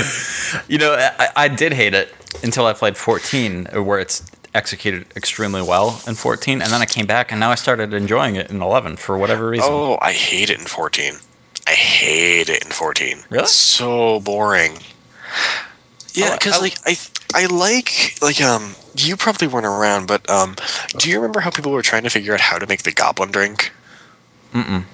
Da, 0.03 0.07
da, 0.07 0.51
da, 0.51 0.51
da, 0.51 0.57
da." 0.59 0.63
You 0.67 0.77
know, 0.77 0.93
I, 1.19 1.27
I 1.35 1.47
did 1.47 1.73
hate 1.73 1.93
it 1.93 2.13
until 2.43 2.65
I 2.65 2.73
played 2.73 2.97
14, 2.97 3.65
where 3.85 3.99
it's 3.99 4.23
executed 4.53 5.05
extremely 5.15 5.61
well 5.61 6.01
in 6.07 6.15
14, 6.15 6.61
and 6.61 6.71
then 6.71 6.81
I 6.81 6.85
came 6.85 7.05
back 7.05 7.31
and 7.31 7.39
now 7.39 7.51
I 7.51 7.55
started 7.55 7.93
enjoying 7.93 8.35
it 8.35 8.49
in 8.49 8.61
11 8.61 8.97
for 8.97 9.17
whatever 9.17 9.49
reason. 9.49 9.69
Oh, 9.69 9.97
I 10.01 10.11
hate 10.11 10.49
it 10.49 10.59
in 10.59 10.65
14. 10.65 11.13
I 11.67 11.71
hate 11.71 12.49
it 12.49 12.63
in 12.65 12.71
14. 12.71 13.19
Really? 13.29 13.43
It's 13.43 13.51
so 13.53 14.19
boring. 14.21 14.79
Yeah, 16.13 16.29
Oh, 16.31 16.33
because 16.33 16.57
I- 16.57 16.61
like 16.61 16.75
I 16.85 16.97
I 17.35 17.45
like 17.45 18.15
like 18.23 18.41
um 18.41 18.73
you 18.97 19.15
probably 19.15 19.47
weren't 19.47 19.67
around, 19.67 20.07
but 20.07 20.27
um 20.29 20.55
do 20.97 21.09
you 21.11 21.17
remember 21.17 21.41
how 21.41 21.51
people 21.51 21.71
were 21.71 21.83
trying 21.83 22.01
to 22.03 22.09
figure 22.09 22.33
out 22.33 22.41
how 22.41 22.57
to 22.57 22.65
make 22.65 22.81
the 22.81 22.91
goblin 22.91 23.29
drink? 23.29 23.71
Mm-mm. 24.51 24.85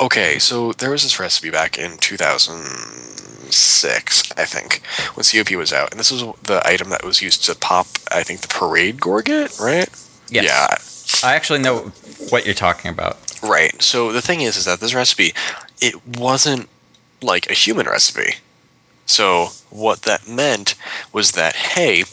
Okay, 0.00 0.38
so 0.38 0.72
there 0.72 0.90
was 0.90 1.02
this 1.02 1.18
recipe 1.18 1.50
back 1.50 1.78
in 1.78 1.96
2006, 1.98 4.32
I 4.36 4.44
think, 4.44 4.82
when 5.14 5.24
COP 5.24 5.56
was 5.56 5.72
out, 5.72 5.90
and 5.90 5.98
this 5.98 6.12
was 6.12 6.22
the 6.42 6.60
item 6.66 6.90
that 6.90 7.04
was 7.04 7.22
used 7.22 7.44
to 7.44 7.54
pop, 7.54 7.86
I 8.12 8.22
think, 8.22 8.40
the 8.40 8.48
parade 8.48 9.00
gorget, 9.00 9.58
right? 9.60 9.88
Yes. 10.28 11.20
Yeah, 11.22 11.28
I 11.28 11.34
actually 11.34 11.60
know 11.60 11.92
what 12.30 12.44
you're 12.44 12.54
talking 12.54 12.90
about. 12.90 13.18
Right. 13.42 13.80
So 13.82 14.12
the 14.12 14.22
thing 14.22 14.40
is, 14.40 14.56
is 14.56 14.64
that 14.64 14.80
this 14.80 14.94
recipe, 14.94 15.32
it 15.80 16.18
wasn't 16.18 16.68
like 17.22 17.50
a 17.50 17.54
human 17.54 17.86
recipe. 17.86 18.36
So 19.06 19.48
what 19.70 20.02
that 20.02 20.28
meant 20.28 20.74
was 21.12 21.32
that 21.32 21.54
hey, 21.54 22.04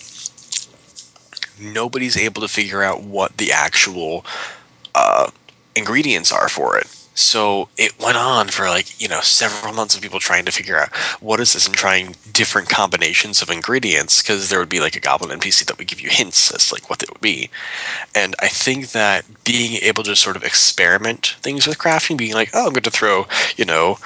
nobody's 1.59 2.18
able 2.18 2.41
to 2.41 2.47
figure 2.47 2.84
out 2.84 3.01
what 3.01 3.38
the 3.38 3.51
actual 3.51 4.26
uh, 4.93 5.32
ingredients 5.76 6.32
are 6.32 6.49
for 6.49 6.78
it. 6.78 6.88
So 7.16 7.70
it 7.78 7.99
went 7.99 8.18
on 8.18 8.47
for 8.47 8.68
like 8.68 8.99
you 9.01 9.07
know 9.07 9.22
several 9.22 9.74
months 9.74 9.95
of 9.95 10.01
people 10.01 10.20
trying 10.20 10.45
to 10.45 10.51
figure 10.51 10.78
out 10.78 10.95
what 11.22 11.39
is 11.39 11.53
this 11.53 11.68
and 11.68 11.76
trying 11.76 12.16
different 12.32 12.70
combinations 12.70 13.41
of 13.41 13.49
ingredients 13.49 14.22
because 14.22 14.49
there 14.49 14.59
would 14.59 14.70
be 14.70 14.80
like 14.80 14.95
a 14.95 14.99
goblin 14.99 15.38
NPC 15.39 15.66
that 15.66 15.78
would 15.78 15.88
give 15.88 16.01
you 16.01 16.09
hints 16.09 16.53
as 16.53 16.68
to, 16.68 16.76
like 16.76 16.89
what 16.89 17.03
it 17.03 17.09
would 17.11 17.22
be. 17.22 17.49
And 18.16 18.36
I 18.39 18.47
think 18.47 18.91
that 18.91 19.26
being 19.43 19.80
able 19.84 20.03
to 20.03 20.16
sort 20.16 20.36
of 20.36 20.43
experiment 20.43 21.36
things 21.41 21.68
with 21.68 21.78
crafting, 21.78 22.18
being 22.18 22.34
like, 22.34 22.49
oh, 22.53 22.68
I'm 22.68 22.74
going 22.74 22.84
to 22.84 22.91
throw, 22.91 23.28
you 23.55 23.66
know, 23.66 23.97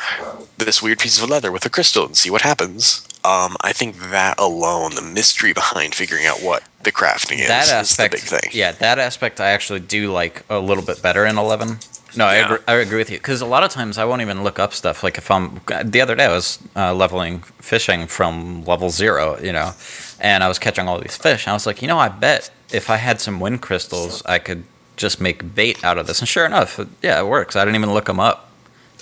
this 0.57 0.81
weird 0.81 0.99
piece 0.99 1.21
of 1.21 1.29
leather 1.29 1.51
with 1.51 1.65
a 1.65 1.69
crystal 1.69 2.05
and 2.05 2.17
see 2.17 2.29
what 2.29 2.41
happens. 2.41 3.07
Um, 3.23 3.55
I 3.61 3.73
think 3.73 3.97
that 4.11 4.39
alone, 4.39 4.95
the 4.95 5.01
mystery 5.01 5.53
behind 5.53 5.95
figuring 5.95 6.25
out 6.25 6.41
what 6.41 6.63
the 6.83 6.91
crafting 6.91 7.39
is, 7.39 7.47
that 7.47 7.63
is 7.63 7.69
the 7.69 7.75
aspect, 7.75 8.13
big 8.13 8.21
thing. 8.21 8.51
yeah, 8.53 8.71
that 8.73 8.99
aspect 8.99 9.41
I 9.41 9.49
actually 9.49 9.81
do 9.81 10.11
like 10.11 10.43
a 10.49 10.59
little 10.59 10.83
bit 10.83 11.01
better 11.01 11.25
in 11.25 11.37
11. 11.37 11.79
No, 12.17 12.25
I, 12.25 12.35
agree, 12.37 12.57
I 12.67 12.73
agree 12.75 12.97
with 12.97 13.11
you 13.11 13.17
because 13.17 13.41
a 13.41 13.45
lot 13.45 13.63
of 13.63 13.69
times 13.71 13.97
I 13.97 14.05
won't 14.05 14.21
even 14.21 14.43
look 14.43 14.57
up 14.59 14.73
stuff. 14.73 15.03
Like 15.03 15.17
if 15.17 15.29
I'm 15.29 15.61
the 15.83 16.01
other 16.01 16.15
day 16.15 16.25
I 16.25 16.31
was 16.31 16.59
uh, 16.75 16.93
leveling 16.93 17.39
fishing 17.61 18.07
from 18.07 18.65
level 18.65 18.89
zero, 18.89 19.39
you 19.39 19.53
know, 19.53 19.71
and 20.19 20.43
I 20.43 20.47
was 20.47 20.57
catching 20.59 20.87
all 20.87 20.99
these 20.99 21.15
fish. 21.15 21.45
And 21.45 21.51
I 21.51 21.53
was 21.53 21.65
like, 21.67 21.81
you 21.81 21.87
know, 21.87 21.99
I 21.99 22.09
bet 22.09 22.49
if 22.73 22.89
I 22.89 22.97
had 22.97 23.21
some 23.21 23.39
wind 23.39 23.61
crystals, 23.61 24.23
I 24.25 24.39
could 24.39 24.63
just 24.95 25.21
make 25.21 25.53
bait 25.53 25.83
out 25.83 25.97
of 25.99 26.07
this. 26.07 26.19
And 26.19 26.27
sure 26.27 26.45
enough, 26.45 26.79
yeah, 27.03 27.19
it 27.19 27.27
works. 27.27 27.55
I 27.55 27.63
didn't 27.63 27.75
even 27.75 27.93
look 27.93 28.05
them 28.05 28.19
up. 28.19 28.49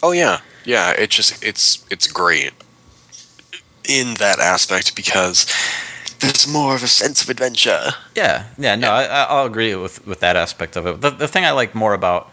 Oh 0.04 0.12
yeah, 0.12 0.42
yeah. 0.66 0.92
It's 0.92 1.16
just 1.16 1.42
it's 1.44 1.86
it's 1.90 2.08
great 2.08 2.52
in 3.88 4.16
that 4.16 4.40
aspect 4.40 4.96
because 4.96 5.46
there's 6.20 6.48
more 6.48 6.76
of 6.76 6.84
a 6.84 6.88
sense 6.88 7.22
of 7.24 7.30
adventure. 7.30 7.92
Yeah, 8.16 8.48
yeah, 8.58 8.76
no, 8.76 8.92
I, 8.92 9.04
I- 9.06 9.24
I'll 9.26 9.46
agree 9.46 9.74
with 9.76 10.06
with 10.06 10.20
that 10.20 10.36
aspect 10.36 10.76
of 10.76 10.86
it. 10.86 11.02
The, 11.02 11.12
the 11.12 11.28
thing 11.28 11.46
I 11.46 11.52
like 11.52 11.76
more 11.76 11.94
about 11.94 12.30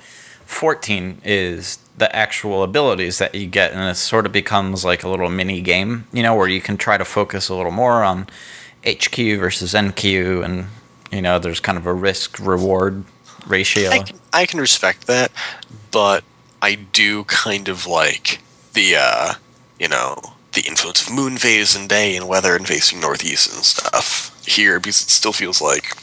14 0.53 1.21
is 1.25 1.79
the 1.97 2.15
actual 2.15 2.63
abilities 2.63 3.19
that 3.19 3.35
you 3.35 3.47
get, 3.47 3.73
and 3.73 3.89
it 3.89 3.97
sort 3.97 4.27
of 4.27 4.33
becomes 4.33 4.85
like 4.85 5.03
a 5.03 5.09
little 5.09 5.29
mini 5.29 5.61
game, 5.61 6.07
you 6.13 6.23
know, 6.23 6.35
where 6.35 6.49
you 6.49 6.61
can 6.61 6.77
try 6.77 6.97
to 6.97 7.05
focus 7.05 7.49
a 7.49 7.55
little 7.55 7.73
more 7.73 8.05
on 8.05 8.29
HQ 8.87 9.17
versus 9.17 9.75
NQ, 9.75 10.45
and 10.45 10.67
you 11.11 11.23
know, 11.23 11.39
there's 11.39 11.61
kind 11.61 11.79
of 11.79 11.87
a 11.87 11.93
risk 11.93 12.39
reward 12.39 13.05
ratio. 13.47 13.91
I 13.91 13.99
can, 14.01 14.19
I 14.33 14.47
can 14.47 14.61
respect 14.61 15.07
that, 15.07 15.33
but 15.91 16.25
I 16.61 16.77
do 16.77 17.25
kind 17.25 17.69
of 17.69 17.87
like 17.87 18.41
the 18.73 18.97
uh, 18.99 19.35
you 19.79 19.89
know 19.89 20.17
the 20.53 20.63
influence 20.67 21.07
of 21.07 21.15
moon 21.15 21.39
phase 21.39 21.75
and 21.75 21.89
day 21.89 22.17
and 22.17 22.29
weather 22.29 22.55
and 22.55 22.67
facing 22.67 23.01
northeast 23.01 23.53
and 23.55 23.65
stuff 23.65 24.43
here 24.47 24.79
because 24.79 25.01
it 25.01 25.09
still 25.09 25.33
feels 25.33 25.63
like 25.63 25.97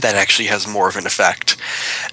that 0.00 0.14
actually 0.14 0.48
has 0.48 0.66
more 0.66 0.88
of 0.88 0.96
an 0.96 1.06
effect 1.06 1.56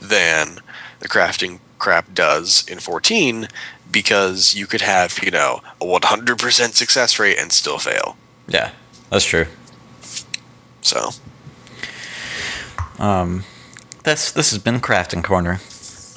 than 0.02 0.60
the 1.00 1.08
crafting 1.10 1.60
crap 1.80 2.14
does 2.14 2.66
in 2.68 2.80
14 2.80 3.48
because 3.92 4.56
you 4.56 4.66
could 4.68 4.82
have 4.82 5.20
you 5.24 5.32
know 5.32 5.62
a 5.82 5.86
100% 5.86 6.74
success 6.74 7.20
rate 7.20 7.38
and 7.38 7.52
still 7.52 7.78
fail 7.78 8.16
Yeah, 8.48 8.72
that's 9.10 9.26
true. 9.26 9.46
so 10.82 11.10
Um, 13.00 13.44
this 14.04 14.32
this 14.32 14.52
has 14.52 14.60
been 14.60 14.80
Crafting 14.80 15.24
Corner. 15.24 15.60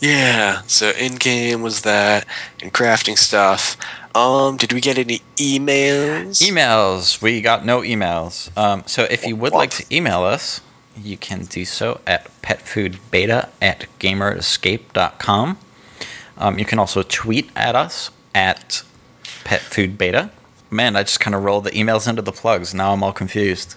Yeah. 0.01 0.63
So 0.67 0.91
in 0.91 1.15
game 1.17 1.63
was 1.63 1.81
that 1.83 2.27
and 2.63 2.73
crafting 2.73 3.17
stuff. 3.17 3.77
Um, 4.15 4.57
did 4.57 4.73
we 4.73 4.81
get 4.81 4.99
any 4.99 5.21
emails? 5.37 6.41
Emails. 6.43 7.21
We 7.23 7.41
got 7.41 7.65
no 7.65 7.81
emails. 7.81 8.57
Um, 8.57 8.83
so 8.87 9.05
if 9.11 9.27
you 9.27 9.37
would 9.37 9.53
like 9.53 9.71
to 9.73 9.85
email 9.95 10.23
us, 10.23 10.61
you 10.97 11.17
can 11.17 11.45
do 11.45 11.65
so 11.65 12.01
at 12.07 12.31
petfoodbeta 12.43 13.49
at 13.61 13.87
gamerescape.com. 13.99 15.59
Um, 16.39 16.59
you 16.59 16.65
can 16.65 16.79
also 16.79 17.03
tweet 17.03 17.51
at 17.57 17.75
us 17.75 18.11
at 18.35 18.83
petfoodbeta. 19.45 20.31
Man, 20.71 20.97
I 20.97 21.03
just 21.03 21.21
kind 21.21 21.35
of 21.35 21.45
rolled 21.45 21.65
the 21.65 21.71
emails 21.71 22.09
into 22.09 22.23
the 22.23 22.33
plugs. 22.33 22.75
Now 22.75 22.93
I'm 22.93 23.03
all 23.03 23.13
confused. 23.13 23.77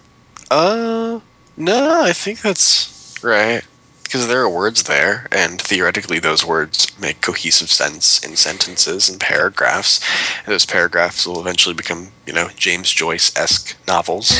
Uh, 0.49 1.19
no, 1.55 2.03
I 2.03 2.13
think 2.13 2.41
that's 2.41 3.15
right. 3.23 3.63
Because 4.03 4.27
there 4.27 4.41
are 4.41 4.49
words 4.49 4.83
there, 4.83 5.27
and 5.31 5.61
theoretically, 5.61 6.17
those 6.17 6.43
words 6.43 6.99
make 6.99 7.21
cohesive 7.21 7.69
sense 7.69 8.25
in 8.25 8.35
sentences 8.35 9.07
and 9.07 9.19
paragraphs. 9.19 10.01
And 10.39 10.47
those 10.47 10.65
paragraphs 10.65 11.27
will 11.27 11.39
eventually 11.39 11.75
become, 11.75 12.07
you 12.25 12.33
know, 12.33 12.49
James 12.55 12.89
Joyce 12.91 13.37
esque 13.37 13.77
novels. 13.87 14.31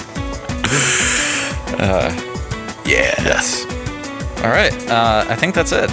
yeah. 2.84 3.14
Yes. 3.24 3.64
All 4.42 4.50
right. 4.50 4.72
Uh, 4.88 5.24
I 5.28 5.34
think 5.36 5.54
that's 5.54 5.72
it. 5.72 5.90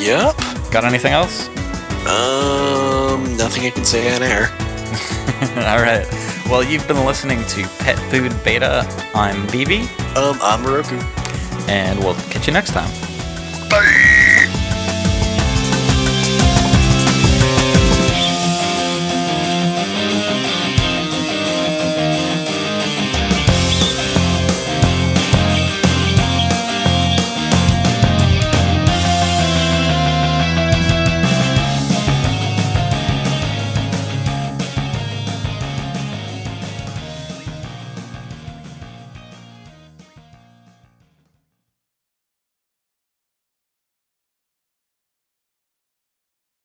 Yep. 0.00 0.36
Got 0.70 0.84
anything 0.84 1.12
else? 1.12 1.48
Um, 2.06 3.36
nothing 3.36 3.66
I 3.66 3.70
can 3.70 3.84
say 3.84 4.14
on 4.14 4.22
air. 4.22 4.48
All 5.68 5.82
right. 5.82 6.06
Well, 6.48 6.64
you've 6.64 6.86
been 6.88 7.04
listening 7.04 7.44
to 7.44 7.62
Pet 7.78 7.98
Food 8.10 8.32
Beta. 8.44 8.86
I'm 9.14 9.46
BB, 9.48 9.86
Um, 10.16 10.38
I'm 10.42 10.64
Roku. 10.64 10.96
and 11.68 11.98
we'll 12.00 12.14
catch 12.30 12.46
you 12.46 12.52
next 12.52 12.72
time. 12.72 12.90
Bye. 13.68 14.16